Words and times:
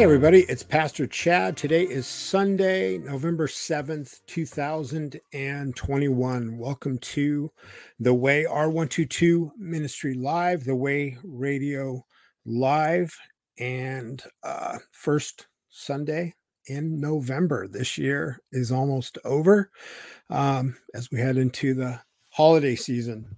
Hey, 0.00 0.04
everybody, 0.04 0.46
it's 0.48 0.62
Pastor 0.62 1.06
Chad. 1.06 1.58
Today 1.58 1.82
is 1.82 2.06
Sunday, 2.06 2.96
November 2.96 3.46
7th, 3.46 4.22
2021. 4.26 6.56
Welcome 6.56 6.96
to 6.96 7.52
the 7.98 8.14
Way 8.14 8.46
R122 8.48 9.50
Ministry 9.58 10.14
Live, 10.14 10.64
the 10.64 10.74
Way 10.74 11.18
Radio 11.22 12.06
Live, 12.46 13.14
and 13.58 14.22
uh, 14.42 14.78
first 14.90 15.48
Sunday 15.68 16.34
in 16.64 16.98
November. 16.98 17.68
This 17.68 17.98
year 17.98 18.40
is 18.52 18.72
almost 18.72 19.18
over 19.26 19.70
um, 20.30 20.78
as 20.94 21.10
we 21.10 21.20
head 21.20 21.36
into 21.36 21.74
the 21.74 22.00
holiday 22.30 22.74
season. 22.74 23.36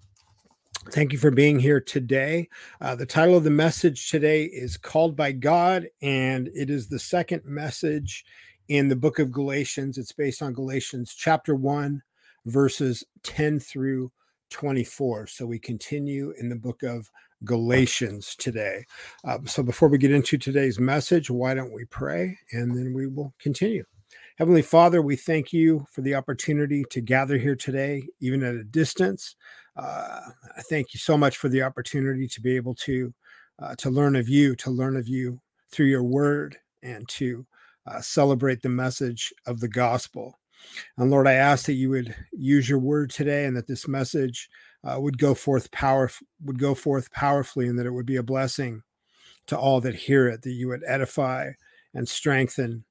Thank 0.90 1.12
you 1.12 1.18
for 1.18 1.30
being 1.30 1.60
here 1.60 1.80
today. 1.80 2.48
Uh, 2.80 2.96
the 2.96 3.06
title 3.06 3.36
of 3.36 3.44
the 3.44 3.50
message 3.50 4.10
today 4.10 4.44
is 4.44 4.76
Called 4.76 5.16
by 5.16 5.32
God, 5.32 5.86
and 6.02 6.50
it 6.54 6.70
is 6.70 6.88
the 6.88 6.98
second 6.98 7.44
message 7.44 8.24
in 8.68 8.88
the 8.88 8.96
book 8.96 9.18
of 9.18 9.30
Galatians. 9.30 9.96
It's 9.96 10.12
based 10.12 10.42
on 10.42 10.52
Galatians 10.52 11.14
chapter 11.14 11.54
1, 11.54 12.02
verses 12.46 13.04
10 13.22 13.60
through 13.60 14.10
24. 14.50 15.28
So 15.28 15.46
we 15.46 15.58
continue 15.58 16.34
in 16.38 16.48
the 16.48 16.56
book 16.56 16.82
of 16.82 17.10
Galatians 17.44 18.34
today. 18.34 18.84
Uh, 19.24 19.38
so 19.46 19.62
before 19.62 19.88
we 19.88 19.98
get 19.98 20.12
into 20.12 20.36
today's 20.36 20.80
message, 20.80 21.30
why 21.30 21.54
don't 21.54 21.72
we 21.72 21.84
pray 21.86 22.36
and 22.50 22.76
then 22.76 22.92
we 22.92 23.06
will 23.06 23.32
continue. 23.38 23.84
Heavenly 24.36 24.62
Father, 24.62 25.00
we 25.00 25.16
thank 25.16 25.52
you 25.52 25.86
for 25.90 26.00
the 26.00 26.16
opportunity 26.16 26.84
to 26.90 27.00
gather 27.00 27.38
here 27.38 27.56
today, 27.56 28.02
even 28.20 28.42
at 28.42 28.54
a 28.54 28.64
distance. 28.64 29.36
Uh, 29.76 30.20
I 30.56 30.62
thank 30.62 30.92
you 30.92 30.98
so 30.98 31.16
much 31.16 31.36
for 31.38 31.48
the 31.48 31.62
opportunity 31.62 32.28
to 32.28 32.40
be 32.40 32.56
able 32.56 32.74
to 32.76 33.12
uh, 33.58 33.74
to 33.76 33.90
learn 33.90 34.16
of 34.16 34.28
you, 34.28 34.56
to 34.56 34.70
learn 34.70 34.96
of 34.96 35.06
you 35.06 35.40
through 35.70 35.86
your 35.86 36.02
word, 36.02 36.56
and 36.82 37.08
to 37.08 37.46
uh, 37.86 38.00
celebrate 38.00 38.62
the 38.62 38.68
message 38.68 39.32
of 39.46 39.60
the 39.60 39.68
gospel. 39.68 40.38
And 40.96 41.10
Lord, 41.10 41.26
I 41.26 41.34
ask 41.34 41.66
that 41.66 41.74
you 41.74 41.90
would 41.90 42.14
use 42.32 42.68
your 42.68 42.78
word 42.78 43.10
today, 43.10 43.44
and 43.44 43.56
that 43.56 43.66
this 43.66 43.88
message 43.88 44.48
uh, 44.84 45.00
would 45.00 45.18
go 45.18 45.34
forth 45.34 45.70
power 45.70 46.10
would 46.44 46.58
go 46.58 46.74
forth 46.74 47.10
powerfully, 47.12 47.68
and 47.68 47.78
that 47.78 47.86
it 47.86 47.92
would 47.92 48.06
be 48.06 48.16
a 48.16 48.22
blessing 48.22 48.82
to 49.46 49.58
all 49.58 49.80
that 49.80 49.94
hear 49.94 50.28
it. 50.28 50.42
That 50.42 50.52
you 50.52 50.68
would 50.68 50.82
edify 50.86 51.50
and 51.94 52.08
strengthen 52.08 52.84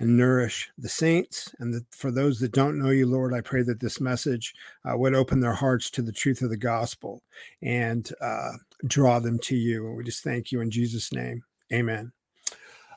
and 0.00 0.16
nourish 0.16 0.70
the 0.78 0.88
saints. 0.88 1.54
And 1.58 1.84
for 1.90 2.10
those 2.10 2.38
that 2.40 2.52
don't 2.52 2.78
know 2.78 2.90
you, 2.90 3.06
Lord, 3.06 3.34
I 3.34 3.40
pray 3.40 3.62
that 3.62 3.80
this 3.80 4.00
message 4.00 4.54
uh, 4.84 4.96
would 4.96 5.14
open 5.14 5.40
their 5.40 5.54
hearts 5.54 5.90
to 5.90 6.02
the 6.02 6.12
truth 6.12 6.42
of 6.42 6.50
the 6.50 6.56
gospel 6.56 7.22
and 7.62 8.08
uh, 8.20 8.52
draw 8.86 9.18
them 9.18 9.38
to 9.40 9.56
you. 9.56 9.86
And 9.86 9.96
we 9.96 10.04
just 10.04 10.22
thank 10.22 10.52
you 10.52 10.60
in 10.60 10.70
Jesus' 10.70 11.12
name. 11.12 11.42
Amen. 11.72 12.12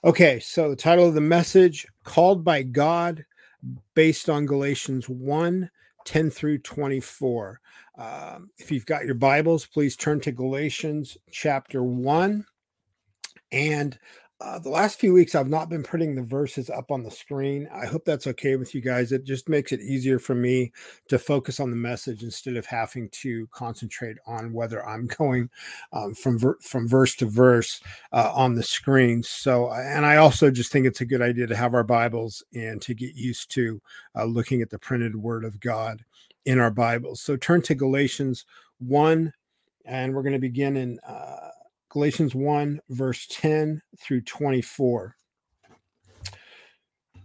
Okay, 0.03 0.39
so 0.39 0.69
the 0.69 0.75
title 0.75 1.07
of 1.07 1.13
the 1.13 1.21
message, 1.21 1.87
Called 2.03 2.43
by 2.43 2.63
God, 2.63 3.25
based 3.93 4.29
on 4.29 4.45
Galatians 4.45 5.07
1 5.07 5.69
10 6.05 6.29
through 6.29 6.57
24. 6.59 7.59
Um, 7.97 8.49
if 8.57 8.71
you've 8.71 8.85
got 8.85 9.05
your 9.05 9.15
Bibles, 9.15 9.65
please 9.65 9.95
turn 9.95 10.19
to 10.21 10.31
Galatians 10.31 11.17
chapter 11.31 11.83
1. 11.83 12.45
And 13.51 13.99
uh, 14.41 14.59
the 14.59 14.69
last 14.69 14.99
few 14.99 15.13
weeks, 15.13 15.35
I've 15.35 15.49
not 15.49 15.69
been 15.69 15.83
putting 15.83 16.15
the 16.15 16.23
verses 16.23 16.69
up 16.69 16.89
on 16.89 17.03
the 17.03 17.11
screen. 17.11 17.69
I 17.73 17.85
hope 17.85 18.03
that's 18.05 18.27
okay 18.27 18.55
with 18.55 18.73
you 18.73 18.81
guys. 18.81 19.11
It 19.11 19.23
just 19.23 19.47
makes 19.47 19.71
it 19.71 19.81
easier 19.81 20.17
for 20.17 20.33
me 20.33 20.71
to 21.09 21.19
focus 21.19 21.59
on 21.59 21.69
the 21.69 21.75
message 21.75 22.23
instead 22.23 22.57
of 22.57 22.65
having 22.65 23.09
to 23.09 23.47
concentrate 23.51 24.17
on 24.25 24.51
whether 24.51 24.85
I'm 24.85 25.07
going 25.17 25.49
um, 25.93 26.15
from 26.15 26.39
ver- 26.39 26.57
from 26.61 26.87
verse 26.87 27.15
to 27.17 27.27
verse 27.27 27.81
uh, 28.11 28.31
on 28.33 28.55
the 28.55 28.63
screen. 28.63 29.21
So, 29.21 29.67
uh, 29.67 29.83
and 29.85 30.05
I 30.05 30.17
also 30.17 30.49
just 30.49 30.71
think 30.71 30.85
it's 30.85 31.01
a 31.01 31.05
good 31.05 31.21
idea 31.21 31.47
to 31.47 31.55
have 31.55 31.73
our 31.73 31.83
Bibles 31.83 32.43
and 32.53 32.81
to 32.81 32.93
get 32.93 33.15
used 33.15 33.51
to 33.51 33.81
uh, 34.15 34.25
looking 34.25 34.61
at 34.61 34.71
the 34.71 34.79
printed 34.79 35.15
Word 35.15 35.45
of 35.45 35.59
God 35.59 36.03
in 36.45 36.59
our 36.59 36.71
Bibles. 36.71 37.21
So, 37.21 37.37
turn 37.37 37.61
to 37.63 37.75
Galatians 37.75 38.45
one, 38.79 39.33
and 39.85 40.15
we're 40.15 40.23
going 40.23 40.33
to 40.33 40.39
begin 40.39 40.77
in 40.77 40.99
uh, 41.07 41.49
Galatians 41.91 42.33
1, 42.33 42.79
verse 42.89 43.27
10 43.29 43.81
through 43.99 44.21
24. 44.21 45.17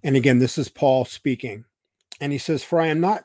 And 0.03 0.17
again, 0.17 0.41
this 0.41 0.59
is 0.59 0.69
Paul 0.69 1.05
speaking. 1.05 1.65
And 2.21 2.33
he 2.33 2.39
says, 2.39 2.65
For 2.65 2.81
I 2.81 2.89
am 2.89 3.01
not, 3.01 3.25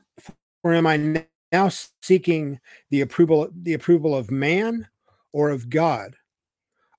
for 0.61 0.71
am 0.71 0.85
I 0.85 1.25
now 1.51 1.69
seeking 2.03 2.59
the 2.91 3.01
approval, 3.01 3.49
the 3.53 3.73
approval 3.73 4.15
of 4.15 4.29
man 4.29 4.87
or 5.33 5.49
of 5.49 5.69
God? 5.69 6.15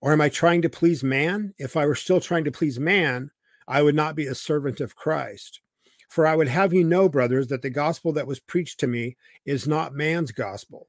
Or 0.01 0.13
am 0.13 0.21
I 0.21 0.29
trying 0.29 0.63
to 0.63 0.69
please 0.69 1.05
man? 1.05 1.55
If 1.59 1.77
I 1.77 1.87
were 1.87 1.95
still 1.95 2.21
trying 2.21 2.43
to 2.43 2.51
please 2.51 2.81
man, 2.81 3.31
I 3.69 3.83
would 3.83 3.95
not 3.95 4.17
be 4.17 4.27
a 4.27 4.35
servant 4.35 4.81
of 4.81 4.97
Christ. 4.97 5.61
For 6.09 6.27
I 6.27 6.35
would 6.35 6.49
have 6.49 6.73
you 6.73 6.83
know, 6.83 7.09
brothers, 7.09 7.47
that 7.47 7.63
the 7.63 7.71
gospel 7.71 8.13
that 8.15 8.27
was 8.27 8.41
preached 8.41 8.81
to 8.81 8.89
me 8.89 9.17
is 9.47 9.69
not 9.69 9.95
man's 9.95 10.33
gospel. 10.33 10.89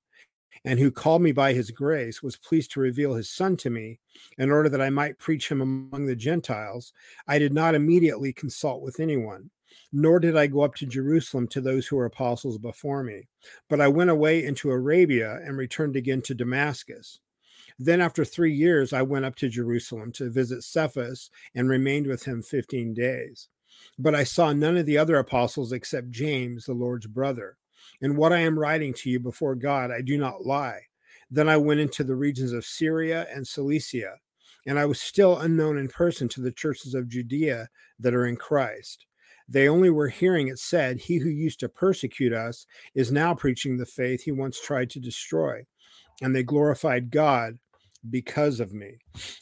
and 0.63 0.79
who 0.79 0.91
called 0.91 1.21
me 1.21 1.31
by 1.31 1.53
his 1.53 1.71
grace, 1.71 2.21
was 2.21 2.37
pleased 2.37 2.71
to 2.71 2.79
reveal 2.79 3.13
his 3.13 3.29
son 3.29 3.57
to 3.57 3.69
me 3.69 3.99
in 4.37 4.51
order 4.51 4.69
that 4.69 4.81
I 4.81 4.89
might 4.89 5.19
preach 5.19 5.49
him 5.49 5.61
among 5.61 6.05
the 6.05 6.15
Gentiles, 6.15 6.93
I 7.27 7.39
did 7.39 7.53
not 7.53 7.75
immediately 7.75 8.33
consult 8.33 8.81
with 8.81 8.99
anyone, 8.99 9.49
nor 9.91 10.19
did 10.19 10.35
I 10.35 10.47
go 10.47 10.61
up 10.61 10.75
to 10.75 10.85
Jerusalem 10.85 11.47
to 11.49 11.61
those 11.61 11.87
who 11.87 11.95
were 11.95 12.05
apostles 12.05 12.57
before 12.57 13.03
me. 13.03 13.27
But 13.69 13.81
I 13.81 13.87
went 13.87 14.09
away 14.09 14.43
into 14.43 14.71
Arabia 14.71 15.39
and 15.43 15.57
returned 15.57 15.95
again 15.95 16.21
to 16.23 16.35
Damascus. 16.35 17.19
Then, 17.79 18.01
after 18.01 18.23
three 18.23 18.53
years, 18.53 18.93
I 18.93 19.01
went 19.01 19.25
up 19.25 19.35
to 19.37 19.49
Jerusalem 19.49 20.11
to 20.13 20.29
visit 20.29 20.63
Cephas 20.63 21.31
and 21.55 21.69
remained 21.69 22.05
with 22.05 22.25
him 22.25 22.43
15 22.43 22.93
days. 22.93 23.47
But 23.97 24.13
I 24.13 24.23
saw 24.23 24.53
none 24.53 24.77
of 24.77 24.85
the 24.85 24.97
other 24.97 25.15
apostles 25.17 25.71
except 25.71 26.11
James, 26.11 26.65
the 26.65 26.73
Lord's 26.73 27.07
brother. 27.07 27.57
In 28.01 28.15
what 28.15 28.33
I 28.33 28.39
am 28.39 28.57
writing 28.57 28.93
to 28.95 29.09
you 29.09 29.19
before 29.19 29.55
God, 29.55 29.91
I 29.91 30.01
do 30.01 30.17
not 30.17 30.45
lie. 30.45 30.81
Then 31.29 31.47
I 31.47 31.57
went 31.57 31.79
into 31.79 32.03
the 32.03 32.15
regions 32.15 32.51
of 32.51 32.65
Syria 32.65 33.27
and 33.33 33.47
Cilicia, 33.47 34.15
and 34.65 34.79
I 34.79 34.85
was 34.85 34.99
still 34.99 35.37
unknown 35.37 35.77
in 35.77 35.87
person 35.87 36.27
to 36.29 36.41
the 36.41 36.51
churches 36.51 36.93
of 36.93 37.07
Judea 37.07 37.69
that 37.99 38.13
are 38.13 38.25
in 38.25 38.35
Christ. 38.35 39.05
They 39.47 39.67
only 39.67 39.89
were 39.89 40.07
hearing 40.07 40.47
it 40.47 40.59
said, 40.59 40.97
He 40.97 41.17
who 41.17 41.29
used 41.29 41.59
to 41.59 41.69
persecute 41.69 42.33
us 42.33 42.65
is 42.95 43.11
now 43.11 43.35
preaching 43.35 43.77
the 43.77 43.85
faith 43.85 44.23
he 44.23 44.31
once 44.31 44.59
tried 44.59 44.89
to 44.91 44.99
destroy. 44.99 45.65
And 46.21 46.35
they 46.35 46.43
glorified 46.43 47.11
God 47.11 47.57
because 48.09 48.59
of 48.59 48.73
me. 48.73 48.97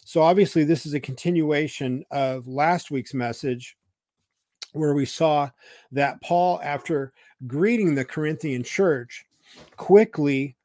So, 0.06 0.22
obviously, 0.22 0.64
this 0.64 0.86
is 0.86 0.94
a 0.94 1.00
continuation 1.00 2.04
of 2.12 2.48
last 2.48 2.92
week's 2.92 3.14
message 3.14 3.78
where 4.74 4.94
we 4.94 5.06
saw 5.06 5.50
that 5.92 6.22
Paul, 6.22 6.60
after 6.64 7.14
greeting 7.48 7.96
the 7.96 8.06
Corinthian 8.06 8.64
church, 8.64 9.26
quickly 9.78 10.56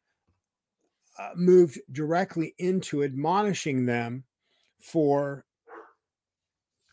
uh, 1.18 1.30
moved 1.36 1.78
directly 1.92 2.54
into 2.58 3.04
admonishing 3.04 3.86
them 3.86 4.24
for 4.80 5.44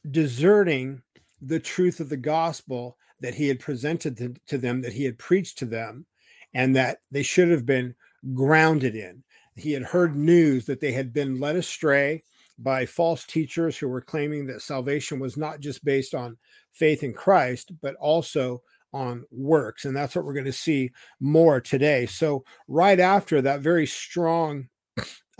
deserting 0.09 1.01
the 1.41 1.59
truth 1.59 1.99
of 1.99 2.09
the 2.09 2.17
gospel 2.17 2.97
that 3.19 3.35
he 3.35 3.47
had 3.47 3.59
presented 3.59 4.17
to, 4.17 4.33
to, 4.47 4.57
them, 4.57 4.81
that 4.81 4.93
he 4.93 5.03
had 5.03 5.17
preached 5.17 5.57
to 5.57 5.65
them, 5.65 6.05
and 6.53 6.75
that 6.75 6.99
they 7.11 7.23
should 7.23 7.49
have 7.49 7.65
been 7.65 7.95
grounded 8.33 8.95
in. 8.95 9.23
He 9.55 9.73
had 9.73 9.83
heard 9.83 10.15
news 10.15 10.65
that 10.65 10.79
they 10.79 10.91
had 10.91 11.13
been 11.13 11.39
led 11.39 11.55
astray 11.55 12.23
by 12.57 12.85
false 12.85 13.25
teachers 13.25 13.77
who 13.77 13.87
were 13.87 14.01
claiming 14.01 14.45
that 14.47 14.61
salvation 14.61 15.19
was 15.19 15.37
not 15.37 15.59
just 15.59 15.83
based 15.83 16.13
on 16.13 16.37
faith 16.71 17.03
in 17.03 17.13
Christ, 17.13 17.71
but 17.81 17.95
also 17.95 18.61
on 18.93 19.25
works. 19.31 19.85
And 19.85 19.95
that's 19.95 20.15
what 20.15 20.25
we're 20.25 20.33
going 20.33 20.45
to 20.45 20.53
see 20.53 20.91
more 21.19 21.61
today. 21.61 22.05
So, 22.05 22.43
right 22.67 22.99
after 22.99 23.41
that 23.41 23.61
very 23.61 23.87
strong 23.87 24.67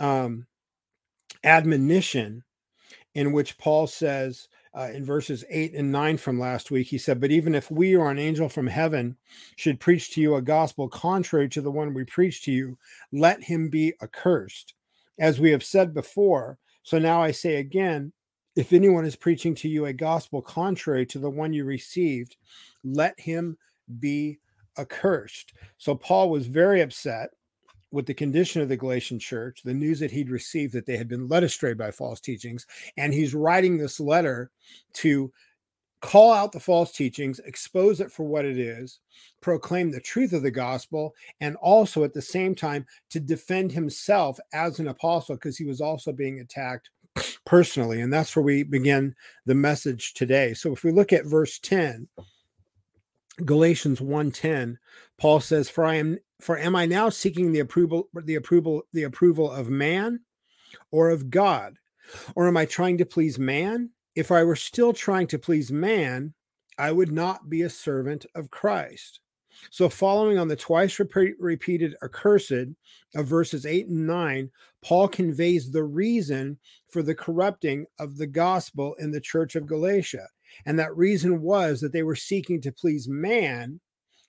um, 0.00 0.46
admonition, 1.44 2.44
in 3.14 3.32
which 3.32 3.58
Paul 3.58 3.86
says 3.86 4.48
uh, 4.74 4.88
in 4.92 5.04
verses 5.04 5.44
8 5.50 5.74
and 5.74 5.92
9 5.92 6.16
from 6.16 6.40
last 6.40 6.70
week, 6.70 6.86
he 6.88 6.98
said, 6.98 7.20
But 7.20 7.30
even 7.30 7.54
if 7.54 7.70
we 7.70 7.94
or 7.94 8.10
an 8.10 8.18
angel 8.18 8.48
from 8.48 8.66
heaven 8.66 9.16
should 9.56 9.80
preach 9.80 10.12
to 10.12 10.20
you 10.20 10.34
a 10.34 10.42
gospel 10.42 10.88
contrary 10.88 11.48
to 11.50 11.60
the 11.60 11.70
one 11.70 11.92
we 11.92 12.04
preach 12.04 12.42
to 12.44 12.52
you, 12.52 12.78
let 13.12 13.42
him 13.42 13.68
be 13.68 13.92
accursed. 14.02 14.74
As 15.18 15.38
we 15.38 15.50
have 15.50 15.62
said 15.62 15.92
before, 15.92 16.58
so 16.82 16.98
now 16.98 17.22
I 17.22 17.30
say 17.30 17.56
again, 17.56 18.12
if 18.54 18.72
anyone 18.72 19.04
is 19.04 19.16
preaching 19.16 19.54
to 19.56 19.68
you 19.68 19.86
a 19.86 19.92
gospel 19.92 20.42
contrary 20.42 21.06
to 21.06 21.18
the 21.18 21.30
one 21.30 21.52
you 21.52 21.64
received, 21.64 22.36
let 22.84 23.18
him 23.18 23.56
be 23.98 24.38
accursed. 24.78 25.52
So 25.78 25.94
Paul 25.94 26.30
was 26.30 26.46
very 26.46 26.80
upset 26.82 27.30
with 27.90 28.06
the 28.06 28.14
condition 28.14 28.62
of 28.62 28.68
the 28.68 28.76
Galatian 28.76 29.18
church, 29.18 29.62
the 29.62 29.74
news 29.74 30.00
that 30.00 30.10
he'd 30.10 30.30
received 30.30 30.72
that 30.72 30.86
they 30.86 30.96
had 30.96 31.08
been 31.08 31.28
led 31.28 31.44
astray 31.44 31.74
by 31.74 31.90
false 31.90 32.20
teachings. 32.20 32.66
And 32.96 33.12
he's 33.12 33.34
writing 33.34 33.76
this 33.76 34.00
letter 34.00 34.50
to 34.94 35.32
call 36.02 36.32
out 36.32 36.52
the 36.52 36.60
false 36.60 36.92
teachings, 36.92 37.38
expose 37.40 38.00
it 38.00 38.12
for 38.12 38.24
what 38.24 38.44
it 38.44 38.58
is, 38.58 38.98
proclaim 39.40 39.90
the 39.90 40.00
truth 40.00 40.32
of 40.32 40.42
the 40.42 40.50
gospel, 40.50 41.14
and 41.40 41.56
also 41.56 42.04
at 42.04 42.12
the 42.12 42.20
same 42.20 42.54
time 42.54 42.84
to 43.08 43.20
defend 43.20 43.72
himself 43.72 44.38
as 44.52 44.78
an 44.78 44.88
apostle 44.88 45.36
because 45.36 45.56
he 45.56 45.64
was 45.64 45.80
also 45.80 46.12
being 46.12 46.40
attacked 46.40 46.90
personally. 47.46 48.00
And 48.00 48.12
that's 48.12 48.34
where 48.34 48.42
we 48.42 48.64
begin 48.64 49.14
the 49.46 49.54
message 49.54 50.12
today. 50.14 50.54
So 50.54 50.72
if 50.72 50.84
we 50.84 50.90
look 50.90 51.12
at 51.12 51.24
verse 51.24 51.58
10, 51.60 52.08
Galatians 53.44 54.00
1:10, 54.00 54.76
Paul 55.18 55.40
says, 55.40 55.70
For 55.70 55.84
I 55.84 55.94
am 55.94 56.18
for 56.40 56.58
am 56.58 56.74
I 56.74 56.86
now 56.86 57.08
seeking 57.08 57.52
the 57.52 57.60
approval, 57.60 58.08
the 58.12 58.34
approval, 58.34 58.82
the 58.92 59.04
approval 59.04 59.50
of 59.50 59.70
man 59.70 60.20
or 60.90 61.10
of 61.10 61.30
God? 61.30 61.76
Or 62.34 62.48
am 62.48 62.56
I 62.56 62.66
trying 62.66 62.98
to 62.98 63.06
please 63.06 63.38
man? 63.38 63.90
If 64.14 64.30
I 64.30 64.44
were 64.44 64.56
still 64.56 64.92
trying 64.92 65.26
to 65.28 65.38
please 65.38 65.72
man, 65.72 66.34
I 66.78 66.92
would 66.92 67.12
not 67.12 67.48
be 67.48 67.62
a 67.62 67.70
servant 67.70 68.26
of 68.34 68.50
Christ. 68.50 69.20
So, 69.70 69.88
following 69.88 70.38
on 70.38 70.48
the 70.48 70.56
twice 70.56 70.98
repeated 70.98 71.94
accursed 72.02 72.74
of 73.14 73.26
verses 73.26 73.66
8 73.66 73.88
and 73.88 74.06
9, 74.06 74.50
Paul 74.82 75.08
conveys 75.08 75.70
the 75.70 75.84
reason 75.84 76.58
for 76.88 77.02
the 77.02 77.14
corrupting 77.14 77.86
of 77.98 78.16
the 78.16 78.26
gospel 78.26 78.94
in 78.98 79.10
the 79.10 79.20
church 79.20 79.54
of 79.54 79.66
Galatia. 79.66 80.26
And 80.66 80.78
that 80.78 80.96
reason 80.96 81.42
was 81.42 81.80
that 81.80 81.92
they 81.92 82.02
were 82.02 82.16
seeking 82.16 82.60
to 82.62 82.72
please 82.72 83.08
man 83.08 83.80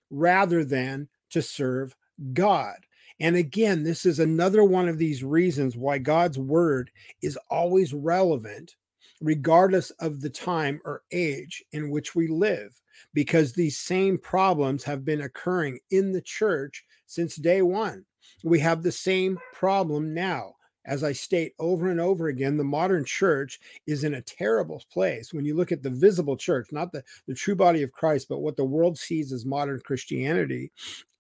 rather 0.10 0.64
than 0.64 1.10
to 1.32 1.42
serve 1.42 1.96
God. 2.34 2.76
And 3.20 3.36
again, 3.36 3.84
this 3.84 4.06
is 4.06 4.20
another 4.20 4.64
one 4.64 4.88
of 4.88 4.98
these 4.98 5.24
reasons 5.24 5.76
why 5.76 5.98
God's 5.98 6.38
word 6.38 6.92
is 7.22 7.38
always 7.50 7.94
relevant, 7.94 8.76
regardless 9.24 9.90
of 9.92 10.22
the 10.22 10.30
time 10.30 10.80
or 10.86 11.02
age 11.12 11.64
in 11.72 11.90
which 11.90 12.14
we 12.14 12.28
live, 12.28 12.80
because 13.14 13.54
these 13.54 13.80
same 13.80 14.18
problems 14.18 14.84
have 14.84 15.04
been 15.04 15.22
occurring 15.22 15.80
in 15.90 16.12
the 16.12 16.22
church 16.22 16.86
since 17.08 17.36
day 17.36 17.62
one. 17.62 18.06
We 18.44 18.60
have 18.60 18.84
the 18.84 18.92
same 18.92 19.40
problem 19.54 20.14
now 20.14 20.54
as 20.86 21.04
I 21.04 21.14
state 21.14 21.54
over 21.60 21.90
and 21.90 22.00
over 22.00 22.28
again, 22.28 22.58
the 22.58 22.64
modern 22.64 23.06
church 23.06 23.60
is 23.88 24.04
in 24.04 24.16
a 24.16 24.22
terrible 24.22 24.84
place. 24.92 25.34
When 25.34 25.46
you 25.46 25.56
look 25.56 25.72
at 25.72 25.82
the 25.82 25.90
visible 25.90 26.36
church, 26.36 26.68
not 26.72 26.92
the, 26.92 27.04
the 27.28 27.34
true 27.34 27.56
body 27.56 27.84
of 27.84 27.94
Christ, 27.94 28.28
but 28.30 28.42
what 28.42 28.58
the 28.58 28.66
world 28.66 28.98
sees 28.98 29.32
as 29.32 29.46
modern 29.46 29.80
Christianity, 29.80 30.72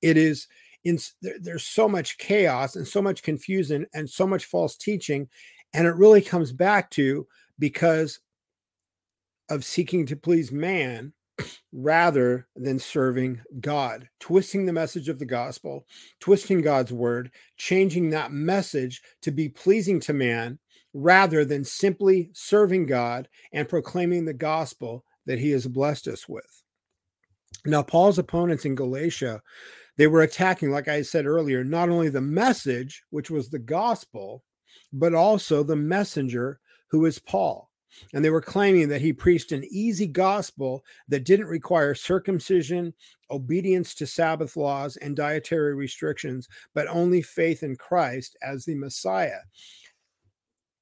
it 0.02 0.18
is 0.18 0.48
in 0.84 1.00
there, 1.22 1.36
there's 1.40 1.66
so 1.66 1.88
much 1.88 2.18
chaos 2.18 2.76
and 2.76 2.86
so 2.86 3.02
much 3.02 3.24
confusion 3.24 3.86
and 3.94 4.10
so 4.10 4.28
much 4.28 4.46
false 4.46 4.76
teaching. 4.76 5.30
And 5.74 5.88
it 5.88 5.96
really 5.96 6.22
comes 6.22 6.52
back 6.52 6.90
to 6.92 7.26
because 7.64 8.20
of 9.50 9.64
seeking 9.64 10.06
to 10.06 10.18
please 10.18 10.52
man 10.52 11.14
rather 11.72 12.46
than 12.58 12.78
serving 12.78 13.40
God, 13.62 14.10
twisting 14.20 14.66
the 14.66 14.74
message 14.74 15.08
of 15.08 15.18
the 15.18 15.26
gospel, 15.26 15.86
twisting 16.20 16.60
God's 16.60 16.92
word, 16.92 17.32
changing 17.56 18.10
that 18.10 18.34
message 18.34 19.02
to 19.22 19.32
be 19.32 19.48
pleasing 19.48 20.02
to 20.02 20.12
man 20.12 20.60
rather 20.94 21.46
than 21.46 21.64
simply 21.64 22.32
serving 22.34 22.86
God 22.86 23.30
and 23.54 23.70
proclaiming 23.70 24.26
the 24.26 24.34
gospel 24.34 25.06
that 25.26 25.40
he 25.40 25.52
has 25.52 25.66
blessed 25.66 26.10
us 26.10 26.28
with. 26.28 26.64
Now, 27.66 27.82
Paul's 27.82 28.20
opponents 28.20 28.66
in 28.66 28.76
Galatia, 28.76 29.42
they 29.96 30.08
were 30.08 30.24
attacking, 30.24 30.70
like 30.70 30.90
I 30.90 31.02
said 31.02 31.26
earlier, 31.26 31.64
not 31.64 31.88
only 31.88 32.10
the 32.10 32.20
message, 32.20 33.04
which 33.10 33.32
was 33.32 33.50
the 33.50 33.60
gospel, 33.60 34.44
but 34.92 35.14
also 35.14 35.64
the 35.64 35.78
messenger 35.78 36.60
who 36.94 37.08
is 37.08 37.18
Paul. 37.18 37.72
And 38.14 38.24
they 38.24 38.30
were 38.30 38.40
claiming 38.40 38.88
that 38.90 39.02
he 39.02 39.12
preached 39.14 39.52
an 39.52 39.66
easy 39.72 40.06
gospel 40.06 40.86
that 41.08 41.26
didn't 41.26 41.48
require 41.48 41.96
circumcision, 41.96 42.94
obedience 43.32 43.96
to 43.96 44.06
Sabbath 44.06 44.56
laws, 44.56 44.96
and 44.98 45.16
dietary 45.16 45.74
restrictions, 45.74 46.48
but 46.76 46.88
only 46.88 47.24
faith 47.24 47.64
in 47.64 47.76
Christ 47.78 48.38
as 48.44 48.64
the 48.64 48.76
Messiah. 48.76 49.40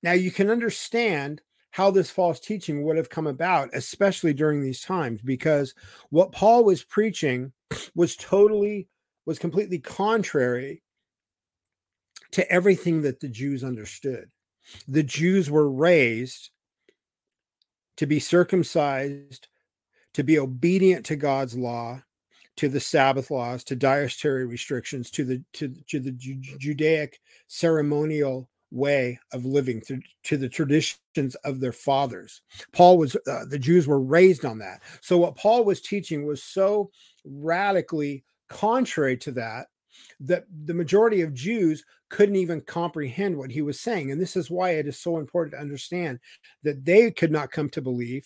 Now, 0.04 0.12
you 0.12 0.32
can 0.32 0.50
understand 0.50 1.42
how 1.70 1.92
this 1.92 2.12
false 2.12 2.42
teaching 2.42 2.84
would 2.84 2.98
have 2.98 3.10
come 3.10 3.28
about, 3.28 3.70
especially 3.72 4.34
during 4.34 4.62
these 4.62 4.82
times, 4.82 5.22
because 5.22 5.74
what 6.10 6.34
Paul 6.34 6.66
was 6.66 6.84
preaching 6.84 7.54
was 7.96 8.18
totally, 8.18 8.90
was 9.26 9.40
completely 9.40 9.80
contrary 9.80 10.84
to 12.32 12.52
everything 12.52 13.02
that 13.04 13.22
the 13.22 13.30
Jews 13.30 13.64
understood. 13.64 14.30
The 14.88 15.04
Jews 15.04 15.50
were 15.50 15.70
raised 15.70 16.50
to 17.98 18.06
be 18.06 18.20
circumcised, 18.20 19.48
to 20.14 20.24
be 20.24 20.40
obedient 20.40 21.06
to 21.08 21.16
God's 21.16 21.56
law, 21.56 22.02
to 22.58 22.68
the 22.68 22.80
Sabbath 22.80 23.32
laws, 23.32 23.64
to 23.66 23.76
dietary 23.76 24.46
restrictions, 24.46 25.10
to 25.12 25.24
the 25.24 25.44
to, 25.54 25.74
to 25.88 26.00
the 26.00 26.12
Judaic 26.12 27.20
ceremonial 27.48 28.50
way 28.72 29.20
of 29.34 29.46
living, 29.46 29.82
to, 29.82 30.00
to 30.24 30.38
the 30.38 30.50
traditions 30.50 31.36
of 31.44 31.60
their 31.60 31.72
fathers. 31.74 32.42
Paul 32.72 32.98
was 32.98 33.16
uh, 33.28 33.46
the 33.48 33.60
Jews 33.60 33.88
were 33.88 34.02
raised 34.02 34.46
on 34.46 34.60
that. 34.60 34.82
So 35.02 35.18
what 35.18 35.36
Paul 35.36 35.64
was 35.64 35.82
teaching 35.82 36.26
was 36.26 36.44
so 36.44 36.90
radically 37.26 38.24
contrary 38.50 39.18
to 39.18 39.32
that 39.34 39.68
that 40.20 40.46
the 40.66 40.74
majority 40.74 41.22
of 41.22 41.34
Jews 41.34 41.84
couldn't 42.10 42.36
even 42.36 42.62
comprehend 42.62 43.38
what 43.38 43.52
he 43.52 43.62
was 43.62 43.80
saying. 43.80 44.12
And 44.12 44.20
this 44.20 44.36
is 44.36 44.52
why 44.52 44.72
it 44.72 44.88
is 44.88 45.00
so 45.00 45.18
important 45.18 45.54
to 45.54 45.62
understand 45.62 46.20
that 46.64 46.86
they 46.86 47.12
could 47.12 47.32
not 47.32 47.52
come 47.52 47.70
to 47.70 47.82
believe, 47.82 48.26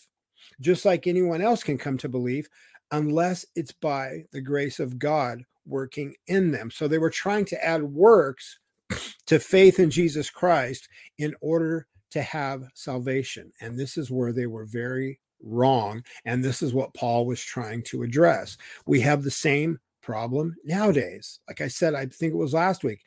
just 0.59 0.85
like 0.85 1.07
anyone 1.07 1.41
else 1.41 1.63
can 1.63 1.77
come 1.77 1.97
to 1.99 2.09
believe, 2.09 2.49
unless 2.91 3.45
it's 3.55 3.71
by 3.71 4.23
the 4.31 4.41
grace 4.41 4.79
of 4.79 4.99
God 4.99 5.43
working 5.65 6.15
in 6.27 6.51
them. 6.51 6.69
So 6.69 6.87
they 6.87 6.97
were 6.97 7.09
trying 7.09 7.45
to 7.45 7.65
add 7.65 7.83
works 7.83 8.59
to 9.27 9.39
faith 9.39 9.79
in 9.79 9.89
Jesus 9.89 10.29
Christ 10.29 10.87
in 11.17 11.33
order 11.41 11.87
to 12.11 12.21
have 12.21 12.63
salvation. 12.73 13.51
And 13.61 13.77
this 13.77 13.97
is 13.97 14.11
where 14.11 14.31
they 14.31 14.47
were 14.47 14.65
very 14.65 15.19
wrong. 15.43 16.03
And 16.25 16.43
this 16.43 16.61
is 16.61 16.73
what 16.73 16.93
Paul 16.93 17.25
was 17.25 17.41
trying 17.41 17.83
to 17.83 18.03
address. 18.03 18.57
We 18.85 19.01
have 19.01 19.23
the 19.23 19.31
same 19.31 19.79
problem 20.05 20.55
nowadays. 20.63 21.39
Like 21.47 21.59
I 21.61 21.67
said, 21.67 21.95
I 21.95 22.05
think 22.05 22.33
it 22.33 22.37
was 22.37 22.53
last 22.53 22.83
week, 22.83 23.01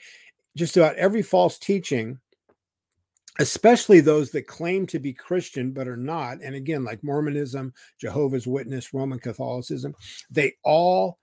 just 0.56 0.76
about 0.76 0.96
every 0.96 1.22
false 1.22 1.58
teaching, 1.58 2.18
especially 3.38 4.00
those 4.00 4.30
that 4.32 4.48
claim 4.48 4.86
to 4.88 4.98
be 4.98 5.12
Christian 5.12 5.72
but 5.72 5.88
are 5.88 5.96
not, 5.96 6.42
and 6.42 6.54
again, 6.54 6.84
like 6.84 7.04
Mormonism, 7.04 7.72
Jehovah's 8.00 8.46
Witness, 8.46 8.92
Roman 8.92 9.20
Catholicism, 9.20 9.94
they 10.30 10.54
all 10.64 11.18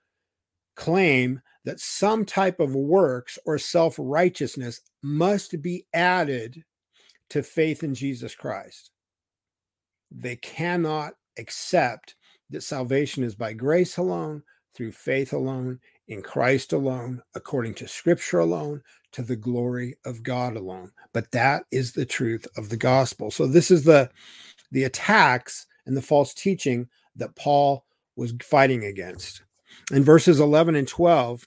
claim 0.74 1.40
that 1.64 1.80
some 1.80 2.24
type 2.24 2.58
of 2.58 2.74
works 2.74 3.38
or 3.44 3.58
self 3.58 3.96
righteousness 3.98 4.80
must 5.02 5.60
be 5.60 5.84
added 5.92 6.64
to 7.30 7.42
faith 7.42 7.82
in 7.82 7.94
Jesus 7.94 8.34
Christ. 8.34 8.90
They 10.10 10.36
cannot 10.36 11.14
accept 11.38 12.14
that 12.50 12.62
salvation 12.62 13.24
is 13.24 13.34
by 13.34 13.52
grace 13.52 13.96
alone, 13.98 14.42
through 14.76 14.92
faith 14.92 15.32
alone, 15.32 15.80
in 16.08 16.22
Christ 16.22 16.72
alone, 16.72 17.22
according 17.34 17.74
to 17.74 17.88
scripture 17.88 18.38
alone, 18.38 18.82
to 19.12 19.22
the 19.22 19.36
glory 19.36 19.96
of 20.04 20.22
God 20.22 20.56
alone. 20.56 20.92
But 21.12 21.32
that 21.32 21.64
is 21.72 21.92
the 21.92 22.04
truth 22.04 22.46
of 22.56 22.68
the 22.68 22.76
gospel. 22.76 23.30
So 23.30 23.46
this 23.46 23.70
is 23.70 23.84
the 23.84 24.10
the 24.70 24.84
attacks 24.84 25.66
and 25.86 25.96
the 25.96 26.02
false 26.02 26.34
teaching 26.34 26.88
that 27.14 27.34
Paul 27.36 27.84
was 28.16 28.34
fighting 28.42 28.84
against. 28.84 29.42
In 29.92 30.02
verses 30.04 30.40
11 30.40 30.74
and 30.74 30.88
12, 30.88 31.46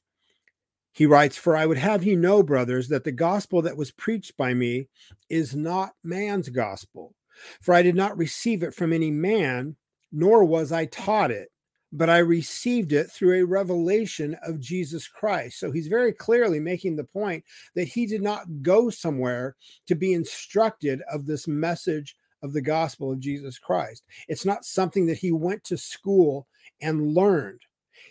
he 0.93 1.05
writes, 1.05 1.37
For 1.37 1.55
I 1.55 1.65
would 1.65 1.77
have 1.77 2.03
you 2.03 2.15
know, 2.15 2.41
brothers, 2.41 2.87
that 2.87 3.03
the 3.03 3.11
gospel 3.11 3.61
that 3.61 3.77
was 3.77 3.91
preached 3.91 4.37
by 4.37 4.53
me 4.53 4.87
is 5.29 5.53
not 5.55 5.91
man's 6.03 6.49
gospel. 6.49 7.13
For 7.61 7.73
I 7.73 7.81
did 7.81 7.95
not 7.95 8.17
receive 8.17 8.63
it 8.63 8.73
from 8.73 8.93
any 8.93 9.11
man, 9.11 9.75
nor 10.11 10.43
was 10.43 10.71
I 10.71 10.85
taught 10.85 11.31
it 11.31 11.49
but 11.91 12.09
I 12.09 12.19
received 12.19 12.93
it 12.93 13.11
through 13.11 13.39
a 13.39 13.45
revelation 13.45 14.37
of 14.43 14.59
Jesus 14.59 15.07
Christ. 15.07 15.59
So 15.59 15.71
he's 15.71 15.87
very 15.87 16.13
clearly 16.13 16.59
making 16.59 16.95
the 16.95 17.03
point 17.03 17.43
that 17.75 17.87
he 17.87 18.05
did 18.05 18.21
not 18.21 18.61
go 18.61 18.89
somewhere 18.89 19.55
to 19.87 19.95
be 19.95 20.13
instructed 20.13 21.01
of 21.11 21.25
this 21.25 21.47
message 21.47 22.15
of 22.43 22.53
the 22.53 22.61
gospel 22.61 23.11
of 23.11 23.19
Jesus 23.19 23.57
Christ. 23.57 24.03
It's 24.27 24.45
not 24.45 24.65
something 24.65 25.07
that 25.07 25.17
he 25.17 25.31
went 25.31 25.63
to 25.65 25.77
school 25.77 26.47
and 26.81 27.13
learned. 27.13 27.61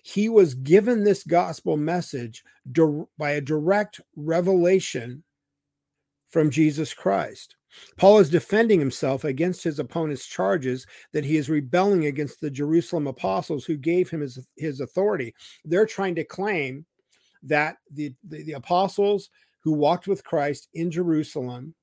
He 0.03 0.29
was 0.29 0.55
given 0.55 1.05
this 1.05 1.23
gospel 1.25 1.77
message 1.77 2.45
by 3.19 3.31
a 3.31 3.41
direct 3.41 4.01
revelation 4.17 5.25
from 6.29 6.51
Jesus 6.51 6.93
Christ. 6.93 7.57
Paul 7.97 8.19
is 8.19 8.31
defending 8.31 8.81
himself 8.81 9.25
against 9.25 9.63
his 9.63 9.79
opponent's 9.79 10.27
charges 10.27 10.87
that 11.13 11.25
he 11.25 11.37
is 11.37 11.51
rebelling 11.51 12.07
against 12.07 12.41
the 12.41 12.51
Jerusalem 12.51 13.07
apostles 13.07 13.65
who 13.65 13.77
gave 13.77 14.11
him 14.11 14.21
his, 14.21 14.39
his 14.57 14.81
authority. 14.81 15.35
They're 15.65 15.87
trying 15.87 16.15
to 16.17 16.25
claim 16.25 16.87
that 17.43 17.77
the, 17.93 18.15
the, 18.25 18.43
the 18.45 18.53
apostles 18.53 19.31
who 19.61 19.73
walked 19.73 20.07
with 20.07 20.25
Christ 20.25 20.69
in 20.75 20.91
Jerusalem 20.91 21.75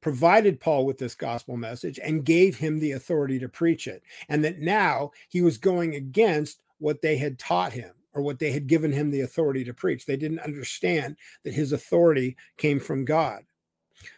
provided 0.00 0.60
Paul 0.60 0.84
with 0.84 0.98
this 0.98 1.14
gospel 1.14 1.56
message 1.56 1.98
and 2.02 2.24
gave 2.24 2.58
him 2.58 2.78
the 2.78 2.92
authority 2.92 3.38
to 3.38 3.48
preach 3.48 3.86
it. 3.86 4.02
And 4.28 4.44
that 4.44 4.58
now 4.58 5.12
he 5.28 5.40
was 5.40 5.56
going 5.56 5.94
against 5.94 6.60
what 6.78 7.00
they 7.00 7.16
had 7.16 7.38
taught 7.38 7.72
him 7.72 7.92
or 8.12 8.22
what 8.22 8.38
they 8.38 8.52
had 8.52 8.66
given 8.66 8.92
him 8.92 9.10
the 9.10 9.22
authority 9.22 9.64
to 9.64 9.74
preach. 9.74 10.04
They 10.04 10.16
didn't 10.16 10.40
understand 10.40 11.16
that 11.42 11.54
his 11.54 11.72
authority 11.72 12.36
came 12.58 12.80
from 12.80 13.04
God. 13.04 13.44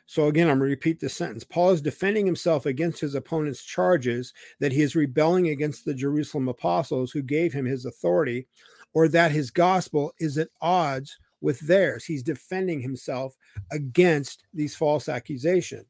So 0.06 0.28
again, 0.28 0.48
I'm 0.48 0.58
going 0.58 0.68
to 0.68 0.70
repeat 0.70 1.00
this 1.00 1.14
sentence. 1.14 1.42
Paul 1.42 1.70
is 1.70 1.82
defending 1.82 2.26
himself 2.26 2.64
against 2.64 3.00
his 3.00 3.16
opponent's 3.16 3.64
charges 3.64 4.32
that 4.60 4.72
he 4.72 4.82
is 4.82 4.94
rebelling 4.94 5.48
against 5.48 5.84
the 5.84 5.94
Jerusalem 5.94 6.48
apostles 6.48 7.10
who 7.10 7.22
gave 7.22 7.52
him 7.52 7.66
his 7.66 7.84
authority, 7.84 8.46
or 8.94 9.08
that 9.08 9.32
his 9.32 9.50
gospel 9.50 10.14
is 10.18 10.38
at 10.38 10.48
odds 10.60 11.18
with 11.40 11.58
theirs. 11.60 12.04
He's 12.04 12.22
defending 12.22 12.80
himself 12.80 13.36
against 13.72 14.44
these 14.54 14.76
false 14.76 15.08
accusations. 15.08 15.86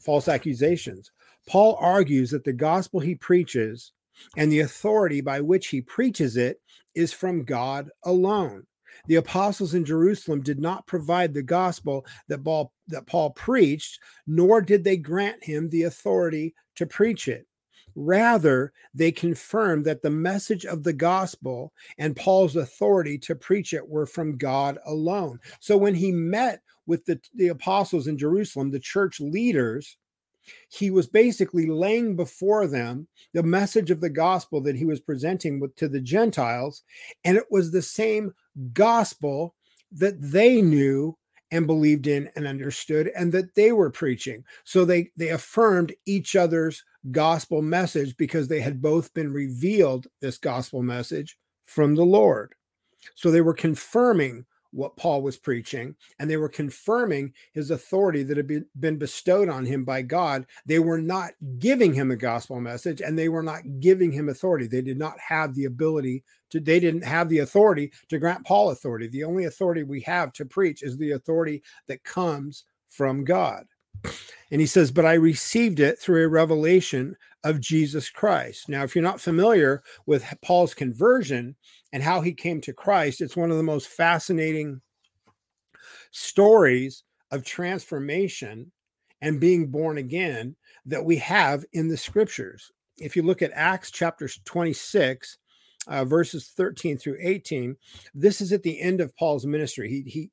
False 0.00 0.28
accusations. 0.28 1.12
Paul 1.46 1.78
argues 1.80 2.30
that 2.32 2.44
the 2.44 2.52
gospel 2.52 3.00
he 3.00 3.14
preaches 3.14 3.92
and 4.36 4.50
the 4.50 4.60
authority 4.60 5.20
by 5.20 5.40
which 5.40 5.68
he 5.68 5.80
preaches 5.80 6.36
it 6.36 6.60
is 6.94 7.12
from 7.12 7.44
God 7.44 7.90
alone. 8.04 8.66
The 9.06 9.16
apostles 9.16 9.74
in 9.74 9.84
Jerusalem 9.84 10.42
did 10.42 10.58
not 10.58 10.86
provide 10.86 11.32
the 11.34 11.42
gospel 11.42 12.04
that 12.28 12.44
Paul, 12.44 12.72
that 12.88 13.06
Paul 13.06 13.30
preached, 13.30 14.00
nor 14.26 14.60
did 14.60 14.84
they 14.84 14.96
grant 14.96 15.42
him 15.44 15.68
the 15.68 15.84
authority 15.84 16.54
to 16.76 16.86
preach 16.86 17.28
it. 17.28 17.46
Rather, 17.94 18.72
they 18.92 19.10
confirmed 19.10 19.86
that 19.86 20.02
the 20.02 20.10
message 20.10 20.66
of 20.66 20.82
the 20.82 20.92
gospel 20.92 21.72
and 21.96 22.14
Paul's 22.14 22.56
authority 22.56 23.16
to 23.18 23.34
preach 23.34 23.72
it 23.72 23.88
were 23.88 24.06
from 24.06 24.36
God 24.36 24.78
alone. 24.84 25.40
So 25.60 25.78
when 25.78 25.94
he 25.94 26.12
met 26.12 26.60
with 26.86 27.06
the, 27.06 27.18
the 27.34 27.48
apostles 27.48 28.06
in 28.06 28.18
Jerusalem, 28.18 28.70
the 28.70 28.78
church 28.78 29.18
leaders, 29.18 29.96
he 30.68 30.90
was 30.90 31.06
basically 31.06 31.66
laying 31.66 32.16
before 32.16 32.66
them 32.66 33.08
the 33.32 33.42
message 33.42 33.90
of 33.90 34.00
the 34.00 34.10
gospel 34.10 34.60
that 34.62 34.76
he 34.76 34.84
was 34.84 35.00
presenting 35.00 35.60
with, 35.60 35.74
to 35.76 35.88
the 35.88 36.00
Gentiles. 36.00 36.82
And 37.24 37.36
it 37.36 37.46
was 37.50 37.70
the 37.70 37.82
same 37.82 38.34
gospel 38.72 39.54
that 39.92 40.20
they 40.20 40.62
knew 40.62 41.16
and 41.50 41.66
believed 41.66 42.06
in 42.06 42.28
and 42.34 42.46
understood 42.46 43.10
and 43.16 43.32
that 43.32 43.54
they 43.54 43.70
were 43.70 43.90
preaching 43.90 44.42
so 44.64 44.84
they 44.84 45.10
they 45.16 45.28
affirmed 45.28 45.94
each 46.04 46.34
other's 46.34 46.82
gospel 47.12 47.62
message 47.62 48.16
because 48.16 48.48
they 48.48 48.60
had 48.60 48.82
both 48.82 49.14
been 49.14 49.32
revealed 49.32 50.08
this 50.20 50.38
gospel 50.38 50.82
message 50.82 51.38
from 51.64 51.94
the 51.94 52.04
lord 52.04 52.52
so 53.14 53.30
they 53.30 53.40
were 53.40 53.54
confirming 53.54 54.44
what 54.76 54.96
Paul 54.96 55.22
was 55.22 55.38
preaching, 55.38 55.96
and 56.18 56.30
they 56.30 56.36
were 56.36 56.48
confirming 56.48 57.32
his 57.52 57.70
authority 57.70 58.22
that 58.24 58.36
had 58.36 58.64
been 58.78 58.98
bestowed 58.98 59.48
on 59.48 59.64
him 59.64 59.84
by 59.84 60.02
God. 60.02 60.46
They 60.66 60.78
were 60.78 61.00
not 61.00 61.32
giving 61.58 61.94
him 61.94 62.10
a 62.10 62.16
gospel 62.16 62.60
message, 62.60 63.00
and 63.00 63.18
they 63.18 63.28
were 63.28 63.42
not 63.42 63.62
giving 63.80 64.12
him 64.12 64.28
authority. 64.28 64.66
They 64.66 64.82
did 64.82 64.98
not 64.98 65.18
have 65.18 65.54
the 65.54 65.64
ability 65.64 66.24
to, 66.50 66.60
they 66.60 66.78
didn't 66.78 67.04
have 67.04 67.28
the 67.28 67.38
authority 67.38 67.90
to 68.10 68.18
grant 68.18 68.44
Paul 68.44 68.70
authority. 68.70 69.08
The 69.08 69.24
only 69.24 69.44
authority 69.44 69.82
we 69.82 70.02
have 70.02 70.32
to 70.34 70.44
preach 70.44 70.82
is 70.82 70.96
the 70.96 71.12
authority 71.12 71.62
that 71.88 72.04
comes 72.04 72.64
from 72.88 73.24
God. 73.24 73.64
And 74.50 74.60
he 74.60 74.66
says, 74.66 74.90
But 74.90 75.06
I 75.06 75.14
received 75.14 75.80
it 75.80 75.98
through 75.98 76.24
a 76.24 76.28
revelation 76.28 77.16
of 77.44 77.60
Jesus 77.60 78.10
Christ. 78.10 78.68
Now, 78.68 78.82
if 78.82 78.94
you're 78.94 79.02
not 79.02 79.20
familiar 79.20 79.82
with 80.04 80.24
Paul's 80.42 80.74
conversion 80.74 81.56
and 81.96 82.02
how 82.02 82.20
he 82.20 82.34
came 82.34 82.60
to 82.60 82.74
Christ, 82.74 83.22
it's 83.22 83.38
one 83.38 83.50
of 83.50 83.56
the 83.56 83.62
most 83.62 83.88
fascinating 83.88 84.82
stories 86.10 87.04
of 87.30 87.42
transformation 87.42 88.70
and 89.22 89.40
being 89.40 89.68
born 89.68 89.96
again 89.96 90.56
that 90.84 91.02
we 91.02 91.16
have 91.16 91.64
in 91.72 91.88
the 91.88 91.96
scriptures. 91.96 92.70
If 92.98 93.16
you 93.16 93.22
look 93.22 93.40
at 93.40 93.50
Acts 93.54 93.90
chapter 93.90 94.28
26, 94.44 95.38
uh, 95.86 96.04
verses 96.04 96.52
13 96.54 96.98
through 96.98 97.16
18, 97.18 97.74
this 98.14 98.42
is 98.42 98.52
at 98.52 98.62
the 98.62 98.78
end 98.78 99.00
of 99.00 99.16
Paul's 99.16 99.46
ministry. 99.46 99.88
He, 99.88 100.02
he 100.02 100.30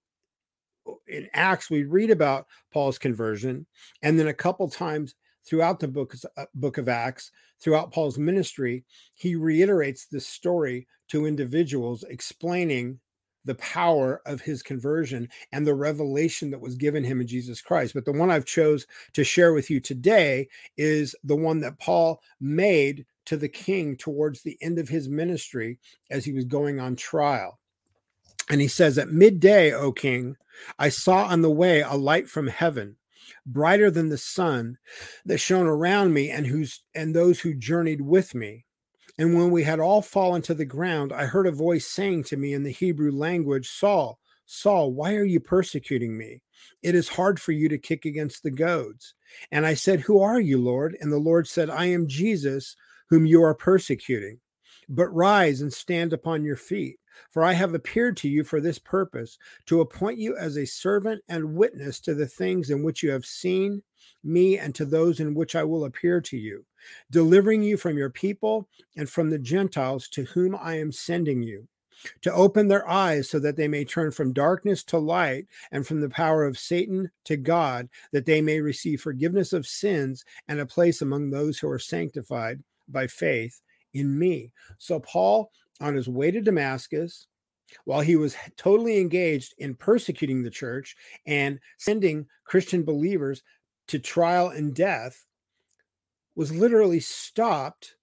in 1.08 1.30
Acts, 1.32 1.70
we 1.70 1.86
read 1.86 2.12
about 2.12 2.46
Paul's 2.74 2.98
conversion, 2.98 3.66
and 4.02 4.20
then 4.20 4.28
a 4.28 4.34
couple 4.34 4.68
times 4.68 5.16
throughout 5.46 5.80
the 5.80 5.88
book, 5.88 6.14
uh, 6.36 6.44
book 6.56 6.78
of 6.78 6.90
Acts, 6.90 7.32
throughout 7.62 7.94
Paul's 7.94 8.18
ministry, 8.18 8.84
he 9.16 9.38
reiterates 9.38 10.08
this 10.08 10.28
story 10.28 10.88
to 11.14 11.28
individuals, 11.28 12.04
explaining 12.10 13.00
the 13.46 13.54
power 13.56 14.20
of 14.26 14.42
his 14.42 14.64
conversion 14.64 15.30
and 15.52 15.68
the 15.68 15.76
revelation 15.76 16.50
that 16.50 16.60
was 16.60 16.74
given 16.74 17.04
him 17.04 17.22
in 17.22 17.28
Jesus 17.28 17.62
Christ. 17.62 17.94
But 17.94 18.06
the 18.06 18.12
one 18.12 18.32
I've 18.32 18.46
chose 18.46 18.88
to 19.14 19.24
share 19.24 19.54
with 19.54 19.70
you 19.70 19.80
today 19.80 20.48
is 20.76 21.16
the 21.24 21.36
one 21.36 21.60
that 21.60 21.78
Paul 21.78 22.20
made 22.42 23.06
to 23.26 23.38
the 23.38 23.48
king 23.48 23.96
towards 23.96 24.42
the 24.42 24.58
end 24.60 24.80
of 24.80 24.90
his 24.90 25.08
ministry 25.08 25.78
as 26.10 26.26
he 26.26 26.34
was 26.34 26.46
going 26.46 26.80
on 26.80 26.96
trial. 26.96 27.60
And 28.50 28.60
he 28.60 28.68
says, 28.68 28.98
At 28.98 29.10
midday, 29.10 29.72
O 29.72 29.92
king, 29.92 30.36
I 30.80 30.90
saw 30.90 31.26
on 31.26 31.44
the 31.44 31.52
way 31.52 31.82
a 31.82 31.94
light 31.94 32.28
from 32.28 32.48
heaven, 32.48 32.96
brighter 33.46 33.92
than 33.92 34.10
the 34.10 34.18
sun, 34.18 34.80
that 35.26 35.38
shone 35.38 35.68
around 35.68 36.12
me 36.12 36.32
and 36.32 36.48
whose 36.48 36.82
and 36.96 37.16
those 37.16 37.42
who 37.42 37.54
journeyed 37.54 38.02
with 38.02 38.34
me. 38.34 38.66
And 39.18 39.36
when 39.36 39.52
we 39.52 39.64
had 39.64 39.80
all 39.80 40.02
fallen 40.02 40.42
to 40.44 40.54
the 40.54 40.66
ground, 40.66 41.14
I 41.14 41.26
heard 41.26 41.48
a 41.48 41.52
voice 41.52 41.86
saying 41.86 42.24
to 42.26 42.38
me 42.38 42.54
in 42.54 42.64
the 42.64 42.72
Hebrew 42.72 43.12
language, 43.12 43.70
Saul, 43.70 44.20
Saul, 44.46 44.92
why 44.92 45.16
are 45.16 45.24
you 45.24 45.40
persecuting 45.40 46.18
me? 46.18 46.42
It 46.82 46.96
is 46.96 47.10
hard 47.10 47.40
for 47.40 47.52
you 47.52 47.70
to 47.70 47.78
kick 47.78 48.06
against 48.06 48.44
the 48.44 48.52
goads. 48.52 49.14
And 49.52 49.66
I 49.66 49.74
said, 49.74 50.02
Who 50.02 50.20
are 50.20 50.40
you, 50.40 50.58
Lord? 50.58 50.98
And 51.00 51.12
the 51.12 51.18
Lord 51.18 51.48
said, 51.48 51.70
I 51.70 51.86
am 51.86 52.08
Jesus, 52.08 52.76
whom 53.10 53.26
you 53.26 53.44
are 53.44 53.56
persecuting. 53.56 54.40
But 54.90 55.14
rise 55.14 55.62
and 55.62 55.72
stand 55.72 56.12
upon 56.12 56.44
your 56.44 56.58
feet 56.58 56.98
for 57.30 57.44
I 57.44 57.54
have 57.54 57.74
appeared 57.74 58.18
to 58.18 58.30
you 58.30 58.44
for 58.44 58.60
this 58.60 58.80
purpose, 58.80 59.38
to 59.68 59.82
appoint 59.82 60.18
you 60.18 60.36
as 60.36 60.58
a 60.58 60.66
servant 60.66 61.24
and 61.28 61.56
witness 61.56 62.00
to 62.02 62.14
the 62.14 62.28
things 62.28 62.70
in 62.70 62.84
which 62.84 63.04
you 63.04 63.12
have 63.12 63.26
seen 63.26 63.84
me 64.24 64.58
and 64.58 64.74
to 64.76 64.86
those 64.86 65.20
in 65.20 65.34
which 65.34 65.56
I 65.56 65.64
will 65.64 65.86
appear 65.86 66.22
to 66.22 66.38
you, 66.38 66.66
delivering 67.12 67.64
you 67.64 67.78
from 67.78 67.98
your 67.98 68.10
people 68.10 68.68
and 68.96 69.10
from 69.10 69.30
the 69.30 69.40
Gentiles 69.40 70.08
to 70.10 70.24
whom 70.24 70.56
I 70.56 70.78
am 70.78 70.92
sending 70.92 71.42
you, 71.42 71.68
to 72.22 72.34
open 72.34 72.68
their 72.68 72.88
eyes 72.90 73.30
so 73.30 73.40
that 73.40 73.56
they 73.56 73.68
may 73.68 73.86
turn 73.86 74.12
from 74.12 74.34
darkness 74.34 74.84
to 74.86 74.98
light 74.98 75.48
and 75.72 75.86
from 75.86 76.02
the 76.02 76.10
power 76.10 76.46
of 76.46 76.58
Satan 76.58 77.10
to 77.26 77.38
God, 77.38 77.90
that 78.12 78.26
they 78.26 78.42
may 78.42 78.60
receive 78.60 79.02
forgiveness 79.02 79.54
of 79.54 79.68
sins 79.68 80.26
and 80.48 80.60
a 80.60 80.66
place 80.66 81.02
among 81.02 81.30
those 81.30 81.60
who 81.60 81.70
are 81.70 81.80
sanctified 81.80 82.62
by 82.88 83.08
faith 83.08 83.62
in 83.94 84.18
me. 84.18 84.52
So, 84.78 85.00
Paul 85.00 85.52
on 85.80 85.96
his 85.96 86.08
way 86.08 86.32
to 86.32 86.42
Damascus 86.42 87.28
while 87.86 88.02
he 88.02 88.16
was 88.16 88.36
totally 88.58 89.00
engaged 89.00 89.56
in 89.58 89.76
persecuting 89.76 90.44
the 90.44 90.50
church 90.50 90.96
and 91.26 91.60
sending 91.78 92.26
Christian 92.46 92.84
believers 92.84 93.44
to 93.88 94.00
trial 94.00 94.50
and 94.50 94.74
death, 94.74 95.26
was 96.36 96.54
literally 96.54 97.00
stopped 97.00 97.96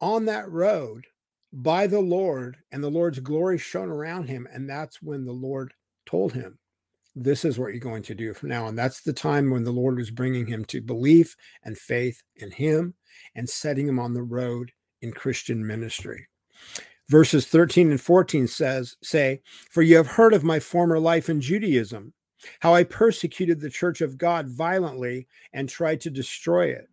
on 0.00 0.24
that 0.26 0.50
road 0.50 1.06
by 1.52 1.86
the 1.86 2.00
Lord, 2.00 2.56
and 2.72 2.82
the 2.82 2.90
Lord's 2.90 3.20
glory 3.20 3.58
shone 3.58 3.88
around 3.88 4.28
him. 4.28 4.48
And 4.52 4.68
that's 4.68 5.00
when 5.02 5.24
the 5.24 5.32
Lord 5.32 5.72
told 6.06 6.32
him, 6.32 6.58
This 7.14 7.44
is 7.44 7.58
what 7.58 7.72
you're 7.72 7.80
going 7.80 8.02
to 8.04 8.14
do 8.14 8.34
from 8.34 8.48
now 8.48 8.66
on. 8.66 8.74
That's 8.74 9.02
the 9.02 9.12
time 9.12 9.50
when 9.50 9.64
the 9.64 9.70
Lord 9.70 9.96
was 9.96 10.10
bringing 10.10 10.46
him 10.46 10.64
to 10.66 10.80
belief 10.80 11.36
and 11.62 11.78
faith 11.78 12.22
in 12.36 12.50
him 12.50 12.94
and 13.34 13.48
setting 13.48 13.86
him 13.86 13.98
on 13.98 14.14
the 14.14 14.22
road 14.22 14.72
in 15.00 15.12
Christian 15.12 15.66
ministry 15.66 16.28
verses 17.08 17.46
13 17.46 17.90
and 17.90 18.00
14 18.00 18.46
says 18.46 18.96
say 19.02 19.40
for 19.70 19.82
you 19.82 19.96
have 19.96 20.06
heard 20.06 20.32
of 20.32 20.42
my 20.42 20.58
former 20.58 20.98
life 20.98 21.28
in 21.28 21.40
judaism 21.40 22.12
how 22.60 22.74
i 22.74 22.84
persecuted 22.84 23.60
the 23.60 23.70
church 23.70 24.00
of 24.00 24.18
god 24.18 24.48
violently 24.48 25.26
and 25.52 25.68
tried 25.68 26.00
to 26.00 26.10
destroy 26.10 26.66
it. 26.68 26.88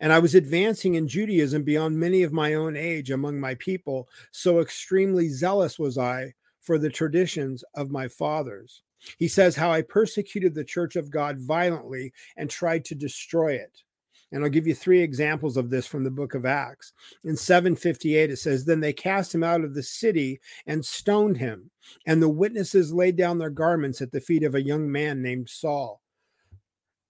And 0.00 0.12
i 0.12 0.18
was 0.18 0.34
advancing 0.34 0.94
in 0.94 1.08
judaism 1.08 1.62
beyond 1.62 1.98
many 1.98 2.22
of 2.22 2.32
my 2.32 2.54
own 2.54 2.76
age 2.76 3.10
among 3.10 3.38
my 3.40 3.54
people 3.56 4.08
so 4.32 4.60
extremely 4.60 5.28
zealous 5.28 5.78
was 5.78 5.98
i 5.98 6.32
for 6.60 6.78
the 6.78 6.90
traditions 6.90 7.62
of 7.74 7.92
my 7.92 8.08
fathers. 8.08 8.82
He 9.18 9.28
says 9.28 9.54
how 9.54 9.70
i 9.70 9.82
persecuted 9.82 10.54
the 10.54 10.64
church 10.64 10.96
of 10.96 11.10
god 11.10 11.38
violently 11.38 12.12
and 12.36 12.50
tried 12.50 12.84
to 12.86 12.94
destroy 12.94 13.54
it 13.54 13.82
and 14.32 14.42
I'll 14.42 14.50
give 14.50 14.66
you 14.66 14.74
three 14.74 15.00
examples 15.00 15.56
of 15.56 15.70
this 15.70 15.86
from 15.86 16.04
the 16.04 16.10
book 16.10 16.34
of 16.34 16.44
Acts. 16.44 16.92
In 17.24 17.36
758, 17.36 18.30
it 18.30 18.36
says, 18.36 18.64
Then 18.64 18.80
they 18.80 18.92
cast 18.92 19.34
him 19.34 19.44
out 19.44 19.62
of 19.62 19.74
the 19.74 19.82
city 19.82 20.40
and 20.66 20.84
stoned 20.84 21.36
him. 21.36 21.70
And 22.06 22.22
the 22.22 22.28
witnesses 22.28 22.92
laid 22.92 23.16
down 23.16 23.38
their 23.38 23.50
garments 23.50 24.02
at 24.02 24.12
the 24.12 24.20
feet 24.20 24.42
of 24.42 24.54
a 24.54 24.62
young 24.62 24.90
man 24.90 25.22
named 25.22 25.48
Saul. 25.48 26.00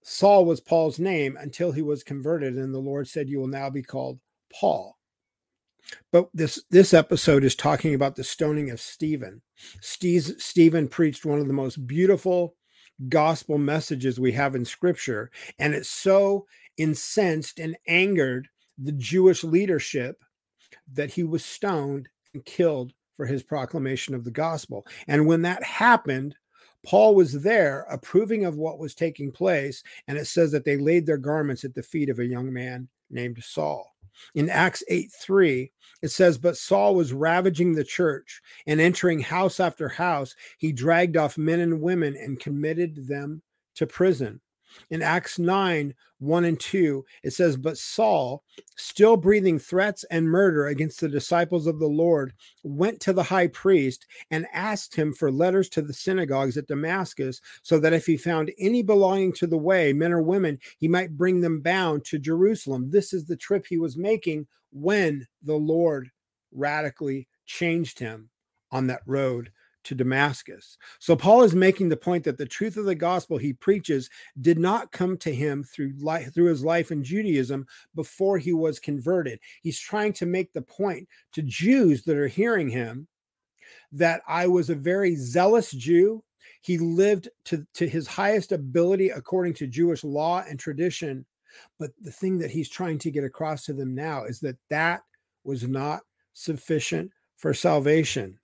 Saul 0.03 0.45
was 0.45 0.61
Paul's 0.61 0.99
name 0.99 1.35
until 1.37 1.71
he 1.71 1.81
was 1.81 2.03
converted, 2.03 2.55
and 2.55 2.73
the 2.73 2.79
Lord 2.79 3.07
said, 3.07 3.27
You 3.27 3.39
will 3.39 3.47
now 3.47 3.69
be 3.69 3.83
called 3.83 4.19
Paul. 4.53 4.97
But 6.11 6.29
this 6.33 6.63
this 6.69 6.93
episode 6.93 7.43
is 7.43 7.55
talking 7.55 7.93
about 7.93 8.15
the 8.15 8.23
stoning 8.23 8.69
of 8.69 8.79
Stephen. 8.79 9.41
Stephen 9.81 10.87
preached 10.87 11.25
one 11.25 11.39
of 11.39 11.47
the 11.47 11.53
most 11.53 11.87
beautiful 11.87 12.55
gospel 13.09 13.57
messages 13.57 14.19
we 14.19 14.31
have 14.33 14.55
in 14.55 14.65
scripture, 14.65 15.31
and 15.59 15.73
it's 15.73 15.89
so 15.89 16.45
incensed 16.77 17.59
and 17.59 17.77
angered 17.87 18.47
the 18.77 18.91
Jewish 18.91 19.43
leadership 19.43 20.23
that 20.93 21.11
he 21.11 21.23
was 21.23 21.43
stoned 21.43 22.09
and 22.33 22.45
killed 22.45 22.93
for 23.15 23.25
his 23.25 23.43
proclamation 23.43 24.13
of 24.13 24.23
the 24.23 24.31
gospel. 24.31 24.85
And 25.07 25.25
when 25.25 25.41
that 25.41 25.63
happened, 25.63 26.35
Paul 26.85 27.15
was 27.15 27.41
there 27.41 27.85
approving 27.89 28.45
of 28.45 28.55
what 28.55 28.79
was 28.79 28.95
taking 28.95 29.31
place, 29.31 29.83
and 30.07 30.17
it 30.17 30.25
says 30.25 30.51
that 30.51 30.63
they 30.63 30.77
laid 30.77 31.05
their 31.05 31.17
garments 31.17 31.65
at 31.65 31.73
the 31.73 31.83
feet 31.83 32.09
of 32.09 32.19
a 32.19 32.25
young 32.25 32.53
man 32.53 32.87
named 33.09 33.43
Saul. 33.43 33.93
In 34.35 34.49
Acts 34.49 34.83
8 34.87 35.11
3, 35.11 35.71
it 36.01 36.07
says, 36.09 36.37
But 36.37 36.57
Saul 36.57 36.95
was 36.95 37.13
ravaging 37.13 37.73
the 37.73 37.83
church 37.83 38.41
and 38.65 38.79
entering 38.79 39.19
house 39.19 39.59
after 39.59 39.89
house. 39.89 40.35
He 40.57 40.71
dragged 40.71 41.17
off 41.17 41.37
men 41.37 41.59
and 41.59 41.81
women 41.81 42.15
and 42.15 42.39
committed 42.39 43.07
them 43.07 43.41
to 43.75 43.85
prison. 43.85 44.41
In 44.89 45.01
Acts 45.01 45.39
9 45.39 45.93
1 46.19 46.45
and 46.45 46.59
2, 46.59 47.05
it 47.23 47.31
says, 47.31 47.57
But 47.57 47.77
Saul, 47.77 48.43
still 48.75 49.17
breathing 49.17 49.59
threats 49.59 50.03
and 50.05 50.27
murder 50.27 50.65
against 50.65 50.99
the 50.99 51.09
disciples 51.09 51.67
of 51.67 51.79
the 51.79 51.87
Lord, 51.87 52.33
went 52.63 52.99
to 53.01 53.13
the 53.13 53.23
high 53.23 53.47
priest 53.47 54.07
and 54.31 54.47
asked 54.51 54.95
him 54.95 55.13
for 55.13 55.31
letters 55.31 55.69
to 55.69 55.81
the 55.81 55.93
synagogues 55.93 56.57
at 56.57 56.67
Damascus, 56.67 57.39
so 57.61 57.79
that 57.79 57.93
if 57.93 58.05
he 58.05 58.17
found 58.17 58.51
any 58.57 58.81
belonging 58.81 59.31
to 59.33 59.47
the 59.47 59.57
way, 59.57 59.93
men 59.93 60.11
or 60.11 60.21
women, 60.21 60.57
he 60.79 60.87
might 60.87 61.17
bring 61.17 61.41
them 61.41 61.61
bound 61.61 62.03
to 62.05 62.17
Jerusalem. 62.17 62.89
This 62.89 63.13
is 63.13 63.25
the 63.25 63.37
trip 63.37 63.65
he 63.67 63.77
was 63.77 63.95
making 63.95 64.47
when 64.71 65.27
the 65.43 65.55
Lord 65.55 66.09
radically 66.51 67.27
changed 67.45 67.99
him 67.99 68.29
on 68.71 68.87
that 68.87 69.01
road 69.05 69.51
to 69.87 69.95
Damascus. 69.95 70.77
So 70.99 71.15
Paul 71.15 71.43
is 71.43 71.55
making 71.55 71.87
the 71.87 71.95
point 71.97 72.25
that 72.25 72.37
the 72.37 72.45
truth 72.45 72.75
of 72.75 72.85
the 72.85 72.95
gospel 72.95 73.37
he 73.37 73.53
preaches 73.53 74.09
did 74.41 74.59
not 74.59 74.91
come 74.91 75.17
to 75.19 75.33
him 75.33 75.63
through 75.63 75.93
life, 75.99 76.33
through 76.33 76.49
his 76.49 76.63
life 76.63 76.91
in 76.91 77.03
Judaism 77.03 77.65
before 77.95 78.37
he 78.37 78.51
was 78.51 78.79
converted. 78.79 79.39
He's 79.61 79.79
trying 79.79 80.11
to 80.13 80.25
make 80.25 80.51
the 80.51 80.61
point 80.61 81.07
to 81.33 81.41
Jews 81.41 82.03
that 82.03 82.17
are 82.17 82.27
hearing 82.27 82.69
him 82.69 83.07
that 83.93 84.21
I 84.27 84.47
was 84.47 84.69
a 84.69 84.75
very 84.75 85.15
zealous 85.15 85.71
Jew. 85.71 86.21
He 86.61 86.77
lived 86.77 87.29
to, 87.45 87.65
to 87.75 87.87
his 87.87 88.07
highest 88.07 88.51
ability 88.51 89.09
according 89.09 89.53
to 89.55 89.67
Jewish 89.67 90.03
law 90.03 90.43
and 90.47 90.59
tradition. 90.59 91.25
But 91.79 91.91
the 92.01 92.11
thing 92.11 92.37
that 92.39 92.51
he's 92.51 92.69
trying 92.69 92.97
to 92.99 93.11
get 93.11 93.23
across 93.23 93.63
to 93.65 93.73
them 93.73 93.95
now 93.95 94.25
is 94.25 94.41
that 94.41 94.57
that 94.69 95.03
was 95.45 95.65
not 95.65 96.01
sufficient 96.33 97.11
for 97.37 97.53
salvation. 97.53 98.37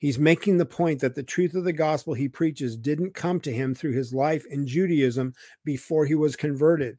He's 0.00 0.18
making 0.18 0.56
the 0.56 0.66
point 0.66 1.00
that 1.00 1.14
the 1.14 1.22
truth 1.22 1.54
of 1.54 1.64
the 1.64 1.74
gospel 1.74 2.14
he 2.14 2.26
preaches 2.26 2.76
didn't 2.76 3.14
come 3.14 3.38
to 3.40 3.52
him 3.52 3.74
through 3.74 3.92
his 3.92 4.14
life 4.14 4.44
in 4.46 4.66
Judaism 4.66 5.34
before 5.64 6.06
he 6.06 6.14
was 6.14 6.36
converted. 6.36 6.98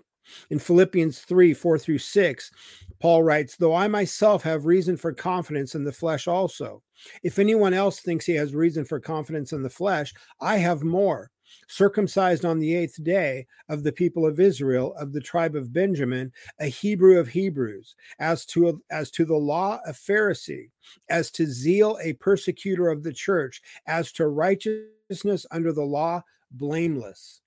In 0.52 0.60
Philippians 0.60 1.20
3 1.20 1.54
4 1.54 1.80
through 1.80 1.98
6, 1.98 2.52
Paul 3.00 3.24
writes, 3.24 3.56
Though 3.56 3.74
I 3.74 3.88
myself 3.88 4.44
have 4.44 4.68
reason 4.68 4.96
for 4.98 5.12
confidence 5.12 5.74
in 5.74 5.84
the 5.84 5.92
flesh 5.92 6.28
also. 6.28 6.84
If 7.24 7.40
anyone 7.40 7.74
else 7.74 8.00
thinks 8.00 8.28
he 8.28 8.36
has 8.36 8.54
reason 8.54 8.86
for 8.86 9.00
confidence 9.00 9.52
in 9.52 9.64
the 9.64 9.70
flesh, 9.70 10.14
I 10.40 10.58
have 10.58 10.84
more 10.84 11.32
circumcised 11.68 12.46
on 12.46 12.60
the 12.60 12.76
eighth 12.76 13.04
day 13.04 13.48
of 13.70 13.84
the 13.84 13.92
people 13.92 14.26
of 14.26 14.40
Israel, 14.40 14.94
of 14.96 15.14
the 15.14 15.22
tribe 15.22 15.56
of 15.56 15.74
Benjamin, 15.74 16.32
a 16.60 16.68
Hebrew 16.68 17.20
of 17.20 17.28
Hebrews, 17.28 17.96
as 18.20 18.46
to 18.48 18.82
as 18.90 19.12
to 19.12 19.26
the 19.26 19.36
law 19.36 19.80
a 19.86 19.92
Pharisee, 19.92 20.70
as 21.10 21.32
to 21.32 21.46
zeal 21.46 21.98
a 22.04 22.14
persecutor 22.14 22.90
of 22.90 23.04
the 23.04 23.14
church, 23.14 23.62
as 23.88 24.12
to 24.14 24.28
righteousness 24.28 25.46
under 25.52 25.74
the 25.74 25.84
law 25.84 26.22
blameless. 26.52 27.42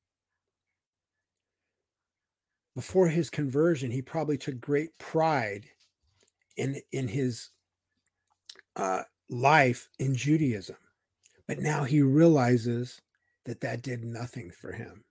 Before 2.74 3.08
his 3.08 3.30
conversion, 3.30 3.90
he 3.90 4.02
probably 4.02 4.36
took 4.36 4.60
great 4.60 4.96
pride 4.98 5.66
in 6.56 6.80
in 6.92 7.08
his 7.08 7.50
uh, 8.76 9.02
life 9.28 9.88
in 9.98 10.14
Judaism, 10.14 10.76
but 11.46 11.60
now 11.60 11.84
he 11.84 12.02
realizes 12.02 13.00
that 13.44 13.61
that 13.61 13.83
did 13.83 14.04
nothing 14.04 14.50
for 14.50 14.72
him. 14.72 15.04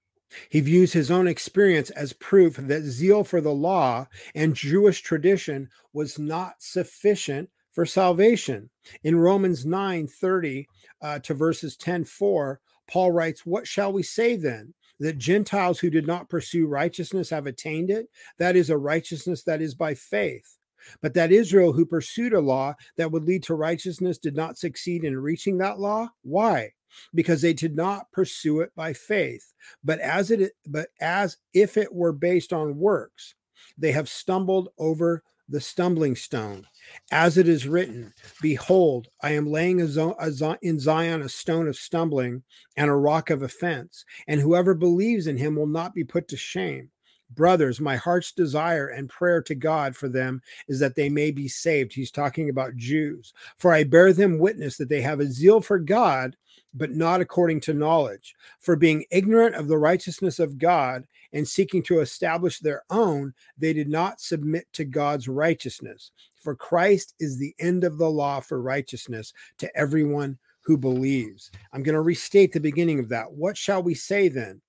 He 0.50 0.62
views 0.62 0.94
his 0.94 1.12
own 1.12 1.28
experience 1.28 1.90
as 1.92 2.14
proof 2.14 2.56
that 2.58 2.84
zeal 2.84 3.24
for 3.24 3.42
the 3.42 3.54
law 3.54 4.08
and 4.34 4.56
Jewish 4.56 5.02
tradition 5.02 5.70
was 5.94 6.18
not 6.18 6.56
sufficient 6.60 7.50
for 7.72 7.86
salvation. 7.86 8.70
In 9.04 9.16
Romans 9.16 9.66
9 9.66 10.08
30 10.08 10.68
uh, 11.02 11.20
to 11.20 11.34
verses 11.34 11.76
10 11.78 12.06
4, 12.06 12.60
Paul 12.88 13.12
writes, 13.12 13.46
What 13.46 13.68
shall 13.68 13.92
we 13.92 14.04
say 14.04 14.36
then? 14.36 14.74
That 15.00 15.18
Gentiles 15.18 15.80
who 15.80 15.90
did 15.90 16.08
not 16.08 16.30
pursue 16.30 16.68
righteousness 16.68 17.30
have 17.32 17.48
attained 17.48 17.90
it? 17.90 18.08
That 18.38 18.56
is 18.56 18.70
a 18.70 18.78
righteousness 18.78 19.44
that 19.44 19.62
is 19.62 19.76
by 19.76 19.96
faith. 19.96 20.58
But 21.02 21.14
that 21.16 21.32
Israel 21.32 21.74
who 21.74 21.86
pursued 21.86 22.34
a 22.34 22.40
law 22.40 22.76
that 22.98 23.12
would 23.12 23.24
lead 23.24 23.44
to 23.44 23.56
righteousness 23.56 24.18
did 24.18 24.36
not 24.36 24.58
succeed 24.58 25.04
in 25.04 25.18
reaching 25.18 25.58
that 25.58 25.80
law? 25.80 26.10
Why? 26.22 26.74
Because 27.14 27.42
they 27.42 27.54
did 27.54 27.76
not 27.76 28.12
pursue 28.12 28.62
it 28.62 28.72
by 28.76 28.94
faith, 28.94 29.54
but 29.84 30.00
as 30.00 30.32
it 30.32 30.54
but 30.68 30.90
as 31.02 31.38
if 31.54 31.78
it 31.78 31.94
were 31.94 32.14
based 32.14 32.54
on 32.54 32.78
works. 32.78 33.36
They 33.78 33.92
have 33.92 34.10
stumbled 34.10 34.70
over 34.78 35.24
the 35.50 35.62
stumbling 35.62 36.16
stone. 36.16 36.66
As 37.12 37.38
it 37.38 37.48
is 37.48 37.68
written, 37.68 38.14
Behold, 38.42 39.08
I 39.22 39.32
am 39.32 39.48
laying 39.48 39.82
a 39.82 39.88
zo- 39.88 40.16
a 40.20 40.32
zo- 40.32 40.58
in 40.62 40.80
Zion 40.80 41.22
a 41.22 41.30
stone 41.30 41.68
of 41.68 41.76
stumbling 41.76 42.44
and 42.78 42.90
a 42.90 42.96
rock 42.96 43.30
of 43.30 43.44
offense, 43.44 44.06
and 44.28 44.40
whoever 44.40 44.74
believes 44.74 45.28
in 45.28 45.38
him 45.38 45.56
will 45.56 45.68
not 45.68 45.94
be 45.94 46.04
put 46.04 46.28
to 46.30 46.38
shame. 46.38 46.92
Brothers, 47.30 47.82
my 47.82 47.96
heart's 47.96 48.32
desire 48.32 48.88
and 48.88 49.10
prayer 49.10 49.42
to 49.44 49.56
God 49.56 49.96
for 49.96 50.08
them 50.08 50.42
is 50.68 50.80
that 50.80 50.96
they 50.96 51.10
may 51.10 51.32
be 51.32 51.48
saved. 51.48 51.94
He's 51.94 52.12
talking 52.12 52.50
about 52.50 52.76
Jews. 52.76 53.34
For 53.58 53.74
I 53.74 53.84
bear 53.84 54.14
them 54.14 54.38
witness 54.38 54.78
that 54.78 54.90
they 54.90 55.02
have 55.02 55.20
a 55.20 55.26
zeal 55.26 55.60
for 55.60 55.80
God, 55.80 56.36
but 56.74 56.92
not 56.92 57.22
according 57.22 57.60
to 57.62 57.74
knowledge. 57.74 58.36
For 58.60 58.76
being 58.76 59.06
ignorant 59.12 59.56
of 59.56 59.68
the 59.68 59.78
righteousness 59.78 60.40
of 60.40 60.58
God 60.58 61.06
and 61.32 61.48
seeking 61.48 61.84
to 61.84 62.00
establish 62.00 62.60
their 62.60 62.84
own, 62.90 63.34
they 63.58 63.74
did 63.74 63.90
not 63.90 64.22
submit 64.22 64.68
to 64.74 64.86
God's 64.86 65.28
righteousness. 65.28 66.12
For 66.36 66.56
Christ 66.56 67.16
is 67.20 67.38
the 67.38 67.56
end 67.60 67.84
of 67.84 67.98
the 67.98 68.10
law 68.10 68.40
for 68.40 68.62
righteousness 68.62 69.34
to 69.60 69.76
everyone 69.78 70.38
who 70.62 70.78
believes. 70.78 71.52
I'm 71.72 71.84
going 71.84 71.94
to 71.94 72.02
restate 72.02 72.54
the 72.54 72.60
beginning 72.60 73.00
of 73.00 73.10
that. 73.10 73.32
What 73.32 73.58
shall 73.58 73.84
we 73.84 73.94
say 73.94 74.28
then? 74.30 74.62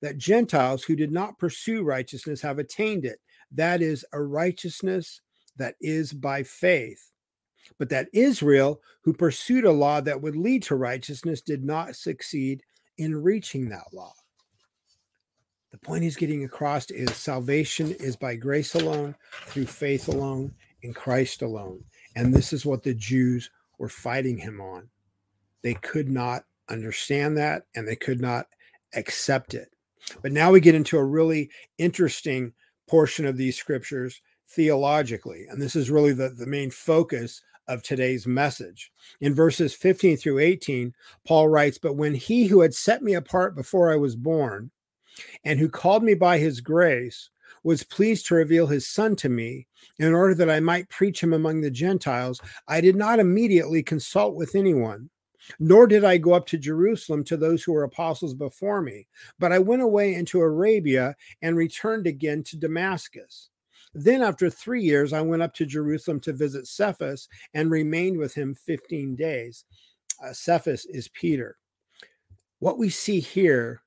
That 0.00 0.18
Gentiles 0.18 0.84
who 0.84 0.94
did 0.94 1.10
not 1.10 1.38
pursue 1.38 1.82
righteousness 1.82 2.40
have 2.42 2.58
attained 2.58 3.04
it. 3.04 3.18
That 3.50 3.82
is 3.82 4.04
a 4.12 4.22
righteousness 4.22 5.20
that 5.56 5.74
is 5.80 6.12
by 6.12 6.44
faith 6.44 7.10
but 7.78 7.88
that 7.90 8.08
Israel, 8.12 8.80
who 9.02 9.12
pursued 9.12 9.64
a 9.64 9.72
law 9.72 10.00
that 10.00 10.20
would 10.20 10.36
lead 10.36 10.62
to 10.64 10.76
righteousness, 10.76 11.40
did 11.40 11.64
not 11.64 11.96
succeed 11.96 12.62
in 12.96 13.22
reaching 13.22 13.68
that 13.68 13.92
law. 13.92 14.12
The 15.70 15.78
point 15.78 16.02
he's 16.02 16.16
getting 16.16 16.44
across 16.44 16.90
is 16.90 17.14
salvation 17.14 17.92
is 18.00 18.16
by 18.16 18.36
grace 18.36 18.74
alone, 18.74 19.14
through 19.46 19.66
faith 19.66 20.08
alone, 20.08 20.54
in 20.82 20.94
Christ 20.94 21.42
alone. 21.42 21.84
And 22.16 22.32
this 22.32 22.52
is 22.52 22.64
what 22.64 22.82
the 22.82 22.94
Jews 22.94 23.50
were 23.78 23.88
fighting 23.88 24.38
him 24.38 24.60
on. 24.60 24.88
They 25.62 25.74
could 25.74 26.08
not 26.08 26.44
understand 26.68 27.36
that 27.36 27.64
and 27.74 27.86
they 27.86 27.96
could 27.96 28.20
not 28.20 28.46
accept 28.94 29.54
it. 29.54 29.68
But 30.22 30.32
now 30.32 30.50
we 30.50 30.60
get 30.60 30.74
into 30.74 30.96
a 30.96 31.04
really 31.04 31.50
interesting 31.76 32.52
portion 32.88 33.26
of 33.26 33.36
these 33.36 33.58
scriptures 33.58 34.20
theologically. 34.48 35.46
And 35.48 35.60
this 35.60 35.76
is 35.76 35.90
really 35.90 36.12
the, 36.12 36.30
the 36.30 36.46
main 36.46 36.70
focus 36.70 37.42
of 37.68 37.82
today's 37.82 38.26
message. 38.26 38.90
In 39.20 39.34
verses 39.34 39.74
15 39.74 40.16
through 40.16 40.38
18, 40.38 40.94
Paul 41.26 41.48
writes, 41.48 41.78
But 41.78 41.96
when 41.96 42.14
he 42.14 42.46
who 42.46 42.60
had 42.60 42.74
set 42.74 43.02
me 43.02 43.14
apart 43.14 43.54
before 43.54 43.92
I 43.92 43.96
was 43.96 44.16
born, 44.16 44.70
and 45.44 45.58
who 45.58 45.68
called 45.68 46.02
me 46.02 46.14
by 46.14 46.38
his 46.38 46.60
grace, 46.60 47.30
was 47.62 47.82
pleased 47.82 48.26
to 48.26 48.34
reveal 48.34 48.66
his 48.66 48.86
son 48.86 49.16
to 49.16 49.28
me 49.28 49.66
in 49.98 50.14
order 50.14 50.34
that 50.34 50.50
I 50.50 50.60
might 50.60 50.88
preach 50.88 51.22
him 51.22 51.32
among 51.32 51.60
the 51.60 51.70
Gentiles, 51.70 52.40
I 52.66 52.80
did 52.80 52.96
not 52.96 53.18
immediately 53.18 53.82
consult 53.82 54.34
with 54.34 54.54
anyone. 54.54 55.10
Nor 55.58 55.86
did 55.86 56.04
I 56.04 56.18
go 56.18 56.34
up 56.34 56.46
to 56.48 56.58
Jerusalem 56.58 57.24
to 57.24 57.36
those 57.36 57.62
who 57.62 57.72
were 57.72 57.84
apostles 57.84 58.34
before 58.34 58.82
me, 58.82 59.06
but 59.38 59.50
I 59.50 59.58
went 59.58 59.80
away 59.80 60.14
into 60.14 60.40
Arabia 60.40 61.16
and 61.40 61.56
returned 61.56 62.06
again 62.06 62.42
to 62.44 62.58
Damascus. 62.58 63.48
Then, 64.04 64.22
after 64.22 64.50
three 64.50 64.82
years, 64.82 65.12
I 65.12 65.20
went 65.20 65.42
up 65.42 65.54
to 65.54 65.66
Jerusalem 65.66 66.20
to 66.20 66.32
visit 66.32 66.66
Cephas 66.66 67.28
and 67.54 67.70
remained 67.70 68.18
with 68.18 68.34
him 68.34 68.54
15 68.54 69.16
days. 69.16 69.64
Uh, 70.22 70.32
Cephas 70.32 70.86
is 70.86 71.08
Peter. 71.08 71.56
What 72.60 72.78
we 72.78 72.90
see 72.90 73.20
here 73.20 73.82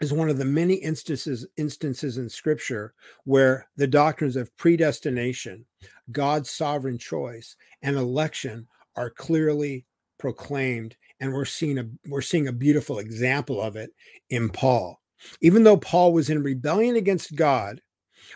is 0.00 0.12
one 0.12 0.28
of 0.28 0.38
the 0.38 0.44
many 0.44 0.74
instances 0.74 1.46
instances 1.56 2.18
in 2.18 2.28
scripture 2.28 2.94
where 3.24 3.68
the 3.76 3.86
doctrines 3.86 4.36
of 4.36 4.56
predestination, 4.56 5.64
God's 6.12 6.50
sovereign 6.50 6.98
choice, 6.98 7.56
and 7.82 7.96
election 7.96 8.68
are 8.96 9.10
clearly 9.10 9.86
proclaimed 10.18 10.96
and 11.20 11.32
we're 11.32 11.44
seeing 11.44 11.78
a 11.78 11.88
we're 12.06 12.20
seeing 12.20 12.48
a 12.48 12.52
beautiful 12.52 12.98
example 12.98 13.60
of 13.60 13.76
it 13.76 13.90
in 14.30 14.48
Paul. 14.48 15.00
Even 15.40 15.64
though 15.64 15.76
Paul 15.76 16.12
was 16.12 16.30
in 16.30 16.42
rebellion 16.42 16.96
against 16.96 17.34
God, 17.34 17.80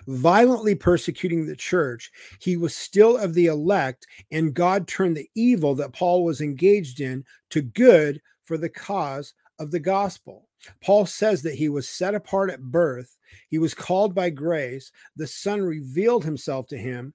violently 0.07 0.75
persecuting 0.75 1.47
the 1.47 1.57
church, 1.57 2.11
he 2.41 2.57
was 2.57 2.77
still 2.77 3.17
of 3.17 3.35
the 3.35 3.47
elect, 3.47 4.07
and 4.31 4.55
God 4.55 4.87
turned 4.87 5.17
the 5.17 5.31
evil 5.35 5.75
that 5.77 5.93
Paul 5.93 6.25
was 6.25 6.41
engaged 6.41 7.01
in 7.01 7.25
to 7.51 7.63
good 7.63 8.21
for 8.45 8.57
the 8.57 8.69
cause 8.69 9.35
of 9.59 9.71
the 9.71 9.81
gospel. 9.81 10.49
Paul 10.83 11.07
says 11.07 11.43
that 11.43 11.55
he 11.55 11.69
was 11.69 11.89
set 11.89 12.15
apart 12.15 12.51
at 12.51 12.63
birth, 12.63 13.17
he 13.49 13.59
was 13.59 13.75
called 13.75 14.15
by 14.15 14.31
grace, 14.31 14.93
the 15.17 15.27
Son 15.27 15.61
revealed 15.61 16.25
himself 16.25 16.67
to 16.69 16.77
him, 16.77 17.15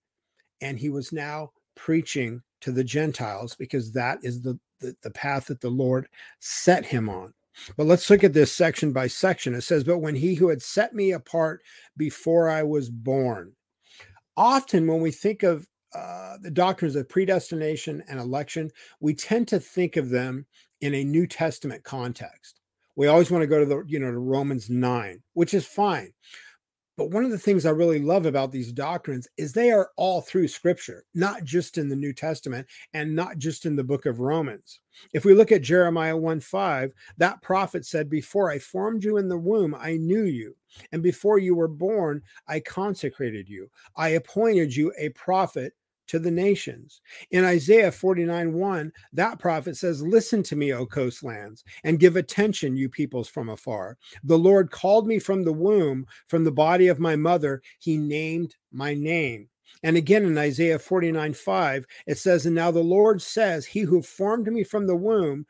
and 0.61 0.77
he 0.77 0.89
was 0.89 1.11
now 1.11 1.51
preaching 1.75 2.41
to 2.61 2.71
the 2.71 2.83
Gentiles 2.83 3.55
because 3.55 3.91
that 3.93 4.19
is 4.23 4.41
the, 4.41 4.59
the, 4.79 4.95
the 5.03 5.11
path 5.11 5.45
that 5.45 5.61
the 5.61 5.69
Lord 5.69 6.07
set 6.39 6.85
him 6.85 7.09
on. 7.09 7.33
But 7.75 7.85
let's 7.85 8.09
look 8.09 8.23
at 8.23 8.33
this 8.33 8.51
section 8.51 8.91
by 8.93 9.07
section. 9.07 9.53
It 9.53 9.61
says, 9.61 9.83
But 9.83 9.99
when 9.99 10.15
he 10.15 10.35
who 10.35 10.49
had 10.49 10.61
set 10.61 10.93
me 10.93 11.11
apart 11.11 11.61
before 11.95 12.49
I 12.49 12.63
was 12.63 12.89
born. 12.89 13.53
Often, 14.35 14.87
when 14.87 15.01
we 15.01 15.11
think 15.11 15.43
of 15.43 15.67
uh, 15.95 16.37
the 16.41 16.51
doctrines 16.51 16.95
of 16.95 17.09
predestination 17.09 18.03
and 18.07 18.19
election, 18.19 18.69
we 18.99 19.15
tend 19.15 19.47
to 19.47 19.59
think 19.59 19.97
of 19.97 20.09
them 20.09 20.45
in 20.81 20.93
a 20.93 21.03
New 21.03 21.25
Testament 21.25 21.83
context. 21.83 22.59
We 22.95 23.07
always 23.07 23.31
want 23.31 23.41
to 23.43 23.47
go 23.47 23.59
to 23.59 23.65
the, 23.65 23.83
you 23.87 23.99
know, 23.99 24.11
to 24.11 24.19
Romans 24.19 24.69
9, 24.69 25.21
which 25.33 25.53
is 25.53 25.65
fine. 25.65 26.13
But 26.97 27.11
one 27.11 27.23
of 27.23 27.29
the 27.29 27.37
things 27.37 27.65
I 27.65 27.69
really 27.69 27.99
love 27.99 28.25
about 28.25 28.51
these 28.51 28.71
doctrines 28.71 29.27
is 29.37 29.53
they 29.53 29.71
are 29.71 29.91
all 29.97 30.21
through 30.21 30.47
scripture, 30.47 31.05
not 31.13 31.43
just 31.43 31.77
in 31.77 31.89
the 31.89 31.95
New 31.95 32.11
Testament 32.11 32.65
and 32.95 33.15
not 33.15 33.37
just 33.37 33.67
in 33.67 33.75
the 33.75 33.83
book 33.83 34.07
of 34.07 34.19
Romans. 34.19 34.79
If 35.13 35.23
we 35.23 35.35
look 35.35 35.51
at 35.51 35.61
Jeremiah 35.61 36.17
1 36.17 36.39
5, 36.39 36.91
that 37.17 37.41
prophet 37.43 37.85
said, 37.85 38.09
Before 38.09 38.49
I 38.49 38.57
formed 38.57 39.03
you 39.03 39.17
in 39.17 39.29
the 39.29 39.37
womb, 39.37 39.75
I 39.75 39.97
knew 39.97 40.23
you. 40.23 40.55
And 40.91 41.03
before 41.03 41.37
you 41.37 41.53
were 41.53 41.67
born, 41.67 42.23
I 42.47 42.59
consecrated 42.61 43.47
you. 43.47 43.69
I 43.95 44.09
appointed 44.09 44.75
you 44.75 44.91
a 44.97 45.09
prophet 45.09 45.73
to 46.07 46.19
the 46.19 46.31
nations. 46.31 47.01
In 47.31 47.43
Isaiah 47.43 47.91
49 47.91 48.53
1, 48.53 48.91
that 49.13 49.39
prophet 49.39 49.77
says, 49.77 50.01
Listen 50.01 50.43
to 50.43 50.55
me, 50.55 50.73
O 50.73 50.85
coastlands, 50.85 51.63
and 51.83 51.99
give 51.99 52.15
attention, 52.15 52.77
you 52.77 52.89
peoples 52.89 53.27
from 53.27 53.49
afar. 53.49 53.97
The 54.23 54.37
Lord 54.37 54.71
called 54.71 55.07
me 55.07 55.19
from 55.19 55.43
the 55.43 55.53
womb, 55.53 56.05
from 56.27 56.43
the 56.43 56.51
body 56.51 56.87
of 56.87 56.99
my 56.99 57.15
mother. 57.15 57.61
He 57.79 57.97
named 57.97 58.55
my 58.71 58.93
name. 58.93 59.49
And 59.83 59.97
again 59.97 60.25
in 60.25 60.37
Isaiah 60.37 60.79
49 60.79 61.33
5, 61.33 61.85
it 62.07 62.17
says, 62.17 62.45
And 62.45 62.55
now 62.55 62.71
the 62.71 62.79
Lord 62.79 63.21
says, 63.21 63.65
He 63.65 63.81
who 63.81 64.01
formed 64.01 64.47
me 64.47 64.63
from 64.63 64.87
the 64.87 64.95
womb 64.95 65.45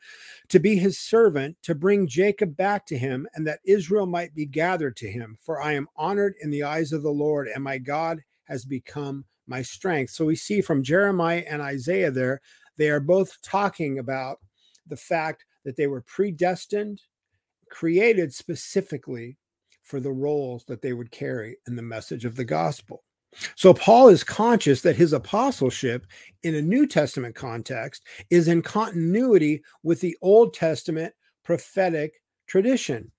to 0.48 0.58
be 0.58 0.76
his 0.76 0.98
servant, 0.98 1.56
to 1.62 1.74
bring 1.74 2.06
Jacob 2.06 2.56
back 2.56 2.86
to 2.86 2.98
him, 2.98 3.26
and 3.34 3.46
that 3.46 3.60
Israel 3.64 4.06
might 4.06 4.34
be 4.34 4.46
gathered 4.46 4.96
to 4.96 5.10
him. 5.10 5.36
For 5.42 5.62
I 5.62 5.72
am 5.72 5.88
honored 5.96 6.34
in 6.40 6.50
the 6.50 6.64
eyes 6.64 6.92
of 6.92 7.02
the 7.02 7.10
Lord, 7.10 7.48
and 7.48 7.62
my 7.62 7.78
God 7.78 8.20
has 8.44 8.64
become 8.64 9.24
my 9.48 9.62
strength. 9.62 10.12
So 10.12 10.24
we 10.24 10.36
see 10.36 10.60
from 10.60 10.82
Jeremiah 10.82 11.44
and 11.48 11.62
Isaiah 11.62 12.10
there, 12.10 12.40
they 12.76 12.90
are 12.90 13.00
both 13.00 13.40
talking 13.42 13.98
about 13.98 14.38
the 14.86 14.96
fact 14.96 15.44
that 15.64 15.76
they 15.76 15.86
were 15.86 16.02
predestined, 16.02 17.02
created 17.70 18.32
specifically 18.32 19.36
for 19.82 20.00
the 20.00 20.12
roles 20.12 20.64
that 20.66 20.82
they 20.82 20.92
would 20.92 21.10
carry 21.10 21.56
in 21.66 21.76
the 21.76 21.82
message 21.82 22.24
of 22.24 22.36
the 22.36 22.44
gospel. 22.44 23.02
So 23.56 23.74
Paul 23.74 24.08
is 24.08 24.24
conscious 24.24 24.80
that 24.82 24.96
his 24.96 25.12
apostleship 25.12 26.06
in 26.42 26.54
a 26.54 26.62
New 26.62 26.86
Testament 26.86 27.34
context 27.34 28.06
is 28.30 28.48
in 28.48 28.62
continuity 28.62 29.62
with 29.82 30.00
the 30.00 30.16
Old 30.22 30.54
Testament 30.54 31.12
prophetic 31.44 32.14
tradition. 32.46 33.10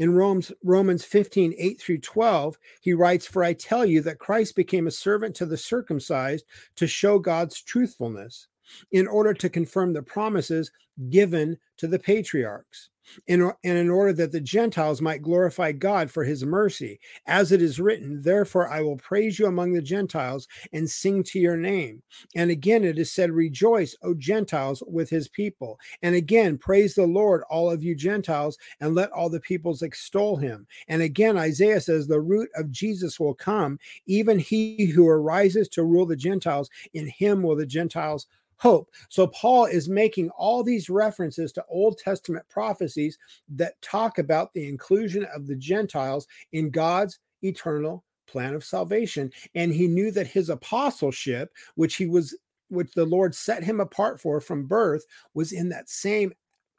In 0.00 0.14
Romans, 0.14 0.50
Romans 0.64 1.04
15, 1.04 1.54
8 1.58 1.78
through 1.80 1.98
12, 1.98 2.58
he 2.80 2.94
writes, 2.94 3.26
For 3.26 3.44
I 3.44 3.52
tell 3.52 3.84
you 3.84 4.00
that 4.00 4.18
Christ 4.18 4.56
became 4.56 4.86
a 4.86 4.90
servant 4.90 5.36
to 5.36 5.46
the 5.46 5.58
circumcised 5.58 6.46
to 6.76 6.86
show 6.86 7.18
God's 7.18 7.60
truthfulness, 7.60 8.48
in 8.90 9.06
order 9.06 9.34
to 9.34 9.50
confirm 9.50 9.92
the 9.92 10.02
promises 10.02 10.72
given 11.10 11.58
to 11.76 11.86
the 11.86 11.98
patriarchs 11.98 12.89
in, 13.26 13.42
and 13.64 13.78
in 13.78 13.90
order 13.90 14.12
that 14.12 14.32
the 14.32 14.40
Gentiles 14.40 15.00
might 15.00 15.22
glorify 15.22 15.72
God 15.72 16.10
for 16.10 16.24
his 16.24 16.44
mercy. 16.44 17.00
As 17.26 17.52
it 17.52 17.62
is 17.62 17.80
written, 17.80 18.22
Therefore 18.22 18.70
I 18.70 18.80
will 18.82 18.96
praise 18.96 19.38
you 19.38 19.46
among 19.46 19.72
the 19.72 19.82
Gentiles 19.82 20.48
and 20.72 20.88
sing 20.88 21.22
to 21.24 21.38
your 21.38 21.56
name. 21.56 22.02
And 22.34 22.50
again 22.50 22.84
it 22.84 22.98
is 22.98 23.12
said, 23.12 23.30
Rejoice, 23.30 23.96
O 24.02 24.14
Gentiles, 24.14 24.82
with 24.86 25.10
his 25.10 25.28
people. 25.28 25.78
And 26.02 26.14
again, 26.14 26.58
praise 26.58 26.94
the 26.94 27.06
Lord, 27.06 27.42
all 27.50 27.70
of 27.70 27.82
you 27.82 27.94
Gentiles, 27.94 28.58
and 28.80 28.94
let 28.94 29.10
all 29.12 29.28
the 29.28 29.40
peoples 29.40 29.82
extol 29.82 30.36
him. 30.36 30.66
And 30.88 31.02
again, 31.02 31.36
Isaiah 31.36 31.80
says, 31.80 32.06
The 32.06 32.20
root 32.20 32.48
of 32.54 32.70
Jesus 32.70 33.18
will 33.18 33.34
come, 33.34 33.78
even 34.06 34.38
he 34.38 34.86
who 34.86 35.08
arises 35.08 35.68
to 35.70 35.84
rule 35.84 36.06
the 36.06 36.16
Gentiles. 36.16 36.70
In 36.94 37.06
him 37.06 37.42
will 37.42 37.56
the 37.56 37.66
Gentiles 37.66 38.26
hope. 38.60 38.90
So 39.08 39.26
Paul 39.28 39.64
is 39.64 39.88
making 39.88 40.28
all 40.30 40.62
these 40.62 40.90
references 40.90 41.50
to 41.52 41.64
Old 41.68 41.98
Testament 41.98 42.44
prophecies 42.48 43.18
that 43.48 43.80
talk 43.80 44.18
about 44.18 44.52
the 44.52 44.68
inclusion 44.68 45.26
of 45.34 45.46
the 45.46 45.56
Gentiles 45.56 46.26
in 46.52 46.70
God's 46.70 47.18
eternal 47.42 48.04
plan 48.26 48.54
of 48.54 48.62
salvation. 48.62 49.32
And 49.54 49.72
he 49.72 49.88
knew 49.88 50.10
that 50.12 50.26
his 50.26 50.50
apostleship, 50.50 51.50
which 51.74 51.96
he 51.96 52.06
was 52.06 52.36
which 52.68 52.92
the 52.92 53.04
Lord 53.04 53.34
set 53.34 53.64
him 53.64 53.80
apart 53.80 54.20
for 54.20 54.40
from 54.40 54.66
birth, 54.66 55.04
was 55.34 55.50
in 55.50 55.70
that 55.70 55.90
same 55.90 56.32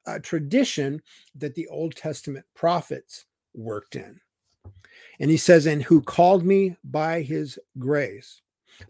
uh, 0.06 0.20
tradition 0.20 1.02
that 1.36 1.56
the 1.56 1.68
Old 1.68 1.96
Testament 1.96 2.46
prophets 2.56 3.26
worked 3.54 3.98
in. 3.98 4.22
And 5.20 5.30
he 5.30 5.38
says, 5.38 5.66
and 5.66 5.84
who 5.84 6.02
called 6.02 6.46
me 6.46 6.78
by 6.84 7.22
his 7.22 7.60
grace. 7.78 8.42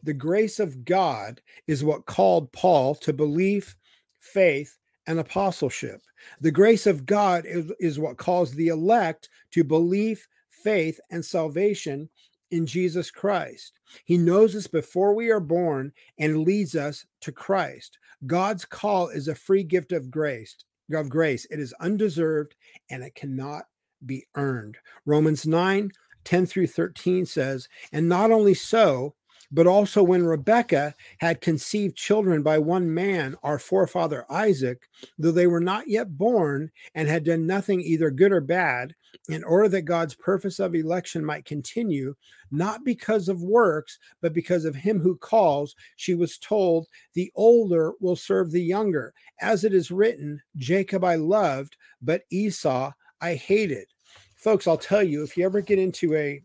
The 0.03 0.13
grace 0.13 0.59
of 0.59 0.85
God 0.85 1.41
is 1.67 1.83
what 1.83 2.05
called 2.05 2.51
Paul 2.51 2.95
to 2.95 3.13
belief, 3.13 3.75
faith, 4.19 4.77
and 5.07 5.19
apostleship. 5.19 6.01
The 6.39 6.51
grace 6.51 6.85
of 6.87 7.05
God 7.05 7.45
is, 7.45 7.71
is 7.79 7.99
what 7.99 8.17
calls 8.17 8.53
the 8.53 8.67
elect 8.67 9.29
to 9.51 9.63
belief, 9.63 10.27
faith, 10.49 10.99
and 11.09 11.23
salvation 11.23 12.09
in 12.51 12.65
Jesus 12.65 13.09
Christ. 13.09 13.73
He 14.05 14.17
knows 14.17 14.55
us 14.55 14.67
before 14.67 15.13
we 15.13 15.31
are 15.31 15.39
born 15.39 15.91
and 16.17 16.43
leads 16.43 16.75
us 16.75 17.05
to 17.21 17.31
Christ. 17.31 17.97
God's 18.27 18.65
call 18.65 19.09
is 19.09 19.27
a 19.27 19.35
free 19.35 19.63
gift 19.63 19.91
of 19.91 20.11
grace. 20.11 20.55
Of 20.93 21.09
grace. 21.09 21.45
It 21.49 21.59
is 21.59 21.73
undeserved 21.79 22.55
and 22.89 23.01
it 23.01 23.15
cannot 23.15 23.63
be 24.05 24.25
earned. 24.35 24.77
Romans 25.05 25.45
9 25.45 25.91
10 26.23 26.45
through 26.45 26.67
13 26.67 27.25
says, 27.25 27.67
And 27.91 28.07
not 28.07 28.29
only 28.29 28.53
so, 28.53 29.15
but 29.51 29.67
also 29.67 30.01
when 30.01 30.25
Rebekah 30.25 30.93
had 31.19 31.41
conceived 31.41 31.95
children 31.95 32.41
by 32.41 32.57
one 32.57 32.93
man, 32.93 33.35
our 33.43 33.59
forefather 33.59 34.25
Isaac, 34.29 34.87
though 35.17 35.31
they 35.31 35.47
were 35.47 35.59
not 35.59 35.87
yet 35.87 36.17
born 36.17 36.71
and 36.95 37.07
had 37.07 37.23
done 37.23 37.45
nothing 37.45 37.81
either 37.81 38.11
good 38.11 38.31
or 38.31 38.41
bad, 38.41 38.95
in 39.29 39.43
order 39.43 39.67
that 39.69 39.81
God's 39.83 40.15
purpose 40.15 40.59
of 40.59 40.73
election 40.73 41.23
might 41.23 41.45
continue, 41.45 42.15
not 42.49 42.85
because 42.85 43.27
of 43.27 43.41
works, 43.41 43.99
but 44.21 44.33
because 44.33 44.63
of 44.65 44.75
him 44.75 44.99
who 44.99 45.17
calls, 45.17 45.75
she 45.97 46.13
was 46.13 46.37
told, 46.37 46.87
The 47.13 47.31
older 47.35 47.93
will 47.99 48.15
serve 48.15 48.51
the 48.51 48.63
younger. 48.63 49.13
As 49.41 49.63
it 49.63 49.73
is 49.73 49.91
written, 49.91 50.41
Jacob 50.55 51.03
I 51.03 51.15
loved, 51.15 51.75
but 52.01 52.23
Esau 52.29 52.91
I 53.19 53.35
hated. 53.35 53.87
Folks, 54.35 54.65
I'll 54.65 54.77
tell 54.77 55.03
you, 55.03 55.23
if 55.23 55.37
you 55.37 55.45
ever 55.45 55.61
get 55.61 55.77
into 55.77 56.15
a 56.15 56.41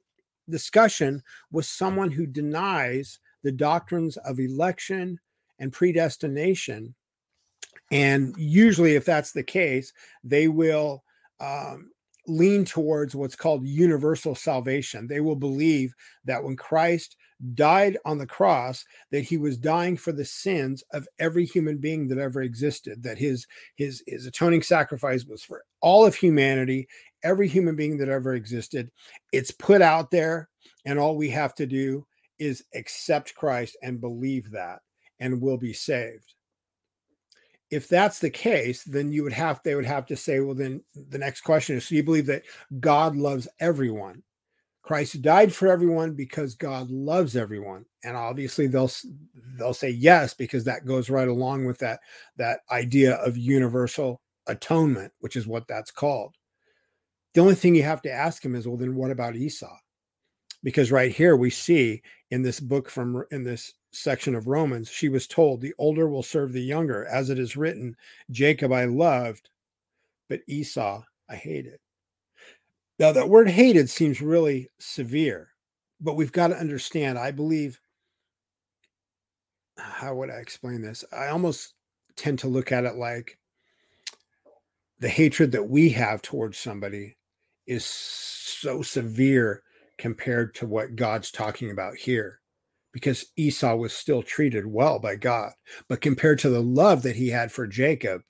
discussion 0.49 1.23
with 1.51 1.67
someone 1.67 2.11
who 2.11 2.27
denies 2.27 3.19
the 3.43 3.53
doctrines 3.53 4.17
of 4.19 4.41
election 4.41 5.19
and 5.59 5.73
predestination. 5.73 6.95
And 7.91 8.35
usually, 8.37 8.95
if 8.95 9.05
that's 9.05 9.33
the 9.33 9.43
case, 9.43 9.93
they 10.25 10.49
will 10.49 11.05
um, 11.41 11.91
lean 12.27 12.65
towards 12.65 13.15
what's 13.15 13.37
called 13.37 13.67
universal 13.67 14.35
salvation. 14.35 15.07
They 15.07 15.21
will 15.21 15.37
believe 15.37 15.95
that 16.25 16.43
when 16.43 16.57
Christ 16.57 17.17
died 17.55 17.99
on 18.05 18.19
the 18.19 18.27
cross, 18.27 18.85
that 19.11 19.23
he 19.23 19.37
was 19.37 19.59
dying 19.59 19.97
for 19.97 20.13
the 20.13 20.25
sins 20.25 20.83
of 20.93 21.09
every 21.19 21.45
human 21.45 21.79
being 21.79 22.09
that 22.09 22.19
ever 22.19 22.43
existed, 22.43 23.03
that 23.03 23.19
his 23.19 23.47
his 23.77 24.03
his 24.07 24.27
atoning 24.27 24.63
sacrifice 24.63 25.25
was 25.25 25.43
for 25.43 25.65
all 25.81 26.07
of 26.07 26.15
humanity, 26.15 26.89
every 27.23 27.49
human 27.49 27.77
being 27.77 27.99
that 27.99 28.09
ever 28.09 28.35
existed. 28.35 28.91
It's 29.33 29.51
put 29.51 29.83
out 29.83 30.11
there, 30.11 30.49
and 30.85 30.99
all 30.99 31.17
we 31.17 31.31
have 31.31 31.55
to 31.57 31.67
do 31.67 32.07
is 32.39 32.65
accept 32.75 33.35
Christ 33.35 33.77
and 33.83 34.01
believe 34.01 34.51
that, 34.53 34.81
and 35.21 35.41
we'll 35.41 35.59
be 35.59 35.73
saved. 35.73 36.35
if 37.71 37.89
that's 37.89 38.21
the 38.21 38.31
case, 38.31 38.85
then 38.85 39.13
you 39.13 39.23
would 39.25 39.33
have 39.33 39.61
they 39.65 39.75
would 39.75 39.85
have 39.87 40.07
to 40.07 40.17
say, 40.17 40.41
well, 40.41 40.55
then 40.55 40.83
the 40.95 41.19
next 41.19 41.41
question 41.41 41.77
is: 41.77 41.87
So 41.87 41.95
you 41.95 42.03
believe 42.05 42.27
that 42.27 42.45
God 42.81 43.17
loves 43.17 43.49
everyone? 43.61 44.23
Christ 44.87 45.21
died 45.21 45.53
for 45.53 45.67
everyone 45.67 46.13
because 46.13 46.55
God 46.55 46.91
loves 46.93 47.35
everyone, 47.35 47.85
and 48.05 48.17
obviously 48.17 48.69
they'll 48.69 48.91
they'll 49.59 49.75
say 49.75 49.91
yes 49.91 50.33
because 50.33 50.65
that 50.65 50.87
goes 50.87 51.11
right 51.11 51.27
along 51.27 51.65
with 51.65 51.79
that 51.79 51.99
that 52.37 52.61
idea 52.71 53.17
of 53.17 53.37
universal 53.37 54.23
atonement, 54.47 55.13
which 55.19 55.35
is 55.35 55.45
what 55.45 55.67
that's 55.67 55.91
called. 55.91 56.37
The 57.35 57.41
only 57.41 57.57
thing 57.57 57.75
you 57.75 57.83
have 57.83 58.01
to 58.03 58.13
ask 58.13 58.45
him 58.45 58.55
is, 58.55 58.69
well, 58.69 58.77
then 58.77 58.95
what 58.95 59.11
about 59.11 59.35
Esau? 59.35 59.77
Because 60.63 60.93
right 60.93 61.11
here 61.11 61.35
we 61.35 61.51
see 61.51 62.01
in 62.31 62.43
this 62.43 62.61
book 62.61 62.89
from 62.89 63.25
in 63.33 63.43
this 63.43 63.75
section 63.91 64.37
of 64.37 64.47
Romans, 64.47 64.89
she 64.89 65.09
was 65.09 65.27
told, 65.27 65.61
The 65.61 65.75
older 65.79 66.09
will 66.09 66.23
serve 66.23 66.53
the 66.53 66.63
younger. 66.63 67.07
As 67.07 67.29
it 67.29 67.41
is 67.41 67.57
written, 67.57 67.97
Jacob 68.31 68.71
I 68.71 68.85
loved, 68.85 69.51
but 70.29 70.43
Esau 70.47 71.03
I 71.29 71.35
hated. 71.35 71.81
Now, 72.99 73.13
that 73.13 73.29
word 73.29 73.51
hated 73.51 73.91
seems 73.91 74.23
really 74.23 74.71
severe, 74.79 75.51
but 76.01 76.15
we've 76.15 76.33
got 76.33 76.49
to 76.49 76.57
understand, 76.59 77.19
I 77.19 77.31
believe, 77.31 77.79
how 79.77 80.15
would 80.15 80.31
I 80.31 80.37
explain 80.37 80.81
this? 80.83 81.05
I 81.13 81.29
almost 81.29 81.75
tend 82.17 82.39
to 82.41 82.49
look 82.49 82.73
at 82.73 82.85
it 82.85 82.97
like 82.97 83.39
the 84.99 85.09
hatred 85.09 85.53
that 85.53 85.69
we 85.69 85.91
have 85.91 86.23
towards 86.23 86.57
somebody 86.59 87.17
is 87.67 87.85
so 87.85 88.81
severe 88.81 89.63
compared 89.99 90.55
to 90.55 90.67
what 90.67 90.97
God's 90.97 91.31
talking 91.31 91.71
about 91.71 91.97
here 91.97 92.41
because 92.93 93.27
Esau 93.37 93.77
was 93.77 93.93
still 93.93 94.23
treated 94.23 94.67
well 94.67 94.99
by 94.99 95.17
God. 95.17 95.53
But 95.87 96.01
compared 96.01 96.39
to 96.39 96.49
the 96.49 96.63
love 96.63 97.03
that 97.03 97.17
he 97.17 97.29
had 97.29 97.53
for 97.53 97.67
Jacob, 97.67 98.23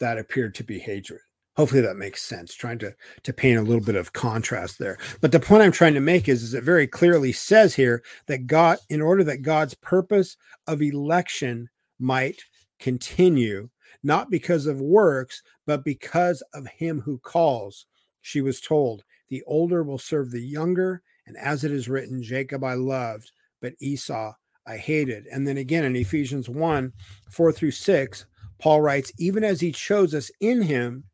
that 0.00 0.16
appeared 0.16 0.54
to 0.54 0.64
be 0.64 0.78
hatred. 0.78 1.20
Hopefully 1.56 1.80
that 1.82 1.96
makes 1.96 2.22
sense, 2.22 2.52
trying 2.52 2.78
to, 2.80 2.94
to 3.22 3.32
paint 3.32 3.58
a 3.58 3.62
little 3.62 3.84
bit 3.84 3.94
of 3.94 4.12
contrast 4.12 4.78
there. 4.78 4.98
But 5.20 5.30
the 5.30 5.38
point 5.38 5.62
I'm 5.62 5.72
trying 5.72 5.94
to 5.94 6.00
make 6.00 6.28
is, 6.28 6.42
is 6.42 6.54
it 6.54 6.64
very 6.64 6.86
clearly 6.86 7.32
says 7.32 7.74
here 7.74 8.02
that 8.26 8.48
God, 8.48 8.78
in 8.90 9.00
order 9.00 9.22
that 9.24 9.42
God's 9.42 9.74
purpose 9.74 10.36
of 10.66 10.82
election 10.82 11.68
might 12.00 12.42
continue, 12.80 13.68
not 14.02 14.30
because 14.30 14.66
of 14.66 14.80
works, 14.80 15.42
but 15.64 15.84
because 15.84 16.42
of 16.54 16.66
him 16.66 17.00
who 17.00 17.18
calls, 17.18 17.86
she 18.20 18.40
was 18.40 18.60
told, 18.60 19.04
the 19.28 19.42
older 19.46 19.84
will 19.84 19.98
serve 19.98 20.30
the 20.30 20.42
younger. 20.42 21.02
And 21.26 21.36
as 21.36 21.62
it 21.62 21.70
is 21.70 21.88
written, 21.88 22.22
Jacob 22.22 22.64
I 22.64 22.74
loved, 22.74 23.30
but 23.62 23.74
Esau 23.80 24.34
I 24.66 24.76
hated. 24.76 25.26
And 25.26 25.46
then 25.46 25.58
again 25.58 25.84
in 25.84 25.94
Ephesians 25.94 26.48
1 26.48 26.92
4 27.30 27.52
through 27.52 27.70
6, 27.70 28.26
Paul 28.58 28.80
writes, 28.80 29.12
Even 29.18 29.44
as 29.44 29.60
he 29.60 29.72
chose 29.72 30.14
us 30.14 30.30
in 30.40 30.62
him 30.62 31.04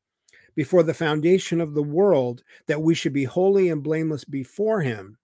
before 0.54 0.82
the 0.82 0.94
foundation 0.94 1.60
of 1.60 1.74
the 1.74 1.82
world, 1.82 2.42
that 2.66 2.82
we 2.82 2.94
should 2.94 3.12
be 3.12 3.24
holy 3.24 3.68
and 3.68 3.82
blameless 3.82 4.24
before 4.24 4.80
him. 4.80 5.16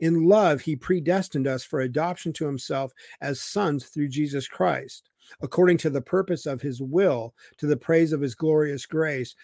In 0.00 0.26
love, 0.26 0.60
he 0.60 0.76
predestined 0.76 1.46
us 1.46 1.64
for 1.64 1.80
adoption 1.80 2.32
to 2.34 2.46
himself 2.46 2.92
as 3.20 3.40
sons 3.40 3.86
through 3.86 4.08
Jesus 4.08 4.48
Christ, 4.48 5.08
according 5.40 5.78
to 5.78 5.90
the 5.90 6.00
purpose 6.00 6.46
of 6.46 6.60
his 6.60 6.80
will, 6.80 7.34
to 7.58 7.66
the 7.66 7.76
praise 7.76 8.12
of 8.12 8.20
his 8.20 8.34
glorious 8.34 8.86
grace, 8.86 9.34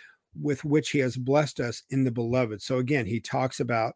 with 0.40 0.64
which 0.64 0.90
he 0.90 0.98
has 0.98 1.16
blessed 1.16 1.60
us 1.60 1.84
in 1.90 2.04
the 2.04 2.10
beloved. 2.10 2.60
So 2.60 2.78
again, 2.78 3.06
he 3.06 3.20
talks 3.20 3.60
about 3.60 3.94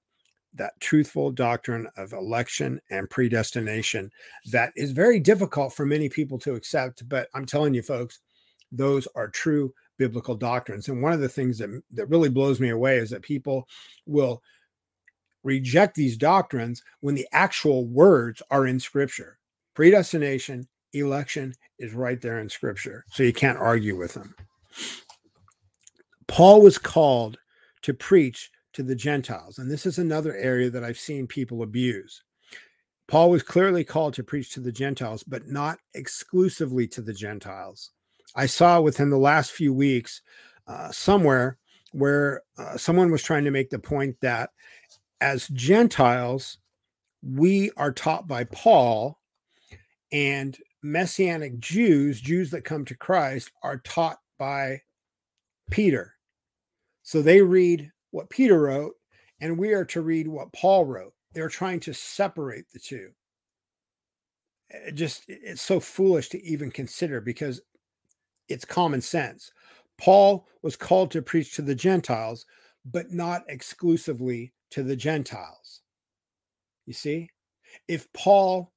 that 0.55 0.72
truthful 0.81 1.31
doctrine 1.31 1.88
of 1.96 2.12
election 2.12 2.81
and 2.90 3.11
predestination 3.11 4.11
that 4.51 4.72
is 4.77 4.92
very 4.92 5.20
difficult 5.20 5.72
for 5.72 5.85
many 5.85 6.09
people 6.09 6.38
to 6.38 6.55
accept. 6.55 7.09
But 7.09 7.29
I'm 7.35 7.46
telling 7.46 7.74
you, 7.74 7.83
folks, 7.83 8.20
those 8.72 9.07
are 9.14 9.29
true 9.29 9.72
biblical 9.99 10.35
doctrines. 10.35 10.89
And 10.89 11.03
one 11.03 11.13
of 11.13 11.21
the 11.21 11.29
things 11.29 11.59
that, 11.59 11.83
that 11.93 12.09
really 12.09 12.29
blows 12.29 12.61
me 12.61 12.71
away 12.71 12.99
is 12.99 13.11
that 13.11 13.23
people 13.23 13.69
will 14.07 14.43
reject 15.43 15.95
these 15.95 16.17
doctrines 16.17 16.83
when 17.01 17.15
the 17.15 17.27
actual 17.33 17.87
words 17.87 18.43
are 18.51 18.67
in 18.67 18.81
scripture. 18.81 19.39
Predestination, 19.75 20.67
election 20.93 21.55
is 21.79 21.93
right 21.93 22.21
there 22.21 22.41
in 22.41 22.49
scripture. 22.49 23.05
So 23.11 23.23
you 23.23 23.33
can't 23.33 23.59
argue 23.59 23.97
with 23.97 24.15
them. 24.15 24.35
Paul 26.27 26.63
was 26.63 26.79
called 26.79 27.39
to 27.83 27.95
preach 27.95 28.51
to 28.75 28.83
the 28.83 28.95
Gentiles. 28.95 29.59
And 29.59 29.71
this 29.71 29.87
is 29.87 29.99
another 29.99 30.37
area 30.37 30.71
that 30.71 30.85
I've 30.85 30.99
seen 30.99 31.27
people 31.27 31.63
abuse. 31.63 32.23
Paul 33.09 33.31
was 33.31 33.43
clearly 33.43 33.85
called 33.85 34.15
to 34.15 34.23
preach 34.23 34.53
to 34.53 34.61
the 34.61 34.71
Gentiles, 34.71 35.23
but 35.23 35.49
not 35.49 35.79
exclusively 35.95 36.87
to 36.89 37.01
the 37.01 37.15
Gentiles. 37.15 37.91
I 38.35 38.47
saw 38.47 38.81
within 38.81 39.11
the 39.11 39.19
last 39.19 39.53
few 39.53 39.73
weeks 39.73 40.23
uh, 40.67 40.91
somewhere 40.91 41.59
where 41.93 42.43
uh, 42.59 42.77
someone 42.77 43.11
was 43.11 43.23
trying 43.23 43.45
to 43.45 43.51
make 43.51 43.71
the 43.71 43.79
point 43.79 44.17
that 44.21 44.51
as 45.21 45.49
Gentiles, 45.49 46.59
we 47.23 47.71
are 47.77 47.93
taught 47.93 48.29
by 48.29 48.45
Paul, 48.45 49.19
and 50.12 50.57
Messianic 50.83 51.59
Jews, 51.59 52.21
Jews 52.21 52.51
that 52.51 52.64
come 52.64 52.85
to 52.85 52.97
Christ, 52.97 53.51
are 53.62 53.79
taught 53.79 54.19
by 54.38 54.83
Peter. 55.71 56.14
So 57.03 57.21
they 57.23 57.43
read 57.43 57.91
what 58.11 58.31
Peter 58.31 58.61
wrote, 58.61 58.95
and 59.41 59.59
we 59.59 59.73
are 59.73 59.85
to 59.87 60.03
read 60.03 60.29
what 60.29 60.53
Paul 60.53 60.85
wrote. 60.85 61.14
They're 61.33 61.49
trying 61.49 61.81
to 61.81 61.95
separate 61.95 62.71
the 62.73 62.79
two. 62.79 63.11
It 64.71 64.95
just 64.95 65.25
it's 65.29 65.62
so 65.62 65.81
foolish 65.81 66.29
to 66.31 66.45
even 66.45 66.71
consider 66.71 67.21
because 67.21 67.61
it's 68.49 68.65
common 68.65 69.01
sense. 69.01 69.53
Paul 69.99 70.47
was 70.63 70.77
called 70.77 71.11
to 71.13 71.23
preach 71.23 71.55
to 71.57 71.63
the 71.63 71.75
Gentiles, 71.75 72.47
but 72.85 73.13
not 73.13 73.43
exclusively 73.49 74.53
to 74.71 74.83
the 74.83 74.97
Gentiles. 74.97 75.81
You 76.87 76.93
see, 76.93 77.31
if 77.87 78.11
Paul 78.13 78.73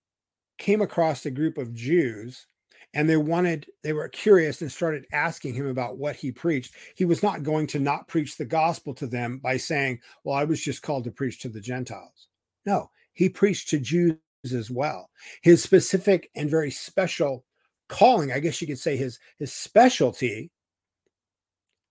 came 0.58 0.82
across 0.82 1.26
a 1.26 1.32
group 1.32 1.58
of 1.58 1.74
Jews 1.74 2.48
and 2.94 3.10
they 3.10 3.18
wanted 3.18 3.68
they 3.84 3.94
were 3.94 4.10
curious 4.10 4.62
and 4.62 4.72
started 4.72 5.06
asking 5.14 5.54
him 5.54 5.68
about 5.68 5.98
what 5.98 6.16
he 6.16 6.32
preached 6.32 6.76
he 6.96 7.06
was 7.06 7.24
not 7.24 7.44
going 7.44 7.68
to 7.68 7.80
not 7.80 8.08
preach 8.08 8.38
the 8.38 8.46
gospel 8.46 8.94
to 8.94 9.08
them 9.08 9.40
by 9.40 9.58
saying 9.58 10.00
well 10.24 10.36
i 10.36 10.44
was 10.44 10.62
just 10.62 10.82
called 10.82 11.04
to 11.04 11.12
preach 11.12 11.40
to 11.40 11.50
the 11.50 11.62
gentiles 11.62 12.28
no 12.66 12.90
he 13.14 13.30
preached 13.30 13.70
to 13.70 13.80
jews 13.80 14.18
as 14.54 14.70
well 14.70 15.10
his 15.42 15.64
specific 15.64 16.30
and 16.36 16.50
very 16.50 16.72
special 16.72 17.46
calling 17.91 18.32
i 18.32 18.39
guess 18.39 18.62
you 18.62 18.67
could 18.67 18.80
say 18.80 18.95
his 18.97 19.19
his 19.38 19.54
specialty 19.54 20.49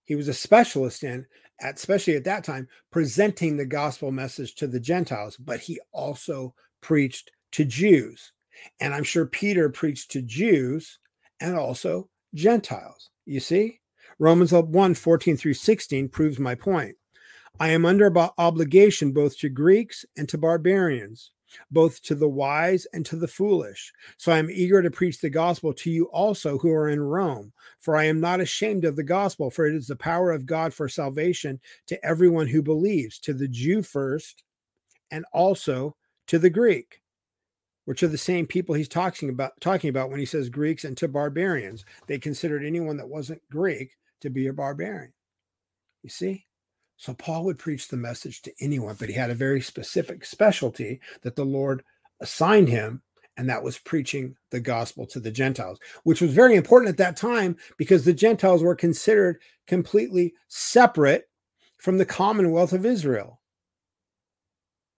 he 0.03 0.15
was 0.15 0.27
a 0.27 0.33
specialist 0.33 1.03
in 1.03 1.25
at, 1.61 1.75
especially 1.75 2.15
at 2.15 2.23
that 2.23 2.43
time 2.43 2.67
presenting 2.91 3.55
the 3.55 3.65
gospel 3.65 4.11
message 4.11 4.55
to 4.55 4.67
the 4.67 4.79
gentiles 4.79 5.37
but 5.37 5.59
he 5.59 5.79
also 5.93 6.53
preached 6.81 7.31
to 7.51 7.63
jews 7.63 8.33
and 8.79 8.93
I'm 8.93 9.03
sure 9.03 9.25
Peter 9.25 9.69
preached 9.69 10.11
to 10.11 10.21
Jews 10.21 10.99
and 11.39 11.55
also 11.55 12.09
Gentiles. 12.33 13.09
You 13.25 13.39
see, 13.39 13.79
Romans 14.19 14.51
1 14.51 14.93
14 14.93 15.37
through 15.37 15.53
16 15.53 16.09
proves 16.09 16.39
my 16.39 16.55
point. 16.55 16.95
I 17.59 17.69
am 17.69 17.85
under 17.85 18.11
obligation 18.37 19.11
both 19.11 19.37
to 19.39 19.49
Greeks 19.49 20.05
and 20.17 20.27
to 20.29 20.37
barbarians, 20.37 21.31
both 21.69 22.01
to 22.03 22.15
the 22.15 22.29
wise 22.29 22.85
and 22.93 23.05
to 23.05 23.15
the 23.15 23.27
foolish. 23.27 23.91
So 24.17 24.31
I 24.31 24.37
am 24.39 24.49
eager 24.49 24.81
to 24.81 24.91
preach 24.91 25.19
the 25.19 25.29
gospel 25.29 25.73
to 25.73 25.91
you 25.91 26.05
also 26.05 26.57
who 26.57 26.71
are 26.71 26.89
in 26.89 27.01
Rome. 27.01 27.53
For 27.79 27.95
I 27.95 28.05
am 28.05 28.19
not 28.19 28.41
ashamed 28.41 28.85
of 28.85 28.95
the 28.95 29.03
gospel, 29.03 29.49
for 29.49 29.65
it 29.65 29.75
is 29.75 29.87
the 29.87 29.95
power 29.95 30.31
of 30.31 30.45
God 30.45 30.73
for 30.73 30.87
salvation 30.87 31.59
to 31.87 32.05
everyone 32.05 32.47
who 32.47 32.61
believes, 32.61 33.19
to 33.19 33.33
the 33.33 33.47
Jew 33.47 33.81
first, 33.81 34.43
and 35.09 35.25
also 35.33 35.95
to 36.27 36.39
the 36.39 36.49
Greek 36.49 37.01
which 37.85 38.03
are 38.03 38.07
the 38.07 38.17
same 38.17 38.45
people 38.45 38.75
he's 38.75 38.87
talking 38.87 39.29
about 39.29 39.59
talking 39.59 39.89
about 39.89 40.09
when 40.09 40.19
he 40.19 40.25
says 40.25 40.49
Greeks 40.49 40.85
and 40.85 40.95
to 40.97 41.07
barbarians. 41.07 41.83
They 42.07 42.19
considered 42.19 42.63
anyone 42.63 42.97
that 42.97 43.09
wasn't 43.09 43.41
Greek 43.49 43.97
to 44.21 44.29
be 44.29 44.47
a 44.47 44.53
barbarian. 44.53 45.13
You 46.03 46.09
see? 46.09 46.45
So 47.01 47.15
Paul 47.15 47.45
would 47.45 47.57
preach 47.57 47.87
the 47.87 47.97
message 47.97 48.43
to 48.43 48.53
anyone, 48.61 48.95
but 48.99 49.09
he 49.09 49.15
had 49.15 49.31
a 49.31 49.35
very 49.35 49.59
specific 49.59 50.23
specialty 50.23 51.01
that 51.23 51.35
the 51.35 51.43
Lord 51.43 51.83
assigned 52.19 52.69
him, 52.69 53.01
and 53.35 53.49
that 53.49 53.63
was 53.63 53.79
preaching 53.79 54.35
the 54.51 54.59
gospel 54.59 55.07
to 55.07 55.19
the 55.19 55.31
Gentiles, 55.31 55.79
which 56.03 56.21
was 56.21 56.31
very 56.31 56.55
important 56.55 56.89
at 56.89 56.97
that 56.97 57.17
time 57.17 57.57
because 57.75 58.05
the 58.05 58.13
Gentiles 58.13 58.61
were 58.61 58.75
considered 58.75 59.41
completely 59.65 60.35
separate 60.47 61.27
from 61.79 61.97
the 61.97 62.05
commonwealth 62.05 62.71
of 62.71 62.85
Israel. 62.85 63.41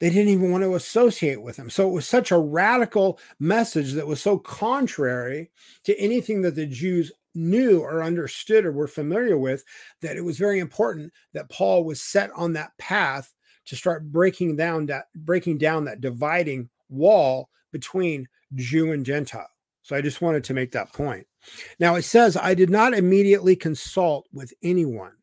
They 0.01 0.09
didn't 0.09 0.33
even 0.33 0.51
want 0.51 0.65
to 0.65 0.75
associate 0.75 1.41
with 1.41 1.55
him. 1.55 1.69
So 1.69 1.87
it 1.87 1.93
was 1.93 2.05
such 2.05 2.31
a 2.31 2.37
radical 2.37 3.17
message 3.39 3.93
that 3.93 4.07
was 4.07 4.21
so 4.21 4.37
contrary 4.37 5.51
to 5.85 5.97
anything 5.97 6.41
that 6.41 6.55
the 6.55 6.65
Jews 6.65 7.13
knew 7.35 7.81
or 7.81 8.03
understood 8.03 8.65
or 8.65 8.71
were 8.71 8.87
familiar 8.87 9.37
with 9.37 9.63
that 10.01 10.17
it 10.17 10.21
was 10.23 10.37
very 10.37 10.59
important 10.59 11.11
that 11.33 11.49
Paul 11.49 11.83
was 11.83 12.01
set 12.01 12.31
on 12.35 12.53
that 12.53 12.77
path 12.77 13.33
to 13.65 13.75
start 13.75 14.11
breaking 14.11 14.55
down 14.55 14.85
that 14.87 15.05
breaking 15.15 15.57
down 15.57 15.85
that 15.85 16.01
dividing 16.01 16.69
wall 16.89 17.49
between 17.71 18.27
Jew 18.55 18.91
and 18.91 19.05
Gentile. 19.05 19.49
So 19.81 19.95
I 19.95 20.01
just 20.01 20.21
wanted 20.21 20.43
to 20.45 20.53
make 20.53 20.71
that 20.71 20.93
point. 20.93 21.27
Now 21.79 21.95
it 21.95 22.03
says, 22.03 22.37
I 22.37 22.53
did 22.53 22.69
not 22.69 22.93
immediately 22.93 23.55
consult 23.55 24.27
with 24.31 24.53
anyone. 24.63 25.13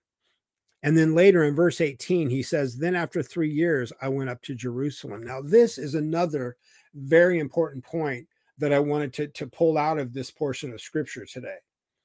And 0.83 0.97
then 0.97 1.15
later 1.15 1.45
in 1.45 1.55
verse 1.55 1.81
18, 1.81 2.31
he 2.31 2.43
says, 2.43 2.77
Then 2.77 2.97
after 2.97 3.23
three 3.23 3.51
years, 3.51 3.93
I 4.01 4.09
went 4.09 4.31
up 4.31 4.41
to 4.43 4.55
Jerusalem. 4.55 5.23
Now, 5.23 5.43
this 5.43 5.77
is 5.77 5.95
another 5.95 6.57
very 6.95 7.39
important 7.39 7.85
point 7.85 8.27
that 8.59 8.73
I 8.73 8.79
wanted 8.79 9.13
to, 9.15 9.29
to 9.29 9.47
pull 9.47 9.77
out 9.77 9.99
of 9.99 10.13
this 10.13 10.31
portion 10.31 10.73
of 10.73 10.81
scripture 10.81 11.27
today. 11.27 11.57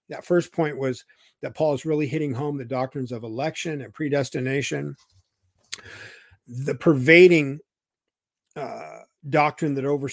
That 0.10 0.26
first 0.26 0.52
point 0.52 0.78
was 0.78 1.04
that 1.41 1.56
Paul 1.56 1.74
is 1.74 1.86
really 1.86 2.08
hitting 2.08 2.34
home 2.34 2.58
the 2.58 2.65
doctrines 2.65 3.12
of 3.12 3.24
election 3.24 3.82
and 3.82 3.94
predestination. 3.94 4.96
The 6.48 6.76
pervading 6.76 7.60
uh, 8.56 9.00
doctrine 9.30 9.76
that 9.76 9.86
over 9.86 10.10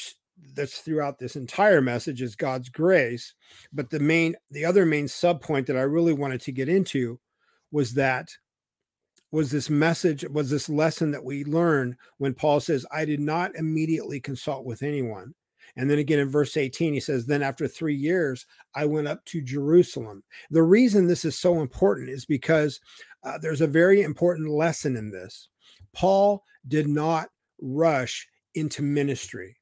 that's 0.55 0.79
throughout 0.79 1.19
this 1.19 1.37
entire 1.37 1.81
message 1.81 2.23
is 2.23 2.37
God's 2.37 2.69
grace. 2.69 3.35
But 3.73 3.91
the 3.91 4.01
main, 4.01 4.35
the 4.51 4.65
other 4.65 4.85
main 4.85 5.09
sub 5.09 5.41
point 5.41 5.67
that 5.67 5.77
I 5.77 5.83
really 5.83 6.13
wanted 6.13 6.41
to 6.43 6.53
get 6.53 6.69
into 6.69 7.21
was 7.71 7.95
that 7.95 8.29
was 9.31 9.51
this 9.51 9.71
message, 9.71 10.25
was 10.29 10.51
this 10.51 10.69
lesson 10.69 11.11
that 11.11 11.25
we 11.25 11.45
learn 11.45 11.97
when 12.19 12.35
Paul 12.35 12.61
says, 12.61 12.85
I 12.93 13.05
did 13.07 13.21
not 13.21 13.55
immediately 13.57 14.21
consult 14.21 14.67
with 14.67 14.83
anyone. 14.83 15.35
And 15.77 15.91
then 15.91 15.99
again 15.99 16.19
in 16.19 16.29
verse 16.29 16.57
18, 16.57 16.93
he 16.95 17.01
says, 17.01 17.27
Then 17.27 17.43
after 17.43 17.67
three 17.67 17.95
years, 17.95 18.47
I 18.75 18.85
went 18.85 19.09
up 19.09 19.25
to 19.27 19.41
Jerusalem. 19.41 20.23
The 20.51 20.63
reason 20.63 21.07
this 21.07 21.25
is 21.25 21.39
so 21.39 21.61
important 21.61 22.11
is 22.11 22.27
because 22.27 22.81
uh, 23.25 23.39
there's 23.39 23.61
a 23.61 23.67
very 23.67 24.03
important 24.03 24.51
lesson 24.51 24.97
in 24.97 25.11
this. 25.11 25.49
Paul 25.95 26.45
did 26.69 26.89
not 26.89 27.29
rush 27.61 28.29
into 28.55 28.83
ministry, 28.83 29.57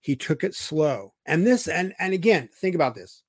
he 0.00 0.14
took 0.16 0.44
it 0.44 0.54
slow. 0.54 1.14
And 1.26 1.46
this, 1.46 1.68
and, 1.68 1.94
and 1.98 2.12
again, 2.12 2.48
think 2.60 2.74
about 2.74 2.94
this. 2.94 3.22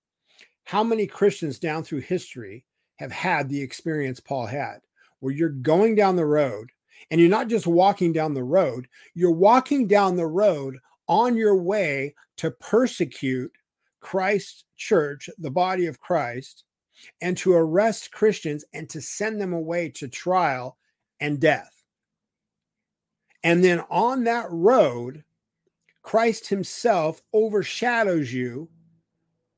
How 0.65 0.83
many 0.83 1.07
Christians 1.07 1.59
down 1.59 1.83
through 1.83 2.01
history 2.01 2.65
have 2.97 3.11
had 3.11 3.47
the 3.47 3.61
experience 3.61 4.19
Paul 4.19 4.47
had? 4.47 4.79
where 5.19 5.33
you're 5.33 5.49
going 5.49 5.95
down 5.95 6.15
the 6.15 6.25
road 6.25 6.71
and 7.11 7.19
you're 7.19 7.29
not 7.29 7.47
just 7.47 7.67
walking 7.67 8.11
down 8.13 8.33
the 8.33 8.43
road, 8.43 8.87
you're 9.13 9.31
walking 9.31 9.87
down 9.87 10.15
the 10.15 10.27
road 10.27 10.77
on 11.07 11.35
your 11.35 11.55
way 11.55 12.13
to 12.37 12.51
persecute 12.51 13.51
Christ's 13.99 14.65
church, 14.75 15.29
the 15.37 15.51
body 15.51 15.85
of 15.85 15.99
Christ, 15.99 16.63
and 17.21 17.37
to 17.37 17.53
arrest 17.53 18.11
Christians 18.11 18.65
and 18.73 18.89
to 18.89 19.01
send 19.01 19.39
them 19.39 19.53
away 19.53 19.89
to 19.89 20.07
trial 20.07 20.77
and 21.19 21.39
death. 21.39 21.83
And 23.43 23.63
then 23.63 23.81
on 23.89 24.23
that 24.25 24.47
road, 24.49 25.23
Christ 26.01 26.49
himself 26.49 27.21
overshadows 27.33 28.33
you. 28.33 28.69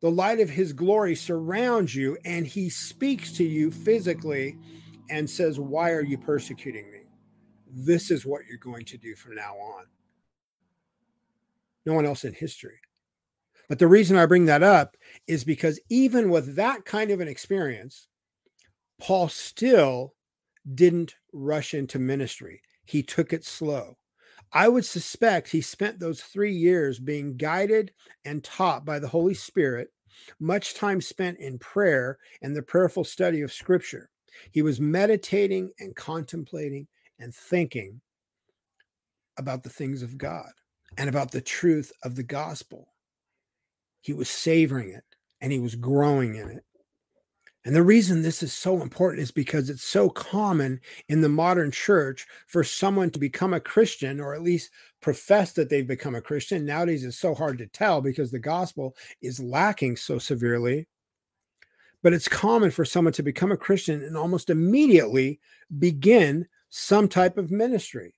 The 0.02 0.12
light 0.12 0.40
of 0.40 0.50
his 0.50 0.74
glory 0.74 1.16
surrounds 1.16 1.94
you, 1.94 2.18
and 2.24 2.48
he 2.48 2.70
speaks 2.70 3.34
to 3.34 3.44
you 3.44 3.70
physically 3.70 4.58
and 5.10 5.30
says, 5.30 5.60
Why 5.60 5.92
are 5.92 6.04
you 6.04 6.18
persecuting 6.18 6.90
me? 6.92 7.02
This 7.72 8.10
is 8.10 8.26
what 8.26 8.46
you're 8.48 8.58
going 8.58 8.86
to 8.86 8.98
do 8.98 9.16
from 9.16 9.36
now 9.36 9.54
on. 9.56 9.86
No 11.86 11.94
one 11.94 12.06
else 12.06 12.24
in 12.24 12.34
history. 12.34 12.80
But 13.70 13.80
the 13.80 13.88
reason 13.88 14.18
I 14.18 14.26
bring 14.26 14.46
that 14.46 14.64
up 14.64 14.98
is 15.28 15.44
because 15.44 15.80
even 15.90 16.30
with 16.30 16.56
that 16.56 16.86
kind 16.86 17.12
of 17.12 17.20
an 17.20 17.28
experience, 17.28 18.08
Paul 19.00 19.30
still 19.30 20.16
didn't 20.74 21.16
rush 21.32 21.74
into 21.74 22.00
ministry. 22.00 22.62
He 22.86 23.04
took 23.04 23.32
it 23.32 23.46
slow. 23.46 23.98
I 24.52 24.68
would 24.68 24.86
suspect 24.86 25.50
he 25.50 25.62
spent 25.62 26.00
those 26.00 26.22
three 26.22 26.52
years 26.52 27.00
being 27.00 27.38
guided 27.38 27.94
and 28.26 28.44
taught 28.44 28.84
by 28.84 28.98
the 28.98 29.08
Holy 29.08 29.36
Spirit, 29.36 29.90
much 30.40 30.74
time 30.74 31.00
spent 31.00 31.38
in 31.38 31.60
prayer 31.60 32.18
and 32.42 32.56
the 32.56 32.64
prayerful 32.64 33.04
study 33.04 33.42
of 33.42 33.54
Scripture. 33.54 34.10
He 34.52 34.64
was 34.64 34.82
meditating 34.82 35.72
and 35.80 35.96
contemplating 35.96 36.88
and 37.20 37.34
thinking 37.34 38.02
about 39.38 39.62
the 39.62 39.70
things 39.70 40.02
of 40.02 40.18
God 40.18 40.50
and 40.98 41.10
about 41.10 41.32
the 41.32 41.42
truth 41.42 41.92
of 42.04 42.16
the 42.16 42.24
gospel. 42.24 42.94
He 44.02 44.14
was 44.14 44.30
savoring 44.30 44.90
it 44.90 45.04
and 45.42 45.52
he 45.52 45.60
was 45.60 45.76
growing 45.76 46.36
in 46.36 46.50
it. 46.50 46.64
And 47.66 47.76
the 47.76 47.84
reason 47.84 48.22
this 48.22 48.42
is 48.42 48.54
so 48.54 48.82
important 48.82 49.22
is 49.22 49.32
because 49.32 49.70
it's 49.70 49.84
so 49.84 50.10
common 50.10 50.80
in 51.10 51.22
the 51.22 51.30
modern 51.30 51.72
church 51.72 52.26
for 52.48 52.64
someone 52.64 53.10
to 53.12 53.20
become 53.20 53.54
a 53.54 53.60
Christian 53.60 54.22
or 54.22 54.34
at 54.34 54.42
least 54.42 54.72
profess 55.02 55.52
that 55.54 55.70
they've 55.70 55.86
become 55.86 56.16
a 56.16 56.22
Christian. 56.22 56.66
Nowadays, 56.66 57.04
it's 57.04 57.20
so 57.20 57.36
hard 57.36 57.58
to 57.58 57.68
tell 57.68 58.02
because 58.02 58.32
the 58.32 58.40
gospel 58.40 58.96
is 59.22 59.42
lacking 59.42 59.98
so 59.98 60.18
severely. 60.20 60.88
But 62.02 62.14
it's 62.14 62.30
common 62.30 62.72
for 62.72 62.86
someone 62.86 63.14
to 63.14 63.24
become 63.24 63.52
a 63.52 63.58
Christian 63.58 64.04
and 64.04 64.16
almost 64.16 64.50
immediately 64.50 65.42
begin 65.80 66.48
some 66.70 67.10
type 67.10 67.38
of 67.38 67.52
ministry. 67.52 68.16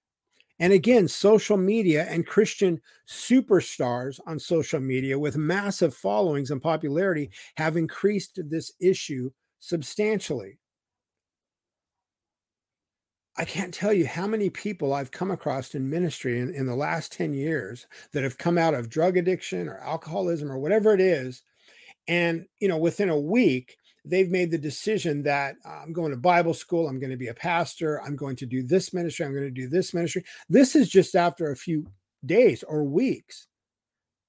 And 0.61 0.71
again, 0.71 1.09
social 1.09 1.57
media 1.57 2.05
and 2.05 2.25
Christian 2.25 2.79
superstars 3.07 4.21
on 4.25 4.39
social 4.39 4.79
media 4.79 5.19
with 5.19 5.35
massive 5.35 5.93
followings 5.93 6.51
and 6.51 6.61
popularity 6.61 7.31
have 7.57 7.75
increased 7.75 8.39
this 8.49 8.71
issue 8.79 9.31
substantially. 9.59 10.59
I 13.37 13.45
can't 13.45 13.73
tell 13.73 13.93
you 13.93 14.05
how 14.07 14.27
many 14.27 14.49
people 14.49 14.93
I've 14.93 15.11
come 15.11 15.31
across 15.31 15.73
in 15.73 15.89
ministry 15.89 16.39
in, 16.39 16.53
in 16.53 16.65
the 16.65 16.75
last 16.75 17.11
10 17.13 17.33
years 17.33 17.87
that 18.13 18.23
have 18.23 18.37
come 18.37 18.57
out 18.57 18.73
of 18.73 18.89
drug 18.89 19.17
addiction 19.17 19.67
or 19.69 19.77
alcoholism 19.79 20.51
or 20.51 20.59
whatever 20.59 20.93
it 20.93 21.01
is 21.01 21.41
and, 22.07 22.47
you 22.59 22.67
know, 22.67 22.77
within 22.77 23.09
a 23.09 23.19
week, 23.19 23.77
they've 24.05 24.29
made 24.29 24.51
the 24.51 24.57
decision 24.57 25.23
that 25.23 25.55
uh, 25.65 25.79
I'm 25.83 25.93
going 25.93 26.11
to 26.11 26.17
Bible 26.17 26.53
school, 26.53 26.87
I'm 26.87 26.99
going 26.99 27.11
to 27.11 27.17
be 27.17 27.27
a 27.27 27.33
pastor, 27.33 28.01
I'm 28.01 28.15
going 28.15 28.35
to 28.37 28.45
do 28.45 28.63
this 28.63 28.93
ministry, 28.93 29.25
I'm 29.25 29.33
going 29.33 29.45
to 29.45 29.51
do 29.51 29.67
this 29.67 29.93
ministry. 29.93 30.23
This 30.49 30.75
is 30.75 30.89
just 30.89 31.15
after 31.15 31.51
a 31.51 31.55
few 31.55 31.87
days 32.25 32.63
or 32.63 32.83
weeks, 32.83 33.47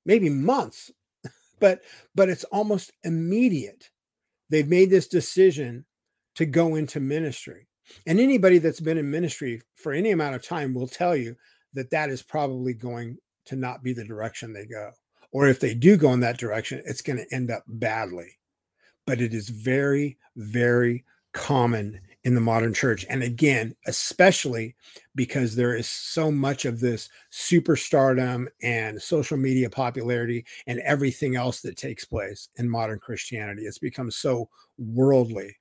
maybe 0.04 0.28
months, 0.28 0.90
but 1.60 1.80
but 2.14 2.28
it's 2.28 2.44
almost 2.44 2.92
immediate. 3.04 3.90
They've 4.50 4.68
made 4.68 4.90
this 4.90 5.08
decision 5.08 5.86
to 6.34 6.46
go 6.46 6.74
into 6.74 7.00
ministry. 7.00 7.68
And 8.06 8.20
anybody 8.20 8.58
that's 8.58 8.80
been 8.80 8.98
in 8.98 9.10
ministry 9.10 9.60
for 9.74 9.92
any 9.92 10.10
amount 10.10 10.34
of 10.34 10.42
time 10.42 10.72
will 10.72 10.88
tell 10.88 11.16
you 11.16 11.36
that 11.74 11.90
that 11.90 12.10
is 12.10 12.22
probably 12.22 12.74
going 12.74 13.18
to 13.46 13.56
not 13.56 13.82
be 13.82 13.92
the 13.92 14.04
direction 14.04 14.52
they 14.52 14.66
go 14.66 14.92
or 15.32 15.48
if 15.48 15.58
they 15.58 15.74
do 15.74 15.96
go 15.96 16.12
in 16.12 16.20
that 16.20 16.38
direction, 16.38 16.82
it's 16.84 17.02
going 17.02 17.18
to 17.18 17.34
end 17.34 17.50
up 17.50 17.64
badly. 17.66 18.38
But 19.06 19.20
it 19.20 19.34
is 19.34 19.48
very, 19.48 20.18
very 20.36 21.04
common 21.32 22.00
in 22.24 22.34
the 22.34 22.40
modern 22.40 22.72
church. 22.72 23.04
And 23.08 23.22
again, 23.22 23.74
especially 23.86 24.76
because 25.14 25.56
there 25.56 25.74
is 25.74 25.88
so 25.88 26.30
much 26.30 26.64
of 26.64 26.78
this 26.78 27.08
superstardom 27.32 28.46
and 28.62 29.02
social 29.02 29.36
media 29.36 29.68
popularity 29.68 30.44
and 30.66 30.78
everything 30.80 31.34
else 31.34 31.60
that 31.62 31.76
takes 31.76 32.04
place 32.04 32.48
in 32.56 32.68
modern 32.68 33.00
Christianity. 33.00 33.62
It's 33.62 33.78
become 33.78 34.10
so 34.10 34.48
worldly. 34.78 35.56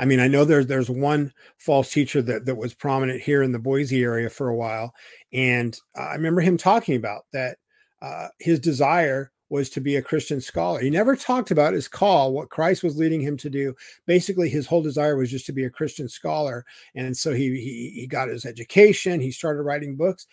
I 0.00 0.04
mean, 0.04 0.20
I 0.20 0.28
know 0.28 0.44
there's 0.44 0.66
there's 0.66 0.90
one 0.90 1.32
false 1.58 1.92
teacher 1.92 2.22
that, 2.22 2.46
that 2.46 2.54
was 2.56 2.74
prominent 2.74 3.20
here 3.20 3.42
in 3.42 3.52
the 3.52 3.58
Boise 3.58 4.02
area 4.02 4.30
for 4.30 4.48
a 4.48 4.56
while. 4.56 4.94
And 5.32 5.78
I 5.96 6.14
remember 6.14 6.40
him 6.40 6.56
talking 6.56 6.96
about 6.96 7.22
that 7.32 7.58
uh, 8.00 8.28
his 8.38 8.60
desire 8.60 9.32
was 9.50 9.70
to 9.70 9.80
be 9.80 9.96
a 9.96 10.02
Christian 10.02 10.40
scholar. 10.40 10.80
He 10.80 10.90
never 10.90 11.16
talked 11.16 11.50
about 11.50 11.72
his 11.72 11.88
call, 11.88 12.32
what 12.32 12.50
Christ 12.50 12.82
was 12.82 12.98
leading 12.98 13.20
him 13.20 13.36
to 13.38 13.50
do. 13.50 13.74
Basically, 14.06 14.48
his 14.48 14.66
whole 14.66 14.82
desire 14.82 15.16
was 15.16 15.30
just 15.30 15.46
to 15.46 15.52
be 15.52 15.64
a 15.64 15.70
Christian 15.70 16.08
scholar. 16.08 16.64
And 16.94 17.16
so 17.16 17.32
he, 17.32 17.50
he, 17.52 18.00
he 18.00 18.06
got 18.06 18.28
his 18.28 18.44
education, 18.44 19.20
he 19.20 19.30
started 19.30 19.62
writing 19.62 19.96
books. 19.96 20.26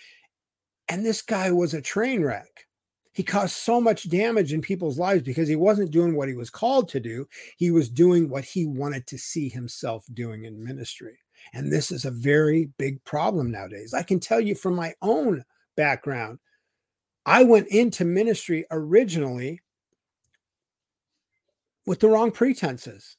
And 0.88 1.06
this 1.06 1.22
guy 1.22 1.52
was 1.52 1.74
a 1.74 1.82
train 1.82 2.24
wreck. 2.24 2.68
He 3.14 3.24
caused 3.24 3.56
so 3.56 3.80
much 3.80 4.10
damage 4.10 4.52
in 4.52 4.62
people's 4.62 5.00
lives 5.00 5.24
because 5.24 5.48
he 5.48 5.56
wasn't 5.56 5.92
doing 5.92 6.16
what 6.16 6.28
he 6.28 6.36
was 6.36 6.50
called 6.50 6.90
to 6.90 7.00
do. 7.00 7.28
He 7.56 7.72
was 7.72 7.90
doing 7.90 8.30
what 8.30 8.44
he 8.44 8.66
wanted 8.66 9.08
to 9.08 9.18
see 9.18 9.48
himself 9.48 10.06
doing 10.14 10.44
in 10.44 10.62
ministry. 10.62 11.20
And 11.54 11.72
this 11.72 11.92
is 11.92 12.04
a 12.04 12.12
very 12.12 12.72
big 12.78 13.04
problem 13.06 13.52
nowadays. 13.52 13.94
I 13.94 14.04
can 14.04 14.20
tell 14.20 14.42
you 14.42 14.54
from 14.54 14.76
my 14.76 14.94
own 15.02 15.46
background 15.78 16.40
I 17.26 17.44
went 17.44 17.68
into 17.70 18.06
ministry 18.06 18.66
originally 18.70 19.62
with 21.86 22.00
the 22.00 22.08
wrong 22.08 22.32
pretenses, 22.32 23.18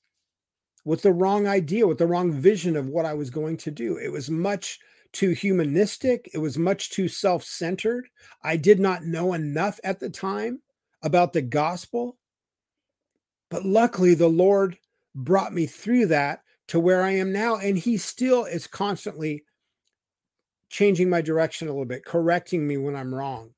with 0.84 1.02
the 1.02 1.12
wrong 1.12 1.48
idea, 1.48 1.88
with 1.88 1.98
the 1.98 2.07
wrong 2.07 2.32
vision 2.32 2.76
of 2.76 2.88
what 2.88 3.04
I 3.04 3.14
was 3.14 3.30
going 3.30 3.57
to 3.59 3.70
do. 3.72 3.96
It 3.96 4.12
was 4.12 4.30
much 4.30 4.78
too 5.12 5.30
humanistic, 5.30 6.30
it 6.32 6.38
was 6.38 6.57
much 6.57 6.90
too 6.90 7.09
self 7.09 7.42
centered. 7.42 8.09
I 8.42 8.57
did 8.57 8.78
not 8.78 9.04
know 9.04 9.32
enough 9.32 9.80
at 9.82 9.98
the 9.98 10.11
time 10.11 10.62
about 11.02 11.32
the 11.32 11.42
gospel. 11.42 12.16
But 13.48 13.64
luckily, 13.64 14.14
the 14.14 14.28
Lord 14.28 14.78
brought 15.14 15.52
me 15.52 15.66
through 15.66 16.07
that 16.07 16.42
to 16.68 16.78
where 16.78 17.02
I 17.02 17.12
am 17.12 17.32
now. 17.32 17.57
And 17.57 17.78
He 17.78 17.96
still 17.96 18.44
is 18.44 18.66
constantly 18.66 19.44
changing 20.68 21.09
my 21.09 21.22
direction 21.22 21.66
a 21.66 21.70
little 21.70 21.86
bit, 21.86 22.04
correcting 22.04 22.66
me 22.66 22.76
when 22.76 22.94
I'm 22.94 23.14
wrong 23.14 23.54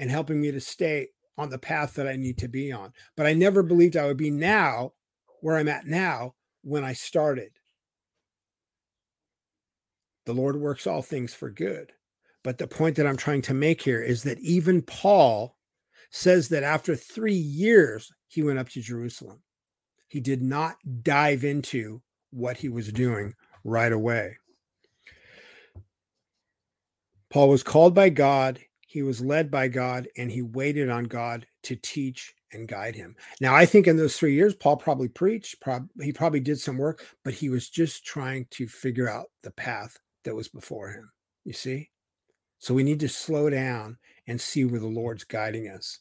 and 0.00 0.10
helping 0.10 0.40
me 0.40 0.50
to 0.50 0.60
stay 0.60 1.08
on 1.36 1.50
the 1.50 1.58
path 1.58 1.94
that 1.94 2.08
I 2.08 2.16
need 2.16 2.38
to 2.38 2.48
be 2.48 2.72
on. 2.72 2.92
But 3.16 3.26
I 3.26 3.34
never 3.34 3.62
believed 3.62 3.96
I 3.96 4.06
would 4.06 4.16
be 4.16 4.30
now 4.30 4.94
where 5.42 5.58
I'm 5.58 5.68
at 5.68 5.86
now 5.86 6.34
when 6.62 6.82
I 6.84 6.94
started. 6.94 7.52
The 10.24 10.32
Lord 10.32 10.56
works 10.56 10.86
all 10.86 11.02
things 11.02 11.34
for 11.34 11.50
good. 11.50 11.92
But 12.42 12.56
the 12.56 12.66
point 12.66 12.96
that 12.96 13.06
I'm 13.06 13.18
trying 13.18 13.42
to 13.42 13.54
make 13.54 13.82
here 13.82 14.02
is 14.02 14.22
that 14.22 14.40
even 14.40 14.80
Paul 14.80 15.58
says 16.10 16.48
that 16.48 16.62
after 16.62 16.96
three 16.96 17.34
years, 17.34 18.10
he 18.26 18.42
went 18.42 18.58
up 18.58 18.70
to 18.70 18.80
Jerusalem. 18.80 19.42
He 20.08 20.20
did 20.20 20.40
not 20.40 20.76
dive 21.02 21.44
into 21.44 22.00
what 22.30 22.56
he 22.56 22.70
was 22.70 22.90
doing 22.90 23.34
right 23.64 23.92
away. 23.92 24.38
Paul 27.28 27.50
was 27.50 27.62
called 27.62 27.94
by 27.94 28.08
God, 28.08 28.60
he 28.90 29.04
was 29.04 29.20
led 29.20 29.52
by 29.52 29.68
God, 29.68 30.08
and 30.16 30.32
he 30.32 30.42
waited 30.42 30.90
on 30.90 31.04
God 31.04 31.46
to 31.62 31.76
teach 31.76 32.34
and 32.50 32.66
guide 32.66 32.96
him. 32.96 33.14
Now, 33.40 33.54
I 33.54 33.64
think 33.64 33.86
in 33.86 33.96
those 33.96 34.16
three 34.16 34.34
years, 34.34 34.52
Paul 34.52 34.78
probably 34.78 35.06
preached, 35.06 35.60
prob- 35.60 35.90
he 36.02 36.12
probably 36.12 36.40
did 36.40 36.58
some 36.58 36.76
work, 36.76 37.06
but 37.22 37.32
he 37.32 37.50
was 37.50 37.70
just 37.70 38.04
trying 38.04 38.48
to 38.50 38.66
figure 38.66 39.08
out 39.08 39.26
the 39.44 39.52
path 39.52 39.96
that 40.24 40.34
was 40.34 40.48
before 40.48 40.90
him. 40.90 41.08
You 41.44 41.52
see? 41.52 41.90
So 42.58 42.74
we 42.74 42.82
need 42.82 42.98
to 42.98 43.08
slow 43.08 43.48
down 43.48 43.96
and 44.26 44.40
see 44.40 44.64
where 44.64 44.80
the 44.80 44.88
Lord's 44.88 45.22
guiding 45.22 45.68
us. 45.68 46.00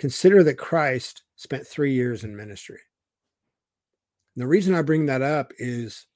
Consider 0.00 0.42
that 0.42 0.58
Christ 0.58 1.22
spent 1.36 1.68
three 1.68 1.94
years 1.94 2.24
in 2.24 2.36
ministry. 2.36 2.80
And 4.34 4.42
the 4.42 4.48
reason 4.48 4.74
I 4.74 4.82
bring 4.82 5.06
that 5.06 5.22
up 5.22 5.52
is 5.56 6.08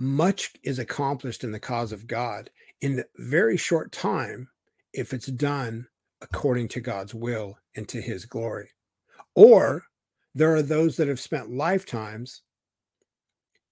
much 0.00 0.50
is 0.64 0.80
accomplished 0.80 1.44
in 1.44 1.52
the 1.52 1.60
cause 1.60 1.92
of 1.92 2.08
God 2.08 2.50
in 2.80 3.04
very 3.16 3.56
short 3.56 3.92
time 3.92 4.48
if 4.92 5.12
it's 5.12 5.26
done 5.26 5.86
according 6.20 6.68
to 6.68 6.80
God's 6.80 7.14
will 7.14 7.58
and 7.76 7.88
to 7.88 8.00
his 8.00 8.24
glory. 8.24 8.70
Or 9.34 9.84
there 10.34 10.54
are 10.54 10.62
those 10.62 10.96
that 10.96 11.08
have 11.08 11.20
spent 11.20 11.50
lifetimes 11.50 12.42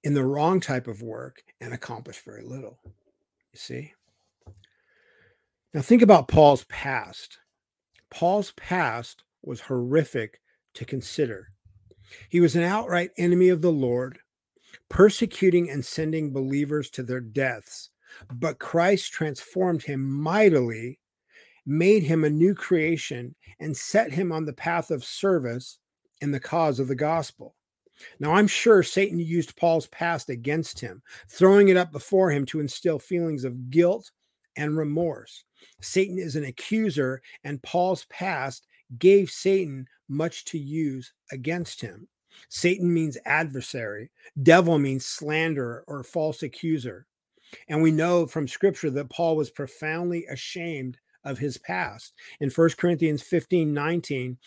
in 0.05 0.15
the 0.15 0.25
wrong 0.25 0.61
type 0.61 0.87
of 0.87 1.03
work 1.03 1.43
and 1.61 1.73
accomplished 1.73 2.25
very 2.25 2.45
little. 2.45 2.79
You 2.85 3.59
see? 3.59 3.93
Now, 5.75 5.83
think 5.83 6.03
about 6.03 6.29
Paul's 6.29 6.65
past. 6.65 7.39
Paul's 8.11 8.53
past 8.53 9.25
was 9.43 9.61
horrific 9.61 10.41
to 10.75 10.85
consider. 10.85 11.49
He 12.29 12.41
was 12.41 12.55
an 12.55 12.63
outright 12.63 13.11
enemy 13.19 13.49
of 13.49 13.63
the 13.63 13.73
Lord, 13.73 14.19
persecuting 14.89 15.71
and 15.71 15.85
sending 15.85 16.33
believers 16.33 16.89
to 16.91 17.03
their 17.03 17.21
deaths. 17.21 17.91
But 18.33 18.59
Christ 18.59 19.13
transformed 19.13 19.83
him 19.83 20.09
mightily, 20.09 21.01
made 21.67 22.03
him 22.03 22.25
a 22.25 22.31
new 22.31 22.55
creation, 22.55 23.35
and 23.59 23.77
set 23.77 24.13
him 24.13 24.33
on 24.33 24.45
the 24.45 24.53
path 24.53 24.91
of 24.91 25.05
service 25.05 25.79
in 26.21 26.31
the 26.31 26.41
cause 26.41 26.79
of 26.79 26.89
the 26.89 26.95
gospel. 26.95 27.55
Now, 28.21 28.33
I'm 28.33 28.47
sure 28.47 28.83
Satan 28.83 29.19
used 29.19 29.57
Paul's 29.57 29.87
past 29.89 30.29
against 30.29 30.81
him, 30.81 31.03
throwing 31.29 31.69
it 31.69 31.77
up 31.77 31.93
before 31.93 32.31
him 32.31 32.45
to 32.47 32.61
instill 32.61 32.99
feelings 32.99 33.45
of 33.45 33.71
guilt 33.71 34.11
and 34.57 34.77
remorse. 34.77 35.45
Satan 35.81 36.19
is 36.19 36.37
an 36.37 36.45
accuser, 36.45 37.23
and 37.45 37.63
Paul's 37.63 38.05
past 38.11 38.67
gave 38.99 39.31
Satan 39.31 39.87
much 40.09 40.45
to 40.47 40.59
use 40.59 41.13
against 41.33 41.81
him. 41.81 42.09
Satan 42.49 42.93
means 42.93 43.17
adversary, 43.25 44.11
devil 44.43 44.79
means 44.79 45.07
slanderer 45.07 45.85
or 45.87 46.03
false 46.03 46.43
accuser. 46.43 47.07
And 47.69 47.81
we 47.81 47.91
know 47.91 48.27
from 48.27 48.49
scripture 48.49 48.91
that 48.91 49.11
Paul 49.11 49.37
was 49.37 49.51
profoundly 49.51 50.27
ashamed 50.27 50.99
of 51.27 51.39
his 51.39 51.59
past. 51.59 52.15
In 52.41 52.49
1 52.49 52.71
Corinthians 52.79 53.21
15 53.23 53.75
19, 53.75 54.39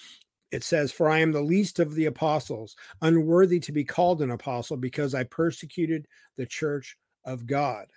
it 0.51 0.63
says, 0.63 0.91
For 0.91 1.09
I 1.09 1.19
am 1.19 1.31
the 1.31 1.41
least 1.41 1.77
of 1.77 1.93
the 1.93 2.05
apostles, 2.05 2.75
unworthy 3.01 3.59
to 3.59 3.71
be 3.71 3.83
called 3.83 4.21
an 4.21 4.31
apostle, 4.31 4.77
because 4.77 5.13
I 5.13 5.23
persecuted 5.25 6.07
the 6.37 6.47
church 6.47 6.97
of 7.23 7.45
God. 7.45 7.87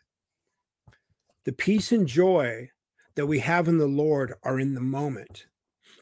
The 1.45 1.53
peace 1.53 1.93
and 1.93 2.07
joy 2.07 2.71
that 3.15 3.27
we 3.27 3.39
have 3.39 3.69
in 3.69 3.79
the 3.79 3.87
Lord 3.87 4.35
are 4.43 4.61
in 4.61 4.75
the 4.75 4.81
moment. 4.81 5.47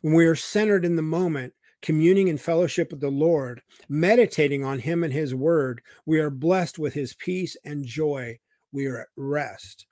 When 0.02 0.14
we 0.14 0.26
are 0.26 0.34
centered 0.34 0.84
in 0.84 0.96
the 0.96 1.02
moment, 1.02 1.52
communing 1.82 2.28
in 2.28 2.38
fellowship 2.38 2.90
with 2.90 3.00
the 3.00 3.10
Lord, 3.10 3.62
meditating 3.88 4.64
on 4.64 4.80
Him 4.80 5.04
and 5.04 5.12
His 5.12 5.34
word, 5.34 5.82
we 6.04 6.18
are 6.18 6.30
blessed 6.30 6.78
with 6.78 6.94
His 6.94 7.14
peace 7.14 7.56
and 7.64 7.84
joy. 7.84 8.38
We 8.72 8.86
are 8.86 9.00
at 9.00 9.08
rest. 9.16 9.86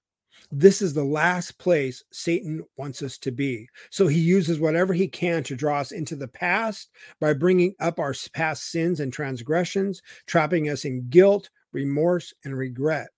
This 0.50 0.80
is 0.80 0.94
the 0.94 1.04
last 1.04 1.58
place 1.58 2.04
Satan 2.10 2.64
wants 2.76 3.02
us 3.02 3.18
to 3.18 3.30
be. 3.30 3.68
So 3.90 4.06
he 4.06 4.18
uses 4.18 4.58
whatever 4.58 4.94
he 4.94 5.08
can 5.08 5.42
to 5.44 5.56
draw 5.56 5.80
us 5.80 5.92
into 5.92 6.16
the 6.16 6.28
past 6.28 6.90
by 7.20 7.34
bringing 7.34 7.74
up 7.80 7.98
our 8.00 8.14
past 8.32 8.70
sins 8.70 9.00
and 9.00 9.12
transgressions, 9.12 10.02
trapping 10.26 10.68
us 10.68 10.84
in 10.84 11.08
guilt, 11.10 11.50
remorse, 11.72 12.32
and 12.44 12.56
regret. 12.56 13.08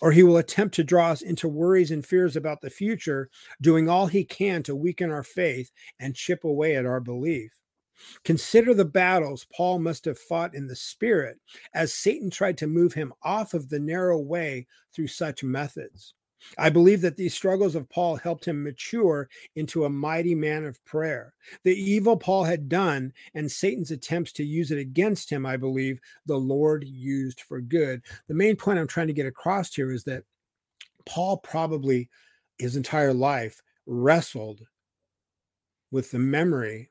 Or 0.00 0.12
he 0.12 0.22
will 0.22 0.36
attempt 0.36 0.74
to 0.76 0.84
draw 0.84 1.10
us 1.10 1.22
into 1.22 1.48
worries 1.48 1.90
and 1.90 2.04
fears 2.04 2.36
about 2.36 2.60
the 2.60 2.70
future, 2.70 3.30
doing 3.60 3.88
all 3.88 4.06
he 4.06 4.24
can 4.24 4.62
to 4.64 4.76
weaken 4.76 5.10
our 5.10 5.22
faith 5.22 5.70
and 5.98 6.14
chip 6.14 6.44
away 6.44 6.76
at 6.76 6.86
our 6.86 7.00
belief. 7.00 7.52
Consider 8.24 8.74
the 8.74 8.84
battles 8.84 9.46
Paul 9.54 9.78
must 9.78 10.04
have 10.06 10.18
fought 10.18 10.54
in 10.54 10.66
the 10.66 10.76
spirit 10.76 11.38
as 11.74 11.92
Satan 11.92 12.30
tried 12.30 12.58
to 12.58 12.66
move 12.66 12.94
him 12.94 13.12
off 13.22 13.54
of 13.54 13.68
the 13.68 13.78
narrow 13.78 14.18
way 14.18 14.66
through 14.94 15.08
such 15.08 15.44
methods. 15.44 16.14
I 16.58 16.70
believe 16.70 17.00
that 17.02 17.16
these 17.16 17.34
struggles 17.34 17.74
of 17.74 17.88
Paul 17.88 18.16
helped 18.16 18.46
him 18.46 18.62
mature 18.62 19.28
into 19.56 19.84
a 19.84 19.90
mighty 19.90 20.34
man 20.34 20.64
of 20.64 20.82
prayer. 20.84 21.34
The 21.64 21.74
evil 21.74 22.16
Paul 22.16 22.44
had 22.44 22.68
done 22.68 23.12
and 23.34 23.50
Satan's 23.50 23.90
attempts 23.90 24.32
to 24.32 24.44
use 24.44 24.70
it 24.70 24.78
against 24.78 25.30
him, 25.30 25.44
I 25.46 25.56
believe, 25.56 26.00
the 26.26 26.38
Lord 26.38 26.84
used 26.84 27.40
for 27.40 27.60
good. 27.60 28.02
The 28.28 28.34
main 28.34 28.56
point 28.56 28.78
I'm 28.78 28.86
trying 28.86 29.08
to 29.08 29.12
get 29.12 29.26
across 29.26 29.74
here 29.74 29.92
is 29.92 30.04
that 30.04 30.24
Paul 31.06 31.38
probably 31.38 32.08
his 32.58 32.76
entire 32.76 33.14
life 33.14 33.62
wrestled 33.86 34.66
with 35.90 36.10
the 36.10 36.18
memory 36.18 36.90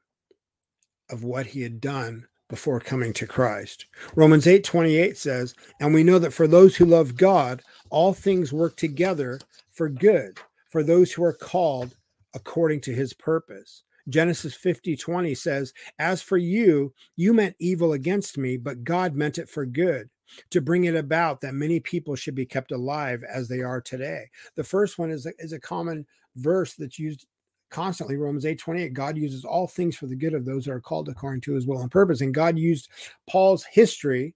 of 1.10 1.24
what 1.24 1.48
he 1.48 1.62
had 1.62 1.80
done 1.80 2.28
before 2.50 2.80
coming 2.80 3.14
to 3.14 3.28
Christ. 3.28 3.86
Romans 4.16 4.48
8 4.48 4.64
28 4.64 5.18
says, 5.18 5.56
And 5.80 5.94
we 5.94 6.04
know 6.04 6.20
that 6.20 6.34
for 6.34 6.48
those 6.48 6.76
who 6.76 6.86
love 6.86 7.16
God, 7.16 7.62
all 7.90 8.14
things 8.14 8.52
work 8.52 8.76
together 8.76 9.40
for 9.72 9.88
good, 9.88 10.40
for 10.70 10.84
those 10.84 11.12
who 11.12 11.24
are 11.24 11.34
called 11.34 11.96
according 12.34 12.82
to 12.82 12.94
his 12.94 13.14
purpose. 13.14 13.84
Genesis 14.10 14.56
50 14.56 14.96
20 14.96 15.36
says, 15.36 15.74
As 16.00 16.22
for 16.22 16.38
you, 16.38 16.94
you 17.16 17.34
meant 17.34 17.56
evil 17.60 17.94
against 17.94 18.38
me, 18.38 18.58
but 18.58 18.84
God 18.84 19.16
meant 19.16 19.38
it 19.38 19.50
for 19.50 19.66
good, 19.66 20.10
to 20.50 20.62
bring 20.62 20.86
it 20.86 20.96
about 20.96 21.42
that 21.42 21.54
many 21.54 21.80
people 21.80 22.16
should 22.16 22.36
be 22.36 22.46
kept 22.46 22.72
alive 22.72 23.24
as 23.24 23.48
they 23.48 23.62
are 23.62 23.82
today. 23.82 24.30
The 24.56 24.64
first 24.64 24.98
one 24.98 25.12
is 25.12 25.26
a, 25.26 25.34
is 25.38 25.54
a 25.54 25.60
common 25.60 26.08
verse 26.36 26.74
that's 26.74 27.00
used 27.00 27.28
constantly 27.70 28.18
romans 28.18 28.46
8 28.46 28.58
28 28.58 28.94
god 28.94 29.18
uses 29.18 29.46
all 29.46 29.68
things 29.68 29.96
for 29.96 30.08
the 30.08 30.16
good 30.16 30.34
of 30.34 30.46
those 30.46 30.66
that 30.66 30.72
are 30.72 30.82
called 30.82 31.10
according 31.10 31.42
to 31.42 31.54
his 31.54 31.66
will 31.66 31.82
and 31.82 31.92
purpose. 31.92 32.22
And 32.22 32.34
god 32.34 32.58
used 32.58 32.90
paul's 33.30 33.64
history 33.64 34.36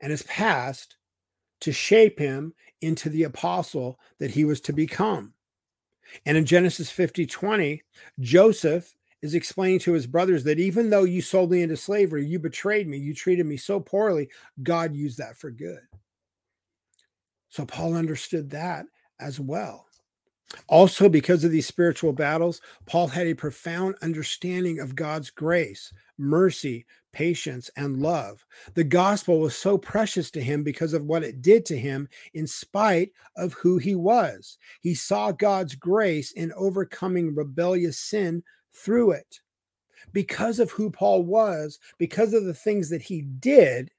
and 0.00 0.10
his 0.10 0.22
past 0.24 0.96
to 1.60 1.72
shape 1.72 2.18
him 2.18 2.54
into 2.80 3.08
the 3.08 3.24
apostle 3.24 3.98
that 4.20 4.30
he 4.30 4.44
was 4.44 4.60
to 4.62 4.72
become. 4.72 5.34
And 6.26 6.36
in 6.36 6.44
genesis 6.44 6.90
50 6.90 7.26
20 7.26 7.82
joseph 8.20 8.94
is 9.20 9.34
explaining 9.34 9.80
to 9.80 9.92
his 9.92 10.06
brothers 10.06 10.44
that 10.44 10.60
even 10.60 10.90
though 10.90 11.04
you 11.04 11.20
sold 11.20 11.50
me 11.50 11.62
into 11.62 11.76
slavery 11.76 12.24
you 12.24 12.38
betrayed 12.38 12.86
me 12.86 12.98
you 12.98 13.14
treated 13.14 13.46
me 13.46 13.56
so 13.56 13.80
poorly 13.80 14.28
god 14.62 14.94
used 14.94 15.18
that 15.18 15.36
for 15.36 15.50
good. 15.50 15.80
So 17.48 17.64
paul 17.64 17.94
understood 17.94 18.50
that 18.50 18.86
as 19.20 19.40
well 19.40 19.87
also, 20.66 21.08
because 21.08 21.44
of 21.44 21.50
these 21.50 21.66
spiritual 21.66 22.12
battles, 22.12 22.60
Paul 22.86 23.08
had 23.08 23.26
a 23.26 23.34
profound 23.34 23.96
understanding 24.00 24.80
of 24.80 24.96
God's 24.96 25.30
grace, 25.30 25.92
mercy, 26.16 26.86
patience, 27.12 27.70
and 27.76 28.00
love. 28.00 28.44
The 28.74 28.84
gospel 28.84 29.40
was 29.40 29.56
so 29.56 29.76
precious 29.76 30.30
to 30.32 30.40
him 30.40 30.62
because 30.62 30.94
of 30.94 31.04
what 31.04 31.22
it 31.22 31.42
did 31.42 31.66
to 31.66 31.76
him, 31.76 32.08
in 32.32 32.46
spite 32.46 33.12
of 33.36 33.52
who 33.54 33.76
he 33.78 33.94
was. 33.94 34.56
He 34.80 34.94
saw 34.94 35.32
God's 35.32 35.74
grace 35.74 36.32
in 36.32 36.52
overcoming 36.52 37.34
rebellious 37.34 37.98
sin 37.98 38.42
through 38.72 39.12
it. 39.12 39.40
Because 40.12 40.60
of 40.60 40.70
who 40.70 40.90
Paul 40.90 41.24
was, 41.24 41.78
because 41.98 42.32
of 42.32 42.44
the 42.44 42.54
things 42.54 42.88
that 42.88 43.02
he 43.02 43.20
did, 43.20 43.90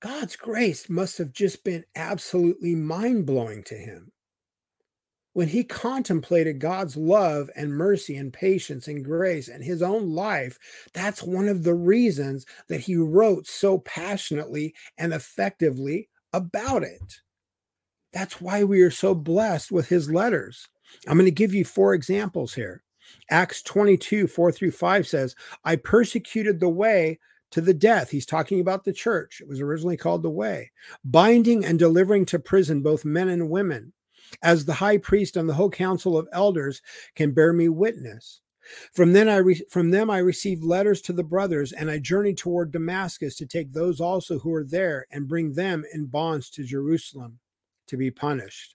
God's 0.00 0.36
grace 0.36 0.88
must 0.88 1.18
have 1.18 1.32
just 1.32 1.64
been 1.64 1.84
absolutely 1.94 2.74
mind 2.74 3.26
blowing 3.26 3.62
to 3.64 3.74
him 3.74 4.12
when 5.36 5.48
he 5.48 5.62
contemplated 5.62 6.58
God's 6.60 6.96
love 6.96 7.50
and 7.54 7.70
mercy 7.70 8.16
and 8.16 8.32
patience 8.32 8.88
and 8.88 9.04
grace 9.04 9.48
and 9.48 9.62
his 9.62 9.82
own 9.82 10.14
life, 10.14 10.58
that's 10.94 11.22
one 11.22 11.46
of 11.46 11.62
the 11.62 11.74
reasons 11.74 12.46
that 12.70 12.80
he 12.80 12.96
wrote 12.96 13.46
so 13.46 13.76
passionately 13.80 14.74
and 14.96 15.12
effectively 15.12 16.08
about 16.32 16.84
it. 16.84 17.20
That's 18.14 18.40
why 18.40 18.64
we 18.64 18.80
are 18.80 18.90
so 18.90 19.14
blessed 19.14 19.70
with 19.70 19.90
his 19.90 20.10
letters. 20.10 20.66
I'm 21.06 21.18
going 21.18 21.26
to 21.26 21.30
give 21.30 21.52
you 21.52 21.66
four 21.66 21.92
examples 21.92 22.54
here. 22.54 22.82
Acts 23.30 23.60
22, 23.60 24.28
4 24.28 24.52
through 24.52 24.70
5 24.70 25.06
says, 25.06 25.36
I 25.66 25.76
persecuted 25.76 26.60
the 26.60 26.70
way 26.70 27.18
to 27.50 27.60
the 27.60 27.74
death. 27.74 28.08
He's 28.08 28.24
talking 28.24 28.60
about 28.60 28.84
the 28.84 28.92
church. 28.94 29.42
It 29.42 29.48
was 29.48 29.60
originally 29.60 29.98
called 29.98 30.22
the 30.22 30.30
way, 30.30 30.70
binding 31.04 31.62
and 31.62 31.78
delivering 31.78 32.24
to 32.26 32.38
prison 32.38 32.80
both 32.80 33.04
men 33.04 33.28
and 33.28 33.50
women, 33.50 33.92
as 34.42 34.64
the 34.64 34.74
high 34.74 34.98
priest 34.98 35.36
and 35.36 35.48
the 35.48 35.54
whole 35.54 35.70
council 35.70 36.16
of 36.16 36.28
elders 36.32 36.82
can 37.14 37.32
bear 37.32 37.52
me 37.52 37.68
witness. 37.68 38.40
From 38.92 39.12
then 39.12 39.28
I 39.28 39.36
re- 39.36 39.66
from 39.70 39.90
them 39.90 40.10
I 40.10 40.18
received 40.18 40.64
letters 40.64 41.00
to 41.02 41.12
the 41.12 41.22
brothers, 41.22 41.72
and 41.72 41.90
I 41.90 41.98
journeyed 41.98 42.38
toward 42.38 42.72
Damascus 42.72 43.36
to 43.36 43.46
take 43.46 43.72
those 43.72 44.00
also 44.00 44.40
who 44.40 44.50
were 44.50 44.64
there 44.64 45.06
and 45.10 45.28
bring 45.28 45.52
them 45.52 45.84
in 45.92 46.06
bonds 46.06 46.50
to 46.50 46.64
Jerusalem 46.64 47.38
to 47.86 47.96
be 47.96 48.10
punished. 48.10 48.74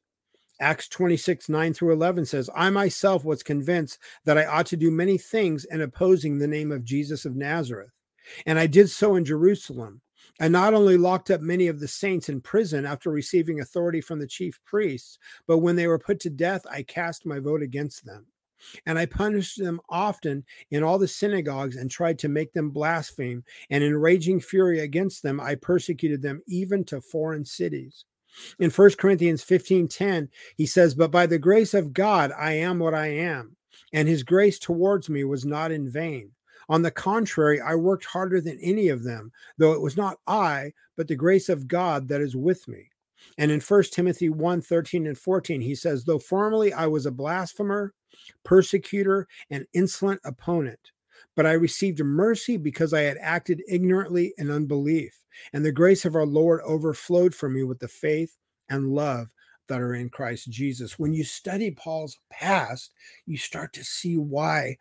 Acts 0.62 0.88
26, 0.88 1.50
9 1.50 1.74
through 1.74 1.92
11 1.92 2.26
says, 2.28 2.50
I 2.56 2.70
myself 2.70 3.26
was 3.26 3.42
convinced 3.42 3.98
that 4.26 4.38
I 4.38 4.46
ought 4.46 4.68
to 4.68 4.78
do 4.78 4.92
many 4.92 5.18
things 5.18 5.66
in 5.66 5.82
opposing 5.82 6.38
the 6.38 6.48
name 6.48 6.72
of 6.72 6.86
Jesus 6.86 7.26
of 7.26 7.36
Nazareth. 7.36 7.90
And 8.46 8.60
I 8.60 8.68
did 8.68 8.90
so 8.92 9.16
in 9.16 9.26
Jerusalem. 9.26 10.02
I 10.42 10.48
not 10.48 10.74
only 10.74 10.98
locked 10.98 11.30
up 11.30 11.40
many 11.40 11.68
of 11.68 11.80
the 11.80 11.88
saints 11.88 12.28
in 12.28 12.42
prison 12.42 12.84
after 12.84 13.12
receiving 13.12 13.60
authority 13.60 14.02
from 14.02 14.18
the 14.18 14.26
chief 14.26 14.60
priests, 14.66 15.20
but 15.46 15.60
when 15.60 15.76
they 15.76 15.86
were 15.86 16.00
put 16.00 16.20
to 16.22 16.32
death, 16.32 16.66
I 16.68 16.82
cast 16.82 17.28
my 17.28 17.38
vote 17.38 17.62
against 17.62 18.06
them. 18.06 18.26
And 18.88 18.98
I 18.98 19.06
punished 19.06 19.60
them 19.60 19.80
often 19.88 20.44
in 20.72 20.82
all 20.82 20.98
the 20.98 21.08
synagogues 21.08 21.76
and 21.76 21.92
tried 21.92 22.18
to 22.20 22.28
make 22.28 22.54
them 22.54 22.72
blaspheme. 22.72 23.44
And 23.70 23.84
in 23.84 23.96
raging 23.96 24.40
fury 24.40 24.80
against 24.80 25.22
them, 25.22 25.40
I 25.40 25.54
persecuted 25.54 26.24
them 26.24 26.42
even 26.48 26.86
to 26.86 27.02
foreign 27.02 27.46
cities. 27.46 28.06
In 28.58 28.72
1 28.72 28.98
Corinthians 28.98 29.44
15:10, 29.44 30.30
he 30.56 30.66
says, 30.66 30.96
"But 30.96 31.12
by 31.12 31.28
the 31.28 31.38
grace 31.38 31.76
of 31.76 31.94
God 31.94 32.32
I 32.36 32.54
am 32.54 32.80
what 32.80 32.96
I 32.96 33.10
am, 33.10 33.58
and 33.94 34.08
his 34.08 34.24
grace 34.24 34.58
towards 34.58 35.08
me 35.08 35.24
was 35.24 35.46
not 35.46 35.72
in 35.72 35.88
vain. 35.88 36.32
On 36.72 36.82
the 36.82 36.90
contrary, 36.90 37.60
I 37.60 37.76
worked 37.76 38.06
harder 38.06 38.40
than 38.40 38.58
any 38.60 38.88
of 38.88 39.04
them, 39.04 39.34
though 39.58 39.74
it 39.74 39.82
was 39.82 39.98
not 39.98 40.20
I, 40.26 40.72
but 40.96 41.10
the 41.10 41.18
grace 41.18 41.50
of 41.50 41.68
God 41.68 42.08
that 42.08 42.22
is 42.22 42.34
with 42.34 42.66
me." 42.66 42.90
And 43.38 43.52
in 43.52 43.60
1 43.60 43.84
Timothy 43.92 44.30
1 44.30 44.62
13 44.62 45.06
and 45.06 45.18
14, 45.18 45.60
he 45.60 45.76
says, 45.76 46.06
Though 46.06 46.18
formerly 46.18 46.72
I 46.72 46.88
was 46.88 47.06
a 47.06 47.12
blasphemer, 47.12 47.94
persecutor, 48.46 49.28
and 49.50 49.68
insolent 49.74 50.22
opponent, 50.24 50.92
but 51.36 51.46
I 51.46 51.52
received 51.52 52.00
mercy 52.00 52.56
because 52.56 52.94
I 52.94 53.02
had 53.02 53.18
acted 53.20 53.62
ignorantly 53.68 54.34
in 54.38 54.50
unbelief. 54.50 55.26
And 55.52 55.66
the 55.66 55.74
grace 55.74 56.06
of 56.06 56.16
our 56.16 56.26
Lord 56.26 56.62
overflowed 56.62 57.36
for 57.36 57.50
me 57.50 57.64
with 57.64 57.80
the 57.80 57.90
faith 57.90 58.38
and 58.70 58.94
love 58.96 59.28
that 59.68 59.82
are 59.82 59.94
in 59.94 60.10
Christ 60.10 60.50
Jesus. 60.50 60.98
When 60.98 61.14
you 61.14 61.26
study 61.26 61.72
Paul's 61.72 62.18
past, 62.30 62.94
you 63.26 63.38
start 63.38 63.74
to 63.74 63.84
see 63.84 64.18
why 64.18 64.78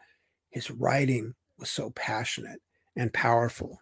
his 0.50 0.70
writing 0.70 1.34
was 1.60 1.70
so 1.70 1.90
passionate 1.90 2.60
and 2.96 3.12
powerful. 3.12 3.80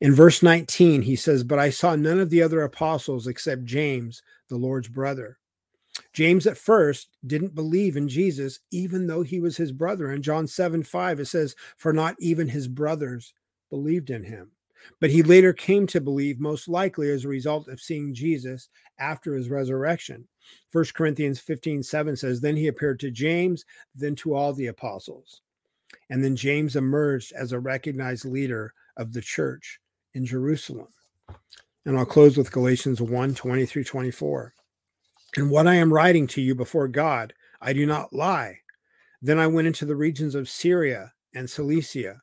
In 0.00 0.14
verse 0.14 0.42
19, 0.42 1.02
he 1.02 1.16
says, 1.16 1.42
But 1.42 1.58
I 1.58 1.70
saw 1.70 1.96
none 1.96 2.20
of 2.20 2.30
the 2.30 2.42
other 2.42 2.62
apostles 2.62 3.26
except 3.26 3.64
James, 3.64 4.22
the 4.48 4.56
Lord's 4.56 4.88
brother. 4.88 5.38
James 6.12 6.46
at 6.46 6.58
first 6.58 7.08
didn't 7.26 7.54
believe 7.54 7.96
in 7.96 8.08
Jesus, 8.08 8.60
even 8.70 9.06
though 9.06 9.22
he 9.22 9.40
was 9.40 9.56
his 9.56 9.72
brother. 9.72 10.12
In 10.12 10.22
John 10.22 10.46
7 10.46 10.82
5, 10.82 11.20
it 11.20 11.26
says, 11.26 11.56
For 11.76 11.92
not 11.92 12.16
even 12.18 12.48
his 12.48 12.68
brothers 12.68 13.32
believed 13.70 14.10
in 14.10 14.24
him. 14.24 14.50
But 15.00 15.10
he 15.10 15.22
later 15.22 15.52
came 15.52 15.86
to 15.88 16.00
believe, 16.00 16.38
most 16.38 16.68
likely 16.68 17.10
as 17.10 17.24
a 17.24 17.28
result 17.28 17.68
of 17.68 17.80
seeing 17.80 18.14
Jesus 18.14 18.68
after 18.98 19.34
his 19.34 19.48
resurrection. 19.48 20.28
1 20.72 20.84
Corinthians 20.94 21.40
15 21.40 21.82
7 21.82 22.16
says, 22.16 22.40
Then 22.40 22.56
he 22.56 22.66
appeared 22.66 23.00
to 23.00 23.10
James, 23.10 23.64
then 23.94 24.14
to 24.16 24.34
all 24.34 24.52
the 24.52 24.66
apostles. 24.66 25.40
And 26.14 26.22
then 26.22 26.36
James 26.36 26.76
emerged 26.76 27.32
as 27.32 27.50
a 27.50 27.58
recognized 27.58 28.24
leader 28.24 28.72
of 28.96 29.12
the 29.12 29.20
church 29.20 29.80
in 30.12 30.24
Jerusalem. 30.24 30.86
And 31.84 31.98
I'll 31.98 32.06
close 32.06 32.36
with 32.36 32.52
Galatians 32.52 33.02
1 33.02 33.34
20 33.34 33.66
through 33.66 33.82
24. 33.82 34.54
And 35.34 35.50
what 35.50 35.66
I 35.66 35.74
am 35.74 35.92
writing 35.92 36.28
to 36.28 36.40
you 36.40 36.54
before 36.54 36.86
God, 36.86 37.34
I 37.60 37.72
do 37.72 37.84
not 37.84 38.12
lie. 38.12 38.60
Then 39.22 39.40
I 39.40 39.48
went 39.48 39.66
into 39.66 39.86
the 39.86 39.96
regions 39.96 40.36
of 40.36 40.48
Syria 40.48 41.12
and 41.34 41.50
Cilicia, 41.50 42.20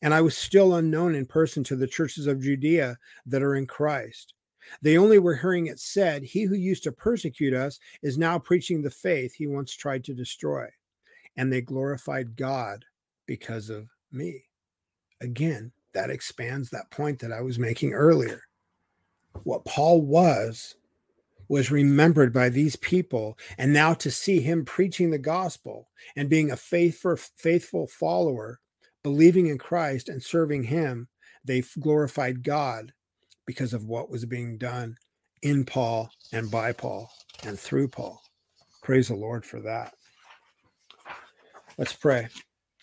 and 0.00 0.14
I 0.14 0.20
was 0.20 0.36
still 0.36 0.76
unknown 0.76 1.16
in 1.16 1.26
person 1.26 1.64
to 1.64 1.74
the 1.74 1.88
churches 1.88 2.28
of 2.28 2.40
Judea 2.40 2.96
that 3.26 3.42
are 3.42 3.56
in 3.56 3.66
Christ. 3.66 4.34
They 4.82 4.96
only 4.96 5.18
were 5.18 5.34
hearing 5.34 5.66
it 5.66 5.80
said, 5.80 6.22
He 6.22 6.44
who 6.44 6.54
used 6.54 6.84
to 6.84 6.92
persecute 6.92 7.54
us 7.54 7.80
is 8.04 8.16
now 8.16 8.38
preaching 8.38 8.82
the 8.82 8.90
faith 8.90 9.34
he 9.34 9.48
once 9.48 9.74
tried 9.74 10.04
to 10.04 10.14
destroy. 10.14 10.68
And 11.36 11.52
they 11.52 11.60
glorified 11.60 12.36
God 12.36 12.84
because 13.26 13.70
of 13.70 13.88
me. 14.10 14.44
Again, 15.20 15.72
that 15.94 16.10
expands 16.10 16.70
that 16.70 16.90
point 16.90 17.20
that 17.20 17.32
I 17.32 17.40
was 17.40 17.58
making 17.58 17.92
earlier. 17.92 18.42
What 19.44 19.64
Paul 19.64 20.02
was 20.02 20.74
was 21.48 21.70
remembered 21.70 22.32
by 22.32 22.48
these 22.48 22.76
people. 22.76 23.36
And 23.58 23.72
now 23.72 23.94
to 23.94 24.10
see 24.10 24.40
him 24.40 24.64
preaching 24.64 25.10
the 25.10 25.18
gospel 25.18 25.88
and 26.16 26.30
being 26.30 26.50
a 26.50 26.56
faithful, 26.56 27.16
faithful 27.16 27.86
follower, 27.86 28.60
believing 29.02 29.48
in 29.48 29.58
Christ 29.58 30.08
and 30.08 30.22
serving 30.22 30.64
him, 30.64 31.08
they 31.44 31.62
glorified 31.78 32.42
God 32.42 32.92
because 33.44 33.74
of 33.74 33.84
what 33.84 34.08
was 34.08 34.24
being 34.24 34.56
done 34.56 34.96
in 35.42 35.64
Paul 35.64 36.10
and 36.32 36.50
by 36.50 36.72
Paul 36.72 37.10
and 37.44 37.58
through 37.58 37.88
Paul. 37.88 38.22
Praise 38.82 39.08
the 39.08 39.14
Lord 39.14 39.44
for 39.44 39.60
that. 39.60 39.92
Let's 41.76 41.92
pray. 41.92 42.28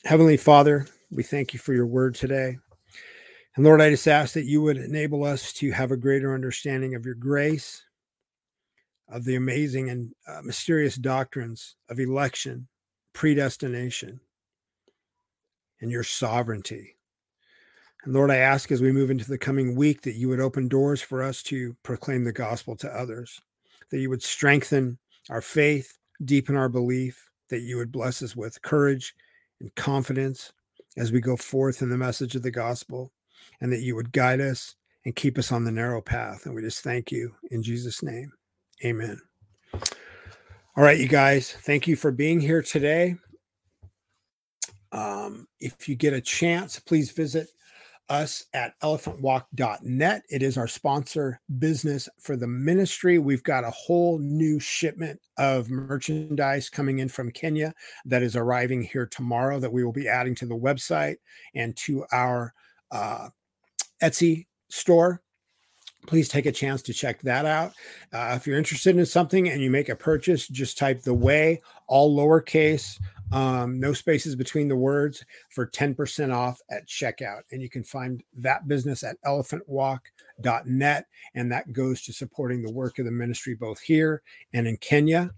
Heavenly 0.05 0.37
Father, 0.37 0.87
we 1.11 1.23
thank 1.23 1.53
you 1.53 1.59
for 1.59 1.73
your 1.73 1.85
word 1.85 2.15
today. 2.15 2.57
And 3.55 3.65
Lord, 3.65 3.81
I 3.81 3.89
just 3.89 4.07
ask 4.07 4.33
that 4.33 4.45
you 4.45 4.61
would 4.61 4.77
enable 4.77 5.25
us 5.25 5.51
to 5.53 5.71
have 5.71 5.91
a 5.91 5.97
greater 5.97 6.33
understanding 6.33 6.95
of 6.95 7.05
your 7.05 7.15
grace, 7.15 7.83
of 9.09 9.25
the 9.25 9.35
amazing 9.35 9.89
and 9.89 10.13
uh, 10.25 10.41
mysterious 10.41 10.95
doctrines 10.95 11.75
of 11.89 11.99
election, 11.99 12.69
predestination, 13.11 14.21
and 15.81 15.91
your 15.91 16.03
sovereignty. 16.03 16.95
And 18.05 18.13
Lord, 18.13 18.31
I 18.31 18.37
ask 18.37 18.71
as 18.71 18.81
we 18.81 18.93
move 18.93 19.11
into 19.11 19.27
the 19.27 19.37
coming 19.37 19.75
week 19.75 20.03
that 20.03 20.15
you 20.15 20.29
would 20.29 20.39
open 20.39 20.69
doors 20.69 21.01
for 21.01 21.21
us 21.21 21.43
to 21.43 21.75
proclaim 21.83 22.23
the 22.23 22.31
gospel 22.31 22.77
to 22.77 22.89
others, 22.89 23.41
that 23.91 23.99
you 23.99 24.09
would 24.09 24.23
strengthen 24.23 24.97
our 25.29 25.41
faith, 25.41 25.97
deepen 26.23 26.55
our 26.55 26.69
belief, 26.69 27.29
that 27.49 27.63
you 27.63 27.75
would 27.75 27.91
bless 27.91 28.21
us 28.21 28.33
with 28.33 28.61
courage 28.61 29.13
and 29.59 29.73
confidence 29.75 30.51
as 30.97 31.11
we 31.11 31.21
go 31.21 31.35
forth 31.35 31.81
in 31.81 31.89
the 31.89 31.97
message 31.97 32.35
of 32.35 32.43
the 32.43 32.51
gospel, 32.51 33.11
and 33.61 33.71
that 33.71 33.81
you 33.81 33.95
would 33.95 34.11
guide 34.11 34.41
us 34.41 34.75
and 35.05 35.15
keep 35.15 35.37
us 35.37 35.51
on 35.51 35.63
the 35.63 35.71
narrow 35.71 36.01
path. 36.01 36.45
And 36.45 36.53
we 36.53 36.61
just 36.61 36.83
thank 36.83 37.11
you 37.11 37.33
in 37.51 37.63
Jesus' 37.63 38.03
name. 38.03 38.31
Amen. 38.83 39.19
All 39.73 40.83
right, 40.83 40.99
you 40.99 41.07
guys, 41.07 41.51
thank 41.51 41.87
you 41.87 41.95
for 41.95 42.11
being 42.11 42.39
here 42.39 42.61
today. 42.61 43.15
Um, 44.91 45.47
if 45.59 45.87
you 45.87 45.95
get 45.95 46.13
a 46.13 46.21
chance, 46.21 46.79
please 46.79 47.11
visit 47.11 47.49
us 48.09 48.45
at 48.53 48.79
elephantwalk.net. 48.81 50.23
It 50.29 50.43
is 50.43 50.57
our 50.57 50.67
sponsor 50.67 51.39
business 51.59 52.09
for 52.19 52.35
the 52.35 52.47
ministry. 52.47 53.19
We've 53.19 53.43
got 53.43 53.63
a 53.63 53.71
whole 53.71 54.19
new 54.19 54.59
shipment 54.59 55.19
of 55.37 55.69
merchandise 55.69 56.69
coming 56.69 56.99
in 56.99 57.09
from 57.09 57.31
Kenya 57.31 57.73
that 58.05 58.23
is 58.23 58.35
arriving 58.35 58.81
here 58.81 59.05
tomorrow 59.05 59.59
that 59.59 59.71
we 59.71 59.83
will 59.83 59.93
be 59.93 60.07
adding 60.07 60.35
to 60.35 60.45
the 60.45 60.57
website 60.57 61.17
and 61.55 61.75
to 61.77 62.05
our 62.11 62.53
uh, 62.91 63.29
Etsy 64.01 64.47
store 64.69 65.21
please 66.07 66.29
take 66.29 66.45
a 66.45 66.51
chance 66.51 66.81
to 66.83 66.93
check 66.93 67.21
that 67.21 67.45
out. 67.45 67.73
Uh, 68.13 68.33
if 68.35 68.47
you're 68.47 68.57
interested 68.57 68.97
in 68.97 69.05
something 69.05 69.49
and 69.49 69.61
you 69.61 69.69
make 69.69 69.89
a 69.89 69.95
purchase, 69.95 70.47
just 70.47 70.77
type 70.77 71.01
the 71.03 71.13
way, 71.13 71.61
all 71.87 72.15
lowercase, 72.15 72.99
um, 73.31 73.79
no 73.79 73.93
spaces 73.93 74.35
between 74.35 74.67
the 74.67 74.75
words 74.75 75.23
for 75.49 75.67
10% 75.67 76.33
off 76.33 76.59
at 76.71 76.87
checkout. 76.87 77.41
And 77.51 77.61
you 77.61 77.69
can 77.69 77.83
find 77.83 78.23
that 78.37 78.67
business 78.67 79.03
at 79.03 79.17
elephantwalk.net. 79.25 81.05
And 81.35 81.51
that 81.51 81.73
goes 81.73 82.01
to 82.03 82.13
supporting 82.13 82.63
the 82.63 82.71
work 82.71 82.97
of 82.99 83.05
the 83.05 83.11
ministry 83.11 83.55
both 83.55 83.79
here 83.79 84.23
and 84.53 84.67
in 84.67 84.77
Kenya. 84.77 85.31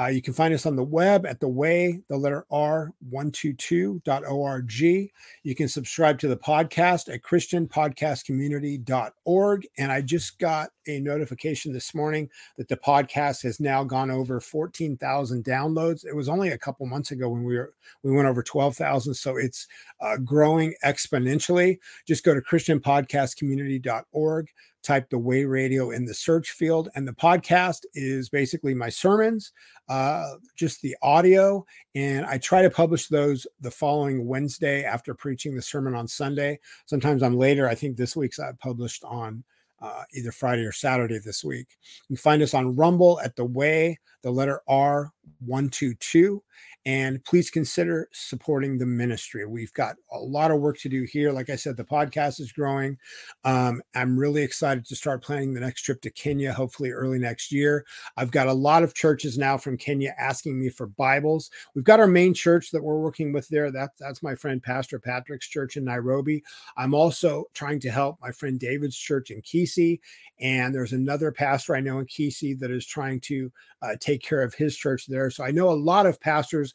Uh, 0.00 0.06
you 0.06 0.22
can 0.22 0.32
find 0.32 0.54
us 0.54 0.64
on 0.64 0.76
the 0.76 0.82
web 0.82 1.26
at 1.26 1.40
the 1.40 1.48
way, 1.48 2.00
the 2.08 2.16
letter 2.16 2.46
R, 2.50 2.94
122.org. 3.12 4.72
You 4.72 5.10
can 5.54 5.68
subscribe 5.68 6.18
to 6.20 6.28
the 6.28 6.38
podcast 6.38 7.12
at 7.12 7.20
christianpodcastcommunity.org. 7.22 9.68
And 9.76 9.92
I 9.92 10.00
just 10.00 10.38
got 10.38 10.70
a 10.88 11.00
notification 11.00 11.74
this 11.74 11.94
morning 11.94 12.30
that 12.56 12.68
the 12.68 12.78
podcast 12.78 13.42
has 13.42 13.60
now 13.60 13.84
gone 13.84 14.10
over 14.10 14.40
14,000 14.40 15.44
downloads. 15.44 16.06
It 16.06 16.16
was 16.16 16.30
only 16.30 16.48
a 16.48 16.58
couple 16.58 16.86
months 16.86 17.10
ago 17.10 17.28
when 17.28 17.44
we 17.44 17.58
were 17.58 17.74
we 18.02 18.10
went 18.10 18.26
over 18.26 18.42
12,000. 18.42 19.12
So 19.12 19.36
it's 19.36 19.66
uh, 20.00 20.16
growing 20.16 20.72
exponentially. 20.82 21.78
Just 22.08 22.24
go 22.24 22.32
to 22.32 22.40
christianpodcastcommunity.org 22.40 24.46
type 24.82 25.10
the 25.10 25.18
way 25.18 25.44
radio 25.44 25.90
in 25.90 26.04
the 26.04 26.14
search 26.14 26.52
field 26.52 26.88
and 26.94 27.06
the 27.06 27.12
podcast 27.12 27.80
is 27.94 28.28
basically 28.28 28.74
my 28.74 28.88
sermons 28.88 29.52
uh, 29.88 30.34
just 30.56 30.80
the 30.82 30.96
audio. 31.02 31.64
And 31.94 32.24
I 32.26 32.38
try 32.38 32.62
to 32.62 32.70
publish 32.70 33.08
those 33.08 33.46
the 33.60 33.70
following 33.70 34.26
Wednesday 34.26 34.84
after 34.84 35.14
preaching 35.14 35.54
the 35.54 35.62
sermon 35.62 35.94
on 35.94 36.06
Sunday. 36.08 36.60
Sometimes 36.86 37.22
I'm 37.22 37.36
later. 37.36 37.68
I 37.68 37.74
think 37.74 37.96
this 37.96 38.16
week's 38.16 38.38
I 38.38 38.52
published 38.60 39.04
on 39.04 39.44
uh, 39.80 40.04
either 40.14 40.30
Friday 40.30 40.62
or 40.62 40.72
Saturday 40.72 41.18
this 41.18 41.42
week. 41.42 41.66
You 42.08 42.16
can 42.16 42.22
find 42.22 42.42
us 42.42 42.54
on 42.54 42.76
Rumble 42.76 43.20
at 43.24 43.34
the 43.36 43.44
Way, 43.44 43.98
the 44.22 44.30
letter 44.30 44.60
R 44.68 45.12
122 45.44 46.42
and 46.86 47.22
please 47.24 47.50
consider 47.50 48.08
supporting 48.12 48.78
the 48.78 48.86
ministry. 48.86 49.44
We've 49.44 49.72
got 49.74 49.96
a 50.10 50.18
lot 50.18 50.50
of 50.50 50.60
work 50.60 50.78
to 50.78 50.88
do 50.88 51.02
here. 51.02 51.30
Like 51.30 51.50
I 51.50 51.56
said, 51.56 51.76
the 51.76 51.84
podcast 51.84 52.40
is 52.40 52.52
growing. 52.52 52.96
Um, 53.44 53.82
I'm 53.94 54.18
really 54.18 54.42
excited 54.42 54.86
to 54.86 54.96
start 54.96 55.22
planning 55.22 55.52
the 55.52 55.60
next 55.60 55.82
trip 55.82 56.00
to 56.02 56.10
Kenya, 56.10 56.52
hopefully 56.52 56.90
early 56.90 57.18
next 57.18 57.52
year. 57.52 57.84
I've 58.16 58.30
got 58.30 58.48
a 58.48 58.52
lot 58.52 58.82
of 58.82 58.94
churches 58.94 59.36
now 59.36 59.58
from 59.58 59.76
Kenya 59.76 60.14
asking 60.18 60.58
me 60.58 60.70
for 60.70 60.86
Bibles. 60.86 61.50
We've 61.74 61.84
got 61.84 62.00
our 62.00 62.06
main 62.06 62.32
church 62.32 62.70
that 62.70 62.82
we're 62.82 63.00
working 63.00 63.32
with 63.32 63.48
there. 63.48 63.70
That, 63.70 63.90
that's 63.98 64.22
my 64.22 64.34
friend 64.34 64.62
Pastor 64.62 64.98
Patrick's 64.98 65.48
church 65.48 65.76
in 65.76 65.84
Nairobi. 65.84 66.42
I'm 66.78 66.94
also 66.94 67.44
trying 67.52 67.80
to 67.80 67.90
help 67.90 68.18
my 68.22 68.30
friend 68.30 68.58
David's 68.58 68.96
church 68.96 69.30
in 69.30 69.42
Kisii. 69.42 70.00
And 70.40 70.74
there's 70.74 70.94
another 70.94 71.30
pastor 71.30 71.76
I 71.76 71.80
know 71.80 71.98
in 71.98 72.06
Kisii 72.06 72.58
that 72.60 72.70
is 72.70 72.86
trying 72.86 73.20
to 73.20 73.52
uh, 73.82 73.96
take 74.00 74.22
care 74.22 74.42
of 74.42 74.54
his 74.54 74.76
church 74.76 75.06
there. 75.06 75.30
So 75.30 75.44
I 75.44 75.50
know 75.50 75.70
a 75.70 75.72
lot 75.72 76.06
of 76.06 76.20
pastors 76.20 76.69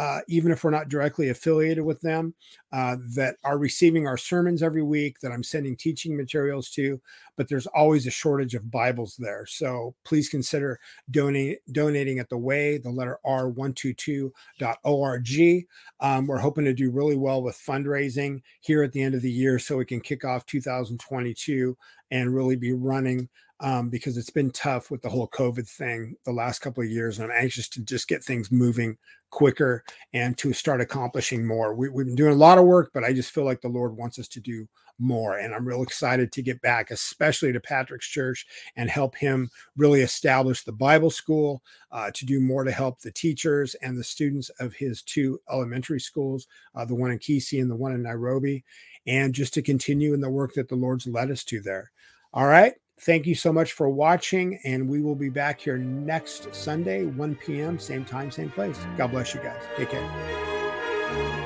uh, 0.00 0.20
even 0.28 0.50
if 0.50 0.64
we're 0.64 0.70
not 0.70 0.88
directly 0.88 1.28
affiliated 1.28 1.84
with 1.84 2.00
them, 2.00 2.32
uh, 2.72 2.96
that 3.14 3.36
are 3.44 3.58
receiving 3.58 4.06
our 4.06 4.16
sermons 4.16 4.62
every 4.62 4.82
week, 4.82 5.20
that 5.20 5.32
I'm 5.32 5.42
sending 5.42 5.76
teaching 5.76 6.16
materials 6.16 6.70
to, 6.70 7.00
but 7.36 7.48
there's 7.48 7.66
always 7.66 8.06
a 8.06 8.10
shortage 8.10 8.54
of 8.54 8.70
Bibles 8.70 9.16
there. 9.18 9.44
So 9.46 9.94
please 10.04 10.28
consider 10.28 10.78
donate, 11.10 11.58
donating 11.72 12.18
at 12.18 12.28
the 12.28 12.38
way, 12.38 12.78
the 12.78 12.90
letter 12.90 13.18
R122.org. 13.26 15.66
Um, 16.00 16.26
we're 16.26 16.38
hoping 16.38 16.64
to 16.64 16.74
do 16.74 16.90
really 16.90 17.16
well 17.16 17.42
with 17.42 17.56
fundraising 17.56 18.42
here 18.60 18.82
at 18.82 18.92
the 18.92 19.02
end 19.02 19.14
of 19.14 19.22
the 19.22 19.30
year 19.30 19.58
so 19.58 19.76
we 19.76 19.84
can 19.84 20.00
kick 20.00 20.24
off 20.24 20.46
2022 20.46 21.76
and 22.10 22.34
really 22.34 22.56
be 22.56 22.72
running 22.72 23.28
um, 23.60 23.90
because 23.90 24.16
it's 24.16 24.30
been 24.30 24.50
tough 24.50 24.90
with 24.90 25.02
the 25.02 25.08
whole 25.08 25.28
COVID 25.28 25.68
thing 25.68 26.16
the 26.24 26.32
last 26.32 26.60
couple 26.60 26.82
of 26.82 26.90
years. 26.90 27.18
And 27.18 27.30
I'm 27.30 27.38
anxious 27.38 27.68
to 27.70 27.82
just 27.82 28.08
get 28.08 28.24
things 28.24 28.50
moving 28.50 28.96
quicker 29.30 29.84
and 30.12 30.36
to 30.38 30.52
start 30.52 30.80
accomplishing 30.80 31.46
more. 31.46 31.74
We, 31.74 31.88
have 31.88 31.94
been 31.94 32.14
doing 32.14 32.32
a 32.32 32.36
lot 32.36 32.58
of 32.58 32.59
work, 32.62 32.90
but 32.92 33.04
I 33.04 33.12
just 33.12 33.30
feel 33.30 33.44
like 33.44 33.60
the 33.60 33.68
Lord 33.68 33.96
wants 33.96 34.18
us 34.18 34.28
to 34.28 34.40
do 34.40 34.66
more. 34.98 35.38
And 35.38 35.54
I'm 35.54 35.66
real 35.66 35.82
excited 35.82 36.30
to 36.32 36.42
get 36.42 36.60
back, 36.60 36.90
especially 36.90 37.52
to 37.52 37.60
Patrick's 37.60 38.06
church 38.06 38.46
and 38.76 38.88
help 38.88 39.16
him 39.16 39.50
really 39.76 40.02
establish 40.02 40.62
the 40.62 40.72
Bible 40.72 41.10
school, 41.10 41.62
uh, 41.90 42.10
to 42.14 42.26
do 42.26 42.40
more 42.40 42.64
to 42.64 42.70
help 42.70 43.00
the 43.00 43.10
teachers 43.10 43.74
and 43.76 43.98
the 43.98 44.04
students 44.04 44.50
of 44.60 44.74
his 44.74 45.02
two 45.02 45.40
elementary 45.50 46.00
schools, 46.00 46.46
uh, 46.74 46.84
the 46.84 46.94
one 46.94 47.10
in 47.10 47.18
Kisii 47.18 47.60
and 47.60 47.70
the 47.70 47.76
one 47.76 47.92
in 47.92 48.02
Nairobi, 48.02 48.64
and 49.06 49.34
just 49.34 49.54
to 49.54 49.62
continue 49.62 50.14
in 50.14 50.20
the 50.20 50.30
work 50.30 50.54
that 50.54 50.68
the 50.68 50.76
Lord's 50.76 51.06
led 51.06 51.30
us 51.30 51.44
to 51.44 51.60
there. 51.60 51.90
All 52.32 52.46
right. 52.46 52.74
Thank 53.00 53.24
you 53.24 53.34
so 53.34 53.50
much 53.50 53.72
for 53.72 53.88
watching, 53.88 54.60
and 54.62 54.86
we 54.86 55.00
will 55.00 55.14
be 55.14 55.30
back 55.30 55.58
here 55.58 55.78
next 55.78 56.54
Sunday, 56.54 57.06
1 57.06 57.34
p.m., 57.36 57.78
same 57.78 58.04
time, 58.04 58.30
same 58.30 58.50
place. 58.50 58.78
God 58.98 59.12
bless 59.12 59.34
you 59.34 59.40
guys. 59.40 59.62
Take 59.76 59.88
care. 59.88 61.39